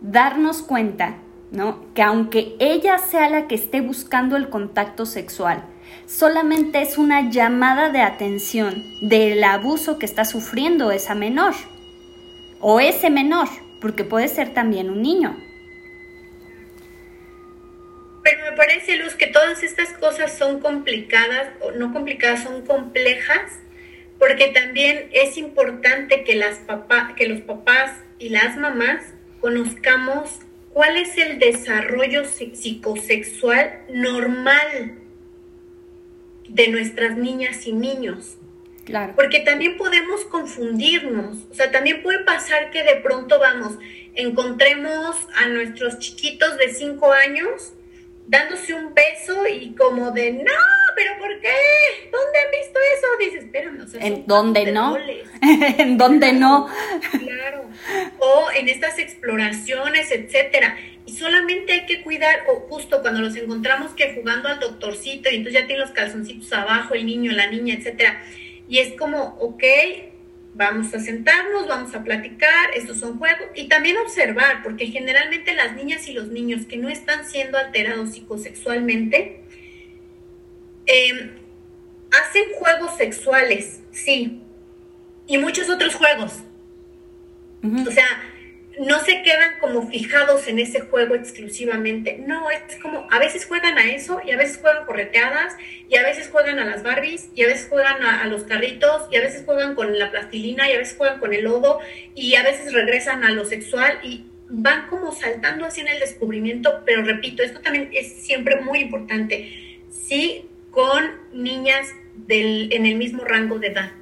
darnos 0.00 0.62
cuenta, 0.62 1.16
¿no? 1.50 1.84
Que 1.94 2.02
aunque 2.02 2.56
ella 2.58 2.98
sea 2.98 3.28
la 3.28 3.46
que 3.46 3.54
esté 3.54 3.80
buscando 3.80 4.36
el 4.36 4.48
contacto 4.48 5.04
sexual, 5.06 5.64
solamente 6.06 6.80
es 6.80 6.98
una 6.98 7.30
llamada 7.30 7.90
de 7.90 8.00
atención 8.00 8.74
del 9.08 9.42
abuso 9.44 9.98
que 9.98 10.06
está 10.06 10.24
sufriendo 10.24 10.90
esa 10.90 11.14
menor 11.14 11.54
o 12.60 12.80
ese 12.80 13.10
menor, 13.10 13.48
porque 13.80 14.04
puede 14.04 14.28
ser 14.28 14.54
también 14.54 14.88
un 14.88 15.02
niño. 15.02 15.36
Pero 18.22 18.50
me 18.50 18.56
parece, 18.56 18.96
Luz, 18.96 19.14
que 19.14 19.26
todas 19.26 19.62
estas 19.62 19.90
cosas 19.94 20.38
son 20.38 20.60
complicadas, 20.60 21.48
o 21.60 21.72
no 21.72 21.92
complicadas, 21.92 22.44
son 22.44 22.62
complejas 22.64 23.58
porque 24.22 24.52
también 24.54 25.08
es 25.10 25.36
importante 25.36 26.22
que, 26.22 26.36
las 26.36 26.58
papá, 26.58 27.14
que 27.16 27.26
los 27.26 27.40
papás 27.40 27.90
y 28.20 28.28
las 28.28 28.56
mamás 28.56 29.02
conozcamos 29.40 30.38
cuál 30.72 30.96
es 30.96 31.18
el 31.18 31.40
desarrollo 31.40 32.24
psicosexual 32.24 33.80
normal 33.92 35.00
de 36.48 36.68
nuestras 36.68 37.16
niñas 37.16 37.66
y 37.66 37.72
niños. 37.72 38.36
Claro. 38.84 39.14
Porque 39.16 39.40
también 39.40 39.76
podemos 39.76 40.24
confundirnos, 40.26 41.38
o 41.50 41.54
sea, 41.54 41.72
también 41.72 42.04
puede 42.04 42.20
pasar 42.20 42.70
que 42.70 42.84
de 42.84 43.00
pronto 43.00 43.40
vamos, 43.40 43.76
encontremos 44.14 45.16
a 45.34 45.48
nuestros 45.48 45.98
chiquitos 45.98 46.58
de 46.58 46.72
5 46.72 47.12
años 47.12 47.72
dándose 48.32 48.72
un 48.72 48.94
beso 48.94 49.46
y 49.46 49.74
como 49.74 50.10
de, 50.10 50.32
no, 50.32 50.50
pero 50.96 51.18
¿por 51.18 51.38
qué? 51.40 51.52
¿Dónde 52.10 52.38
han 52.38 52.50
visto 52.50 52.78
eso? 52.96 53.06
Dices, 53.20 53.44
espérame, 53.44 53.82
o 53.82 53.86
sea, 53.86 54.00
¿En 54.00 54.26
dónde 54.26 54.72
no? 54.72 54.96
¿En 55.42 55.98
dónde 55.98 56.32
no? 56.32 56.66
Claro. 57.10 57.68
O 58.20 58.46
en 58.56 58.70
estas 58.70 58.98
exploraciones, 58.98 60.10
etcétera. 60.10 60.78
Y 61.04 61.12
solamente 61.14 61.74
hay 61.74 61.84
que 61.84 62.02
cuidar, 62.02 62.44
o 62.48 62.60
justo 62.70 63.02
cuando 63.02 63.20
los 63.20 63.36
encontramos 63.36 63.92
que 63.92 64.14
jugando 64.14 64.48
al 64.48 64.60
doctorcito 64.60 65.28
y 65.28 65.36
entonces 65.36 65.60
ya 65.60 65.66
tiene 65.66 65.82
los 65.82 65.90
calzoncitos 65.90 66.50
abajo, 66.54 66.94
el 66.94 67.04
niño, 67.04 67.32
la 67.32 67.48
niña, 67.48 67.74
etcétera, 67.74 68.24
y 68.66 68.78
es 68.78 68.94
como, 68.94 69.36
ok, 69.40 69.62
vamos 70.54 70.92
a 70.94 71.00
sentarnos, 71.00 71.66
vamos 71.66 71.94
a 71.94 72.04
platicar, 72.04 72.70
estos 72.74 72.98
son 72.98 73.18
juegos, 73.18 73.46
y 73.54 73.68
también 73.68 73.96
observar, 73.98 74.62
porque 74.62 74.86
generalmente 74.86 75.54
las 75.54 75.74
niñas 75.74 76.06
y 76.08 76.12
los 76.12 76.28
niños 76.28 76.66
que 76.66 76.76
no 76.76 76.88
están 76.88 77.26
siendo 77.26 77.56
alterados 77.58 78.12
psicosexualmente, 78.12 79.40
em, 80.86 81.30
hacen 82.10 82.42
juegos 82.58 82.96
sexuales, 82.96 83.80
sí, 83.90 84.42
y 85.26 85.38
muchos 85.38 85.70
otros 85.70 85.94
juegos. 85.94 86.40
O 87.64 87.90
sea, 87.92 88.31
no 88.80 89.00
se 89.00 89.22
quedan 89.22 89.58
como 89.60 89.88
fijados 89.88 90.48
en 90.48 90.58
ese 90.58 90.80
juego 90.80 91.14
exclusivamente. 91.14 92.18
No, 92.26 92.50
es 92.50 92.76
como, 92.80 93.06
a 93.10 93.18
veces 93.18 93.44
juegan 93.44 93.76
a 93.78 93.84
eso 93.92 94.20
y 94.24 94.30
a 94.30 94.36
veces 94.36 94.58
juegan 94.58 94.86
correteadas 94.86 95.54
y 95.88 95.96
a 95.96 96.02
veces 96.02 96.28
juegan 96.28 96.58
a 96.58 96.64
las 96.64 96.82
Barbies 96.82 97.28
y 97.34 97.42
a 97.42 97.48
veces 97.48 97.68
juegan 97.68 98.02
a, 98.02 98.24
los 98.26 98.44
carritos 98.44 99.08
y 99.10 99.16
a 99.16 99.20
veces 99.20 99.44
juegan 99.44 99.74
con 99.74 99.98
la 99.98 100.10
plastilina 100.10 100.70
y 100.70 100.74
a 100.74 100.78
veces 100.78 100.96
juegan 100.96 101.18
con 101.18 101.34
el 101.34 101.44
lodo 101.44 101.80
y 102.14 102.34
a 102.36 102.42
veces 102.42 102.72
regresan 102.72 103.24
a 103.24 103.30
lo 103.30 103.44
sexual 103.44 103.98
y 104.02 104.24
van 104.48 104.88
como 104.88 105.12
saltando 105.12 105.64
así 105.64 105.80
en 105.80 105.88
el 105.88 106.00
descubrimiento, 106.00 106.82
pero 106.84 107.02
repito, 107.02 107.42
esto 107.42 107.60
también 107.60 107.90
es 107.92 108.12
siempre 108.12 108.60
muy 108.60 108.80
importante. 108.80 109.50
Sí, 109.90 110.46
con 110.70 111.10
niñas 111.32 111.88
del, 112.26 112.72
en 112.72 112.86
el 112.86 112.96
mismo 112.96 113.24
rango 113.24 113.58
de 113.58 113.68
edad. 113.68 113.92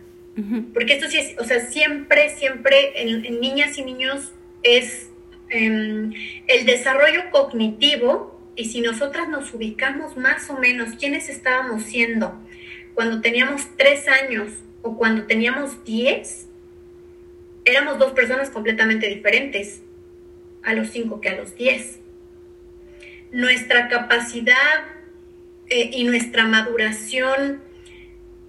Porque 0.73 0.95
esto 0.95 1.07
sí 1.11 1.19
es, 1.19 1.35
o 1.39 1.45
sea, 1.45 1.61
siempre, 1.61 2.31
siempre 2.31 3.03
en 3.03 3.41
niñas 3.41 3.77
y 3.77 3.83
niños 3.83 4.33
es 4.63 5.11
em, 5.49 6.13
el 6.47 6.67
desarrollo 6.67 7.31
cognitivo 7.31 8.39
y 8.57 8.67
si 8.67 8.81
nosotras 8.81 9.29
nos 9.29 9.53
ubicamos 9.55 10.17
más 10.17 10.51
o 10.51 10.59
menos 10.59 10.97
quiénes 10.99 11.29
estábamos 11.29 11.85
siendo 11.85 12.39
cuando 12.95 13.21
teníamos 13.21 13.63
tres 13.77 14.09
años 14.09 14.53
o 14.83 14.97
cuando 14.97 15.27
teníamos 15.27 15.85
diez, 15.85 16.47
éramos 17.65 17.99
dos 17.99 18.13
personas 18.13 18.51
completamente 18.51 19.07
diferentes 19.09 19.83
a 20.63 20.75
los 20.75 20.91
cinco 20.91 21.21
que 21.21 21.31
a 21.31 21.37
los 21.37 21.57
diez. 21.57 21.99
Nuestra 23.33 23.89
capacidad 23.89 24.85
eh, 25.69 25.91
y 25.93 26.05
nuestra 26.05 26.45
maduración 26.45 27.63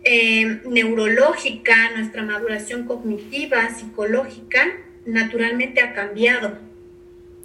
eh, 0.03 0.59
neurológica, 0.65 1.91
nuestra 1.95 2.23
maduración 2.23 2.85
cognitiva, 2.85 3.69
psicológica, 3.69 4.65
naturalmente 5.05 5.81
ha 5.81 5.93
cambiado. 5.93 6.57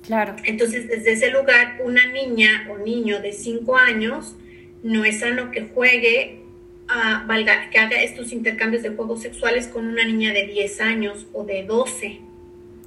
Claro. 0.02 0.36
Entonces, 0.44 0.88
desde 0.88 1.12
ese 1.12 1.30
lugar, 1.30 1.78
una 1.82 2.06
niña 2.06 2.68
o 2.70 2.78
niño 2.78 3.20
de 3.20 3.32
5 3.32 3.76
años 3.76 4.36
no 4.82 5.04
es 5.04 5.20
sano 5.20 5.50
que 5.50 5.62
juegue, 5.62 6.40
a, 6.88 7.24
valga, 7.26 7.70
que 7.70 7.78
haga 7.78 8.00
estos 8.02 8.32
intercambios 8.32 8.84
de 8.84 8.90
juegos 8.90 9.22
sexuales 9.22 9.66
con 9.66 9.86
una 9.86 10.04
niña 10.04 10.32
de 10.32 10.46
10 10.46 10.80
años 10.80 11.26
o 11.32 11.44
de 11.44 11.64
12. 11.64 12.20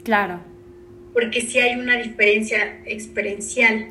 Claro. 0.04 0.40
Porque 1.14 1.42
sí 1.42 1.60
hay 1.60 1.78
una 1.78 1.98
diferencia 1.98 2.82
experiencial. 2.86 3.88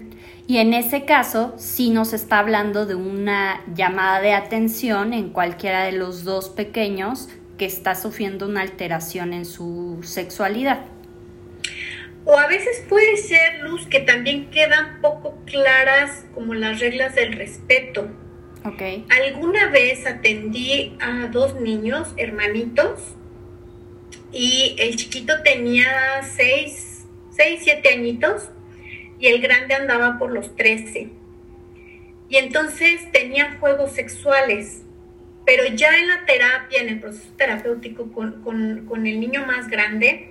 Y 0.46 0.56
en 0.56 0.72
ese 0.72 1.04
caso, 1.04 1.54
sí 1.58 1.90
nos 1.90 2.14
está 2.14 2.38
hablando 2.38 2.86
de 2.86 2.94
una 2.94 3.62
llamada 3.74 4.22
de 4.22 4.32
atención 4.32 5.12
en 5.12 5.28
cualquiera 5.28 5.84
de 5.84 5.92
los 5.92 6.24
dos 6.24 6.48
pequeños 6.48 7.28
que 7.58 7.66
está 7.66 7.94
sufriendo 7.94 8.46
una 8.46 8.62
alteración 8.62 9.34
en 9.34 9.44
su 9.44 10.00
sexualidad. 10.02 10.86
O 12.24 12.38
a 12.38 12.46
veces 12.46 12.84
puede 12.88 13.16
ser, 13.16 13.60
Luz, 13.62 13.86
que 13.86 14.00
también 14.00 14.50
quedan 14.50 15.00
poco 15.00 15.38
claras 15.46 16.24
como 16.34 16.54
las 16.54 16.80
reglas 16.80 17.14
del 17.14 17.32
respeto. 17.32 18.08
Okay. 18.64 19.06
Alguna 19.08 19.68
vez 19.70 20.06
atendí 20.06 20.96
a 21.00 21.28
dos 21.28 21.60
niños, 21.60 22.12
hermanitos, 22.16 23.14
y 24.32 24.76
el 24.78 24.96
chiquito 24.96 25.42
tenía 25.42 26.22
seis, 26.22 27.06
seis, 27.30 27.60
siete 27.62 27.94
añitos 27.94 28.50
y 29.18 29.28
el 29.28 29.40
grande 29.40 29.74
andaba 29.74 30.18
por 30.18 30.32
los 30.32 30.54
trece. 30.54 31.10
Y 32.28 32.36
entonces 32.36 33.10
tenían 33.10 33.58
juegos 33.58 33.92
sexuales 33.92 34.82
pero 35.48 35.64
ya 35.64 35.96
en 35.96 36.08
la 36.08 36.26
terapia, 36.26 36.82
en 36.82 36.90
el 36.90 37.00
proceso 37.00 37.30
terapéutico 37.38 38.12
con, 38.12 39.06
el 39.06 39.18
niño 39.18 39.46
más 39.46 39.70
grande, 39.70 40.28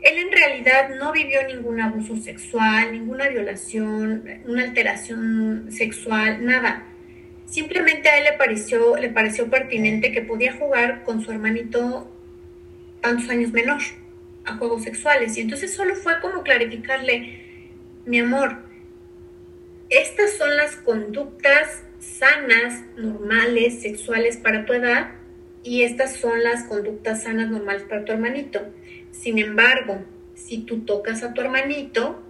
él 0.00 0.18
en 0.18 0.30
realidad 0.30 0.90
no 1.00 1.10
vivió 1.10 1.44
ningún 1.48 1.80
abuso 1.80 2.16
sexual, 2.16 2.92
ninguna 2.92 3.28
violación, 3.28 4.22
una 4.44 4.62
alteración 4.62 5.66
sexual, 5.72 6.46
nada. 6.46 6.86
Simplemente 7.44 8.08
a 8.08 8.18
él 8.18 8.22
le 8.22 8.34
pareció, 8.34 8.96
le 8.96 9.08
pareció 9.08 9.50
pertinente 9.50 10.12
que 10.12 10.22
podía 10.22 10.52
jugar 10.52 11.02
con 11.02 11.24
su 11.24 11.32
hermanito 11.32 12.08
tantos 13.00 13.28
años 13.30 13.50
menor 13.50 13.82
a 14.44 14.58
juegos 14.58 14.84
sexuales. 14.84 15.36
Y 15.38 15.40
entonces 15.40 15.74
solo 15.74 15.96
fue 15.96 16.20
como 16.20 16.44
clarificarle, 16.44 17.40
mi 18.06 18.20
amor, 18.20 18.62
estas 19.90 20.36
son 20.36 20.56
las 20.56 20.76
conductas 20.76 21.82
sanas, 22.02 22.82
normales, 22.96 23.80
sexuales 23.80 24.36
para 24.36 24.64
tu 24.64 24.72
edad 24.72 25.12
y 25.62 25.82
estas 25.82 26.16
son 26.16 26.42
las 26.42 26.64
conductas 26.64 27.22
sanas, 27.22 27.48
normales 27.48 27.84
para 27.84 28.04
tu 28.04 28.12
hermanito. 28.12 28.60
Sin 29.12 29.38
embargo, 29.38 30.04
si 30.34 30.58
tú 30.58 30.80
tocas 30.80 31.22
a 31.22 31.32
tu 31.32 31.40
hermanito, 31.40 32.20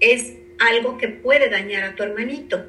es 0.00 0.34
algo 0.58 0.98
que 0.98 1.08
puede 1.08 1.48
dañar 1.48 1.84
a 1.84 1.94
tu 1.94 2.02
hermanito. 2.02 2.66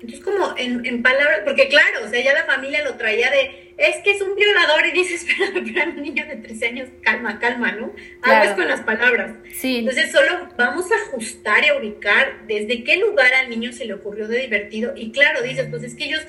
Entonces, 0.00 0.20
como 0.20 0.54
en, 0.58 0.84
en 0.84 1.02
palabras, 1.02 1.40
porque 1.44 1.68
claro, 1.68 2.04
o 2.04 2.08
sea, 2.08 2.22
ya 2.22 2.34
la 2.34 2.44
familia 2.44 2.84
lo 2.84 2.94
traía 2.94 3.30
de, 3.30 3.72
es 3.78 3.96
que 4.04 4.12
es 4.12 4.20
un 4.20 4.34
violador 4.34 4.86
y 4.86 4.92
dices, 4.92 5.24
espera, 5.28 5.58
espera, 5.58 5.90
un 5.90 6.02
niño 6.02 6.26
de 6.26 6.36
13 6.36 6.66
años, 6.66 6.88
calma, 7.02 7.38
calma, 7.38 7.72
¿no? 7.72 7.92
Claro. 8.20 8.56
con 8.56 8.68
las 8.68 8.82
palabras. 8.82 9.36
Sí. 9.52 9.78
Entonces 9.78 10.12
solo 10.12 10.48
vamos 10.56 10.90
a 10.92 10.96
ajustar 11.08 11.64
y 11.64 11.68
a 11.68 11.76
ubicar 11.76 12.46
desde 12.46 12.84
qué 12.84 12.96
lugar 12.96 13.32
al 13.34 13.50
niño 13.50 13.72
se 13.72 13.84
le 13.84 13.94
ocurrió 13.94 14.28
de 14.28 14.40
divertido. 14.40 14.92
Y 14.96 15.12
claro, 15.12 15.42
dices, 15.42 15.68
pues 15.70 15.82
es 15.82 15.94
que 15.94 16.04
ellos 16.04 16.22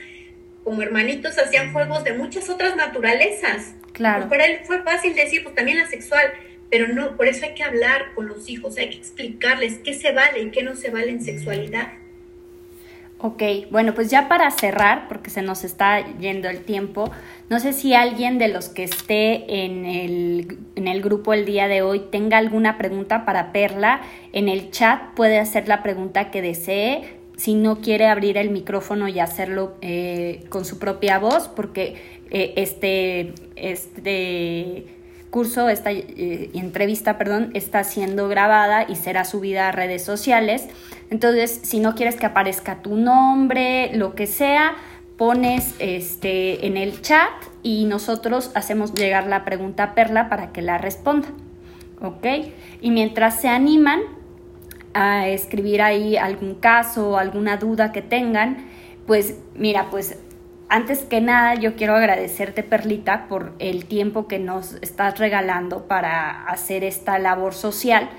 como 0.63 0.82
hermanitos 0.82 1.38
hacían 1.38 1.72
juegos 1.72 2.03
de 2.03 2.13
muchas 2.13 2.49
otras 2.49 2.76
naturalezas. 2.76 3.74
Claro. 3.93 4.30
para 4.30 4.45
él 4.45 4.59
fue 4.63 4.84
fácil 4.84 5.15
decir, 5.15 5.41
pues 5.41 5.55
también 5.55 5.80
la 5.80 5.88
sexual, 5.88 6.32
pero 6.70 6.88
no, 6.88 7.18
por 7.18 7.28
eso 7.28 7.45
hay 7.45 7.55
que 7.55 7.63
hablar 7.63 8.13
con 8.13 8.28
los 8.28 8.47
hijos, 8.47 8.78
hay 8.78 8.91
que 8.91 8.97
explicarles 8.97 9.80
qué 9.84 9.95
se 9.95 10.11
vale 10.11 10.41
y 10.41 10.51
qué 10.51 10.61
no 10.61 10.76
se 10.76 10.91
vale 10.91 11.09
en 11.09 11.24
sexualidad. 11.24 11.93
Ok, 13.20 13.41
bueno, 13.72 13.95
pues 13.95 14.11
ya 14.11 14.30
para 14.30 14.51
cerrar, 14.51 15.07
porque 15.07 15.32
se 15.32 15.41
nos 15.41 15.63
está 15.63 16.05
yendo 16.20 16.49
el 16.49 16.61
tiempo, 16.61 17.09
no 17.49 17.59
sé 17.59 17.74
si 17.74 17.95
alguien 17.95 18.38
de 18.38 18.47
los 18.47 18.70
que 18.70 18.84
esté 18.84 19.63
en 19.63 19.86
el, 19.86 20.59
en 20.76 20.88
el 20.88 21.01
grupo 21.01 21.34
el 21.34 21.43
día 21.43 21.68
de 21.68 21.82
hoy 21.82 21.99
tenga 22.11 22.38
alguna 22.38 22.78
pregunta 22.78 23.26
para 23.26 23.51
Perla. 23.51 24.01
En 24.34 24.49
el 24.49 24.70
chat 24.70 25.15
puede 25.15 25.39
hacer 25.39 25.68
la 25.68 25.82
pregunta 25.82 26.30
que 26.30 26.43
desee. 26.43 27.18
Si 27.38 27.55
no 27.55 27.82
quiere 27.82 28.07
abrir 28.07 28.38
el 28.38 28.51
micrófono 28.51 29.07
y 29.07 29.20
hacerlo 29.20 29.78
eh, 29.82 30.43
con 30.49 30.65
su 30.65 30.78
propia 30.78 31.18
voz, 31.18 31.47
porque 31.47 31.95
eh, 32.30 32.53
este, 32.57 33.34
este 33.55 34.97
curso, 35.38 35.70
esta 35.70 35.92
eh, 35.92 36.50
entrevista, 36.56 37.20
perdón, 37.20 37.52
está 37.54 37.84
siendo 37.84 38.28
grabada 38.28 38.88
y 38.90 38.96
será 38.96 39.24
subida 39.24 39.70
a 39.70 39.72
redes 39.72 40.04
sociales. 40.04 40.68
Entonces, 41.12 41.60
si 41.62 41.80
no 41.80 41.94
quieres 41.94 42.16
que 42.16 42.26
aparezca 42.26 42.82
tu 42.82 42.96
nombre, 42.96 43.92
lo 43.94 44.16
que 44.16 44.26
sea, 44.26 44.74
pones 45.16 45.76
este 45.78 46.66
en 46.66 46.76
el 46.76 47.04
chat 47.04 47.30
y 47.62 47.86
nosotros 47.86 48.50
hacemos 48.56 48.96
llegar 48.96 49.28
la 49.28 49.46
pregunta 49.46 49.84
a 49.84 49.94
Perla 49.94 50.28
para 50.28 50.52
que 50.52 50.64
la 50.64 50.80
responda. 50.80 51.28
¿Ok? 52.02 52.26
Y 52.82 52.90
mientras 52.90 53.40
se 53.40 53.48
animan 53.48 54.00
a 54.96 55.28
escribir 55.28 55.84
ahí 55.84 56.18
algún 56.18 56.56
caso 56.56 57.12
o 57.12 57.18
alguna 57.18 57.58
duda 57.58 57.92
que 57.92 58.02
tengan, 58.02 58.66
pues 59.06 59.36
mira, 59.54 59.92
pues 59.92 60.18
antes 60.70 60.99
que 60.99 61.22
nada, 61.22 61.55
yo 61.55 61.76
quiero 61.76 61.95
agradecerte, 61.95 62.63
Perlita, 62.63 63.28
por 63.28 63.53
el 63.59 63.86
tiempo 63.86 64.28
que 64.28 64.39
nos 64.39 64.74
estás 64.82 65.18
regalando 65.18 65.88
para 65.88 66.45
hacer 66.45 66.84
esta 66.84 67.20
labor 67.20 67.53
social. 67.53 68.09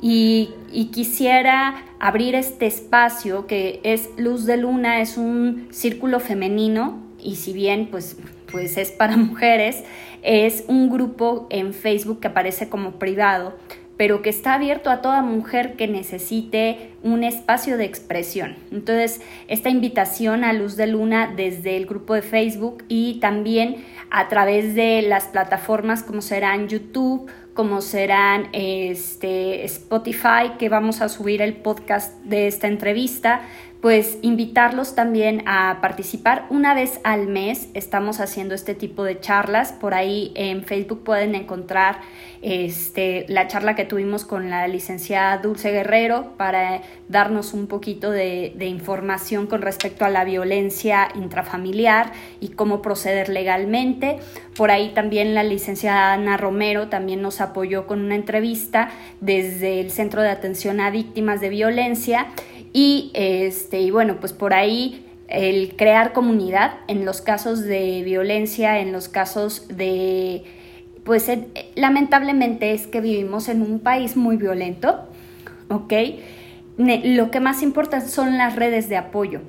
Y, 0.00 0.50
quisiera 0.92 1.84
abrir 1.98 2.34
este 2.34 2.66
espacio 2.66 3.46
que 3.46 3.80
es 3.84 4.10
Luz 4.18 4.44
de 4.44 4.56
Luna, 4.56 5.00
es 5.00 5.16
un 5.16 5.68
círculo 5.70 6.20
femenino 6.20 7.02
y 7.22 7.36
si 7.36 7.52
bien 7.52 7.88
pues, 7.90 8.16
pues 8.50 8.76
es 8.76 8.90
para 8.90 9.16
mujeres, 9.16 9.82
es 10.22 10.64
un 10.68 10.90
grupo 10.90 11.46
en 11.48 11.72
Facebook 11.72 12.20
que 12.20 12.28
aparece 12.28 12.68
como 12.68 12.98
privado 12.98 13.56
pero 13.96 14.22
que 14.22 14.30
está 14.30 14.54
abierto 14.54 14.90
a 14.90 15.00
toda 15.02 15.22
mujer 15.22 15.74
que 15.76 15.86
necesite 15.86 16.90
un 17.02 17.22
espacio 17.22 17.76
de 17.76 17.84
expresión. 17.84 18.56
Entonces, 18.72 19.20
esta 19.46 19.70
invitación 19.70 20.42
a 20.42 20.52
Luz 20.52 20.76
de 20.76 20.86
Luna 20.86 21.32
desde 21.34 21.76
el 21.76 21.86
grupo 21.86 22.14
de 22.14 22.22
Facebook 22.22 22.84
y 22.88 23.20
también 23.20 23.84
a 24.10 24.28
través 24.28 24.74
de 24.74 25.02
las 25.02 25.24
plataformas 25.24 26.02
como 26.02 26.22
serán 26.22 26.68
YouTube, 26.68 27.30
como 27.54 27.80
serán 27.80 28.48
este, 28.52 29.64
Spotify, 29.64 30.56
que 30.58 30.68
vamos 30.68 31.00
a 31.00 31.08
subir 31.08 31.40
el 31.40 31.54
podcast 31.54 32.20
de 32.24 32.48
esta 32.48 32.66
entrevista, 32.66 33.42
pues 33.84 34.16
invitarlos 34.22 34.94
también 34.94 35.42
a 35.44 35.80
participar 35.82 36.46
una 36.48 36.72
vez 36.72 37.00
al 37.04 37.26
mes. 37.26 37.68
Estamos 37.74 38.18
haciendo 38.18 38.54
este 38.54 38.74
tipo 38.74 39.04
de 39.04 39.20
charlas. 39.20 39.72
Por 39.72 39.92
ahí 39.92 40.32
en 40.36 40.64
Facebook 40.64 41.04
pueden 41.04 41.34
encontrar 41.34 42.00
este, 42.40 43.26
la 43.28 43.46
charla 43.46 43.76
que 43.76 43.84
tuvimos 43.84 44.24
con 44.24 44.48
la 44.48 44.66
licenciada 44.68 45.36
Dulce 45.36 45.70
Guerrero 45.70 46.32
para 46.38 46.80
darnos 47.10 47.52
un 47.52 47.66
poquito 47.66 48.10
de, 48.10 48.54
de 48.56 48.64
información 48.64 49.46
con 49.46 49.60
respecto 49.60 50.06
a 50.06 50.08
la 50.08 50.24
violencia 50.24 51.08
intrafamiliar 51.14 52.10
y 52.40 52.48
cómo 52.48 52.80
proceder 52.80 53.28
legalmente. 53.28 54.16
Por 54.56 54.70
ahí 54.70 54.94
también 54.94 55.34
la 55.34 55.42
licenciada 55.42 56.14
Ana 56.14 56.38
Romero 56.38 56.88
también 56.88 57.20
nos 57.20 57.42
apoyó 57.42 57.86
con 57.86 58.00
una 58.00 58.14
entrevista 58.14 58.88
desde 59.20 59.80
el 59.80 59.90
Centro 59.90 60.22
de 60.22 60.30
Atención 60.30 60.80
a 60.80 60.88
Víctimas 60.88 61.42
de 61.42 61.50
Violencia 61.50 62.28
y, 62.74 63.12
este, 63.14 63.80
y 63.80 63.92
bueno, 63.92 64.16
pues 64.18 64.32
por 64.32 64.52
ahí 64.52 65.06
el 65.28 65.76
crear 65.76 66.12
comunidad 66.12 66.74
en 66.88 67.04
los 67.04 67.22
casos 67.22 67.62
de 67.62 68.02
violencia, 68.02 68.80
en 68.80 68.92
los 68.92 69.08
casos 69.08 69.68
de, 69.68 70.42
pues 71.04 71.30
lamentablemente 71.76 72.72
es 72.72 72.88
que 72.88 73.00
vivimos 73.00 73.48
en 73.48 73.62
un 73.62 73.78
país 73.78 74.16
muy 74.16 74.36
violento, 74.36 75.04
¿ok? 75.68 75.92
Lo 76.76 77.30
que 77.30 77.38
más 77.38 77.62
importa 77.62 78.00
son 78.00 78.36
las 78.38 78.56
redes 78.56 78.88
de 78.88 78.96
apoyo. 78.96 79.40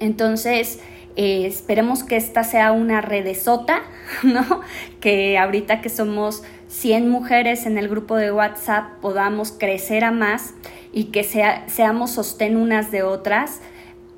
Entonces, 0.00 0.80
eh, 1.16 1.46
esperemos 1.46 2.04
que 2.04 2.16
esta 2.16 2.42
sea 2.42 2.72
una 2.72 3.02
redesota, 3.02 3.82
¿no? 4.22 4.62
Que 5.00 5.36
ahorita 5.36 5.82
que 5.82 5.90
somos 5.90 6.42
100 6.68 7.10
mujeres 7.10 7.66
en 7.66 7.76
el 7.76 7.88
grupo 7.88 8.16
de 8.16 8.32
WhatsApp 8.32 8.98
podamos 9.02 9.52
crecer 9.52 10.04
a 10.04 10.10
más 10.10 10.54
y 10.96 11.04
que 11.04 11.24
sea, 11.24 11.68
seamos 11.68 12.12
sostén 12.12 12.56
unas 12.56 12.90
de 12.90 13.02
otras 13.02 13.60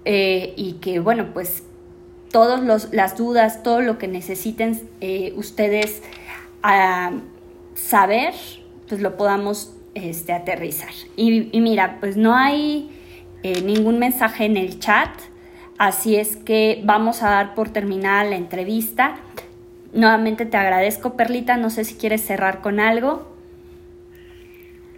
eh, 0.04 0.54
y 0.56 0.74
que, 0.74 1.00
bueno, 1.00 1.34
pues 1.34 1.64
todas 2.30 2.92
las 2.92 3.16
dudas, 3.16 3.64
todo 3.64 3.80
lo 3.80 3.98
que 3.98 4.06
necesiten 4.06 4.80
eh, 5.00 5.32
ustedes 5.36 6.04
a 6.62 7.10
saber, 7.74 8.32
pues 8.88 9.00
lo 9.00 9.16
podamos 9.16 9.74
este, 9.94 10.32
aterrizar. 10.32 10.92
Y, 11.16 11.50
mira, 11.60 11.96
pues 11.98 12.16
no 12.16 12.36
hay 12.36 12.92
eh, 13.42 13.60
ningún 13.62 13.98
mensaje 13.98 14.44
en 14.44 14.56
el 14.56 14.78
chat, 14.78 15.10
así 15.78 16.14
es 16.14 16.36
que 16.36 16.80
vamos 16.84 17.24
a 17.24 17.30
dar 17.30 17.54
por 17.56 17.70
terminada 17.70 18.22
la 18.22 18.36
entrevista. 18.36 19.16
Nuevamente 19.92 20.46
te 20.46 20.56
agradezco, 20.56 21.16
Perlita, 21.16 21.56
no 21.56 21.70
sé 21.70 21.82
si 21.82 21.96
quieres 21.96 22.24
cerrar 22.24 22.60
con 22.60 22.78
algo. 22.78 23.37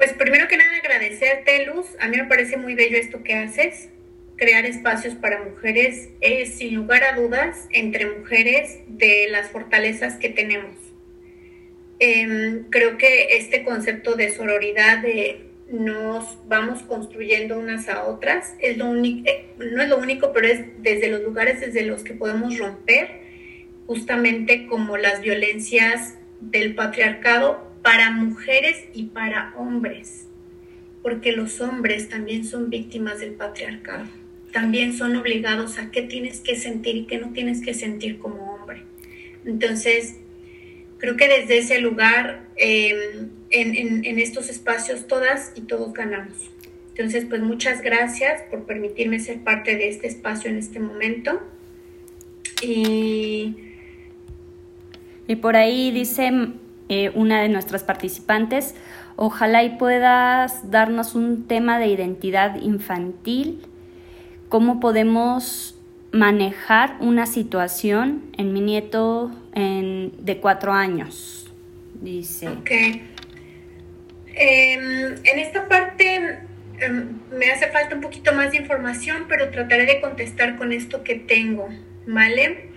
Pues 0.01 0.15
primero 0.15 0.49
que 0.49 0.57
nada 0.57 0.79
agradecerte, 0.79 1.67
Luz. 1.67 1.87
A 2.01 2.09
mí 2.09 2.17
me 2.17 2.25
parece 2.25 2.57
muy 2.57 2.75
bello 2.75 2.97
esto 2.97 3.23
que 3.23 3.35
haces. 3.35 3.91
Crear 4.37 4.65
espacios 4.65 5.15
para 5.15 5.43
mujeres 5.43 6.09
es, 6.23 6.55
sin 6.55 6.75
lugar 6.75 7.05
a 7.05 7.21
dudas, 7.21 7.69
entre 7.71 8.07
mujeres 8.07 8.79
de 8.89 9.27
las 9.29 9.51
fortalezas 9.51 10.17
que 10.17 10.31
tenemos. 10.31 10.75
Em, 11.99 12.65
creo 12.71 12.97
que 12.97 13.37
este 13.37 13.63
concepto 13.63 14.15
de 14.15 14.31
sororidad, 14.31 15.03
de 15.03 15.43
nos 15.69 16.39
vamos 16.49 16.81
construyendo 16.85 17.59
unas 17.59 17.91
a 17.91 18.05
otras, 18.05 18.55
es 18.59 18.79
lo 18.79 18.87
único, 18.87 19.29
eh, 19.29 19.49
no 19.59 19.83
es 19.83 19.89
lo 19.91 19.99
único, 19.99 20.33
pero 20.33 20.47
es 20.49 20.61
desde 20.79 21.09
los 21.09 21.21
lugares 21.21 21.61
desde 21.61 21.83
los 21.83 22.05
que 22.05 22.15
podemos 22.15 22.57
romper, 22.57 23.21
justamente 23.87 24.67
como 24.67 24.97
las 24.97 25.21
violencias 25.21 26.15
del 26.41 26.75
patriarcado 26.75 27.70
para 27.83 28.11
mujeres 28.11 28.85
y 28.95 29.05
para 29.05 29.55
hombres, 29.57 30.27
porque 31.03 31.33
los 31.33 31.61
hombres 31.61 32.09
también 32.09 32.45
son 32.45 32.71
víctimas 32.71 33.21
del 33.21 33.33
patriarcado, 33.33 34.07
también 34.53 34.93
son 34.93 35.17
obligados 35.17 35.79
a 35.79 35.91
qué 35.91 36.03
tienes 36.03 36.41
que 36.41 36.57
sentir 36.57 36.97
y 36.97 37.05
qué 37.07 37.19
no 37.19 37.33
tienes 37.33 37.63
que 37.63 37.75
sentir 37.75 38.19
como 38.19 38.55
hombre. 38.55 38.83
Entonces, 39.45 40.17
creo 40.99 41.17
que 41.17 41.29
desde 41.29 41.59
ese 41.59 41.81
lugar, 41.81 42.49
em, 42.57 43.31
en, 43.51 44.05
en 44.05 44.19
estos 44.19 44.51
espacios, 44.51 45.07
todas 45.07 45.53
y 45.55 45.63
todos 45.63 45.93
ganamos. 45.93 46.51
Entonces, 46.91 47.25
pues 47.29 47.41
muchas 47.41 47.81
gracias 47.81 48.43
por 48.51 48.65
permitirme 48.65 49.21
ser 49.21 49.41
parte 49.41 49.77
de 49.77 49.89
este 49.89 50.07
espacio 50.07 50.51
en 50.51 50.59
este 50.59 50.81
momento. 50.81 51.41
Y, 52.63 53.57
y 55.27 55.37
por 55.37 55.57
ahí 55.57 55.93
dice 55.93 56.31
eh, 56.91 57.11
una 57.15 57.41
de 57.41 57.49
nuestras 57.49 57.85
participantes. 57.85 58.75
Ojalá 59.15 59.63
y 59.63 59.79
puedas 59.79 60.71
darnos 60.71 61.15
un 61.15 61.47
tema 61.47 61.79
de 61.79 61.87
identidad 61.87 62.57
infantil, 62.61 63.63
cómo 64.49 64.81
podemos 64.81 65.79
manejar 66.11 66.97
una 66.99 67.27
situación 67.27 68.25
en 68.37 68.53
mi 68.53 68.61
nieto 68.61 69.31
de 69.55 70.39
cuatro 70.41 70.73
años, 70.73 71.53
dice. 72.01 72.49
Ok. 72.49 72.71
Em, 74.35 75.15
en 75.23 75.39
esta 75.39 75.69
parte 75.69 76.39
em, 76.81 77.19
me 77.31 77.51
hace 77.53 77.69
falta 77.69 77.95
un 77.95 78.01
poquito 78.01 78.33
más 78.33 78.51
de 78.51 78.59
información, 78.59 79.27
pero 79.29 79.51
trataré 79.51 79.87
de 79.87 80.01
contestar 80.01 80.57
con 80.57 80.73
esto 80.73 81.05
que 81.05 81.15
tengo, 81.15 81.69
¿vale? 82.07 82.71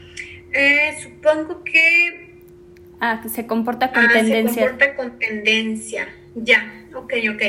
Eh, 0.52 0.98
supongo 1.02 1.64
que 1.64 2.23
Ah, 3.06 3.22
se 3.28 3.46
comporta 3.46 3.92
con 3.92 4.08
tendencia. 4.08 4.54
Se 4.54 4.60
comporta 4.62 4.96
con 4.96 5.20
tendencia. 5.20 6.08
Ya, 6.36 6.86
ok, 6.96 7.14
ok. 7.34 7.44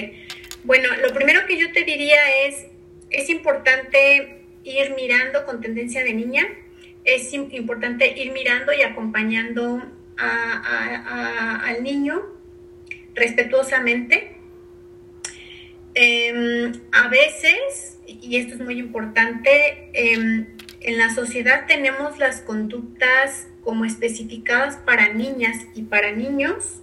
Bueno, 0.64 0.88
lo 1.00 1.14
primero 1.14 1.46
que 1.46 1.56
yo 1.56 1.70
te 1.70 1.84
diría 1.84 2.18
es, 2.44 2.66
es 3.10 3.30
importante 3.30 4.40
ir 4.64 4.94
mirando 4.96 5.46
con 5.46 5.60
tendencia 5.60 6.02
de 6.02 6.12
niña, 6.12 6.44
es 7.04 7.32
importante 7.32 8.20
ir 8.20 8.32
mirando 8.32 8.72
y 8.72 8.82
acompañando 8.82 9.80
al 10.16 11.84
niño 11.84 12.20
respetuosamente. 13.14 14.34
Em, 15.94 16.72
a 16.90 17.06
veces, 17.06 18.00
y 18.08 18.38
esto 18.38 18.54
es 18.54 18.60
muy 18.60 18.80
importante, 18.80 19.88
em, 19.92 20.48
en 20.80 20.98
la 20.98 21.14
sociedad 21.14 21.68
tenemos 21.68 22.18
las 22.18 22.40
conductas 22.40 23.46
como 23.64 23.84
especificadas 23.84 24.76
para 24.76 25.12
niñas 25.12 25.66
y 25.74 25.82
para 25.82 26.12
niños 26.12 26.80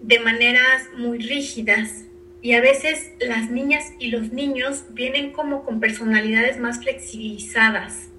de 0.00 0.18
maneras 0.20 0.88
muy 0.96 1.18
rígidas. 1.18 2.04
Y 2.40 2.52
a 2.52 2.60
veces 2.60 3.10
las 3.20 3.50
niñas 3.50 3.92
y 3.98 4.08
los 4.08 4.32
niños 4.32 4.84
vienen 4.90 5.32
como 5.32 5.64
con 5.64 5.80
personalidades 5.80 6.58
más 6.58 6.80
flexibilizadas. 6.82 8.10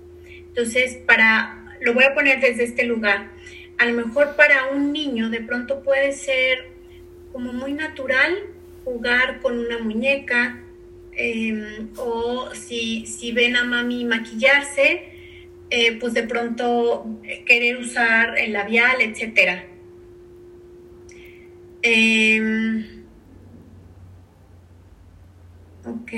Entonces, 0.47 0.97
para, 1.07 1.77
lo 1.81 1.93
voy 1.93 2.03
a 2.03 2.13
poner 2.13 2.41
desde 2.41 2.63
este 2.63 2.83
lugar, 2.83 3.31
a 3.77 3.85
lo 3.85 3.93
mejor 3.93 4.35
para 4.35 4.71
un 4.71 4.91
niño 4.91 5.29
de 5.29 5.39
pronto 5.41 5.83
puede 5.83 6.11
ser 6.11 6.67
como 7.31 7.53
muy 7.53 7.73
natural 7.73 8.37
jugar 8.83 9.39
con 9.39 9.57
una 9.57 9.79
muñeca 9.79 10.63
em, 11.13 11.89
o 11.95 12.49
si, 12.53 13.05
si 13.05 13.31
ven 13.31 13.55
a 13.55 13.63
mami 13.63 14.03
maquillarse, 14.03 15.18
eh, 15.71 15.97
pues 15.99 16.13
de 16.13 16.23
pronto 16.23 17.05
eh, 17.23 17.43
querer 17.45 17.77
usar 17.77 18.37
el 18.37 18.53
labial, 18.53 19.01
etcétera. 19.01 19.65
Em, 21.81 23.05
ok. 25.85 26.11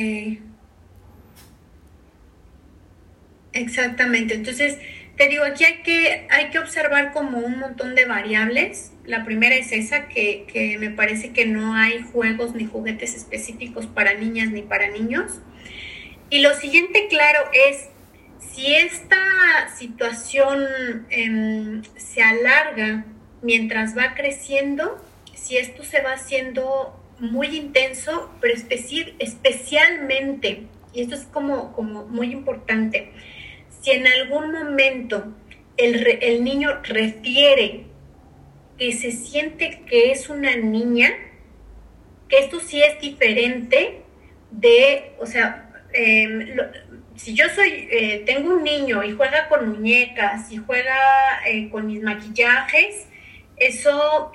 Exactamente. 3.53 4.33
Entonces, 4.35 4.77
te 5.17 5.27
digo, 5.27 5.43
aquí 5.43 5.65
hay 5.65 5.81
que, 5.83 6.27
hay 6.29 6.49
que 6.49 6.59
observar 6.59 7.11
como 7.11 7.39
un 7.39 7.59
montón 7.59 7.95
de 7.95 8.05
variables. 8.05 8.93
La 9.05 9.25
primera 9.25 9.55
es 9.55 9.71
esa, 9.71 10.07
que, 10.07 10.45
que 10.51 10.77
me 10.77 10.89
parece 10.89 11.31
que 11.31 11.45
no 11.45 11.75
hay 11.75 12.01
juegos 12.01 12.55
ni 12.55 12.65
juguetes 12.65 13.15
específicos 13.15 13.87
para 13.87 14.13
niñas 14.13 14.51
ni 14.51 14.61
para 14.61 14.89
niños. 14.89 15.41
Y 16.29 16.39
lo 16.39 16.55
siguiente, 16.55 17.07
claro, 17.09 17.39
es 17.69 17.90
si 18.41 18.75
esta 18.75 19.69
situación 19.75 20.67
em, 21.09 21.83
se 21.95 22.21
alarga 22.21 23.05
mientras 23.41 23.95
va 23.97 24.13
creciendo, 24.15 25.03
si 25.33 25.57
esto 25.57 25.83
se 25.83 26.01
va 26.01 26.13
haciendo 26.13 26.97
muy 27.19 27.55
intenso, 27.55 28.31
pero 28.41 28.55
especialmente, 29.19 30.63
y 30.93 31.01
esto 31.01 31.15
es 31.15 31.23
como, 31.25 31.73
como 31.73 32.05
muy 32.07 32.31
importante, 32.31 33.11
si 33.81 33.91
en 33.91 34.07
algún 34.07 34.51
momento 34.51 35.33
el, 35.77 36.19
el 36.21 36.43
niño 36.43 36.81
refiere 36.83 37.85
que 38.77 38.91
se 38.93 39.11
siente 39.11 39.83
que 39.87 40.11
es 40.11 40.29
una 40.29 40.55
niña, 40.55 41.11
que 42.27 42.39
esto 42.39 42.59
sí 42.59 42.81
es 42.81 42.99
diferente 42.99 44.01
de, 44.51 45.13
o 45.19 45.25
sea, 45.25 45.69
eh, 45.93 46.55
si 47.24 47.36
yo 47.36 47.45
soy, 47.53 47.88
eh, 47.91 48.24
tengo 48.26 48.55
un 48.55 48.63
niño 48.63 49.03
y 49.03 49.11
juega 49.11 49.47
con 49.47 49.69
muñecas 49.69 50.51
y 50.51 50.57
juega 50.57 50.97
eh, 51.45 51.69
con 51.69 51.86
mis 51.86 52.01
maquillajes, 52.01 53.05
eso 53.57 54.32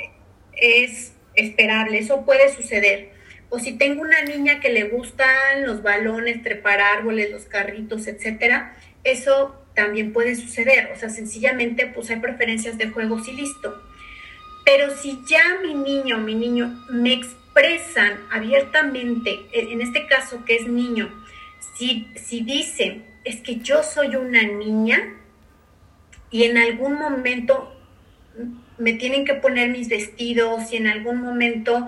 es 0.53 1.13
esperable, 1.35 1.99
eso 1.99 2.25
puede 2.25 2.55
suceder. 2.55 3.11
O 3.49 3.59
si 3.59 3.73
tengo 3.73 4.03
una 4.03 4.23
niña 4.23 4.61
que 4.61 4.69
le 4.69 4.85
gustan 4.85 5.67
los 5.67 5.83
balones, 5.83 6.45
trepar 6.45 6.81
árboles, 6.81 7.33
los 7.33 7.47
carritos, 7.47 8.07
etcétera, 8.07 8.77
eso 9.03 9.61
también 9.75 10.13
puede 10.13 10.37
suceder. 10.37 10.93
O 10.95 10.97
sea, 10.97 11.09
sencillamente 11.09 11.89
pues 11.89 12.09
hay 12.11 12.21
preferencias 12.21 12.79
de 12.79 12.91
juegos 12.91 13.27
y 13.27 13.33
listo. 13.33 13.83
Pero 14.65 14.97
si 14.97 15.19
ya 15.29 15.43
mi 15.61 15.75
niño 15.75 16.19
o 16.19 16.21
mi 16.21 16.37
niño 16.37 16.85
me 16.89 17.15
expresan 17.15 18.21
abiertamente, 18.31 19.41
en 19.53 19.81
este 19.81 20.07
caso 20.07 20.45
que 20.45 20.55
es 20.55 20.69
niño, 20.69 21.26
si, 21.77 22.09
si 22.15 22.43
dicen, 22.43 23.05
es 23.25 23.41
que 23.41 23.57
yo 23.57 23.83
soy 23.83 24.17
una 24.17 24.43
niña 24.43 24.99
y 26.31 26.45
en 26.45 26.59
algún 26.59 26.95
momento 26.95 27.73
me 28.79 28.93
tienen 28.93 29.25
que 29.25 29.35
poner 29.35 29.71
mis 29.71 29.89
vestidos 29.89 30.73
y 30.73 30.77
en 30.77 30.87
algún 30.87 31.21
momento 31.21 31.87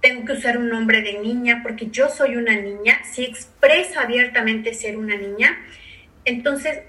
tengo 0.00 0.24
que 0.24 0.32
usar 0.32 0.58
un 0.58 0.68
nombre 0.68 1.00
de 1.02 1.18
niña 1.20 1.60
porque 1.62 1.88
yo 1.90 2.08
soy 2.08 2.36
una 2.36 2.54
niña, 2.56 3.00
si 3.10 3.24
expresa 3.24 4.02
abiertamente 4.02 4.74
ser 4.74 4.98
una 4.98 5.16
niña, 5.16 5.58
entonces 6.24 6.80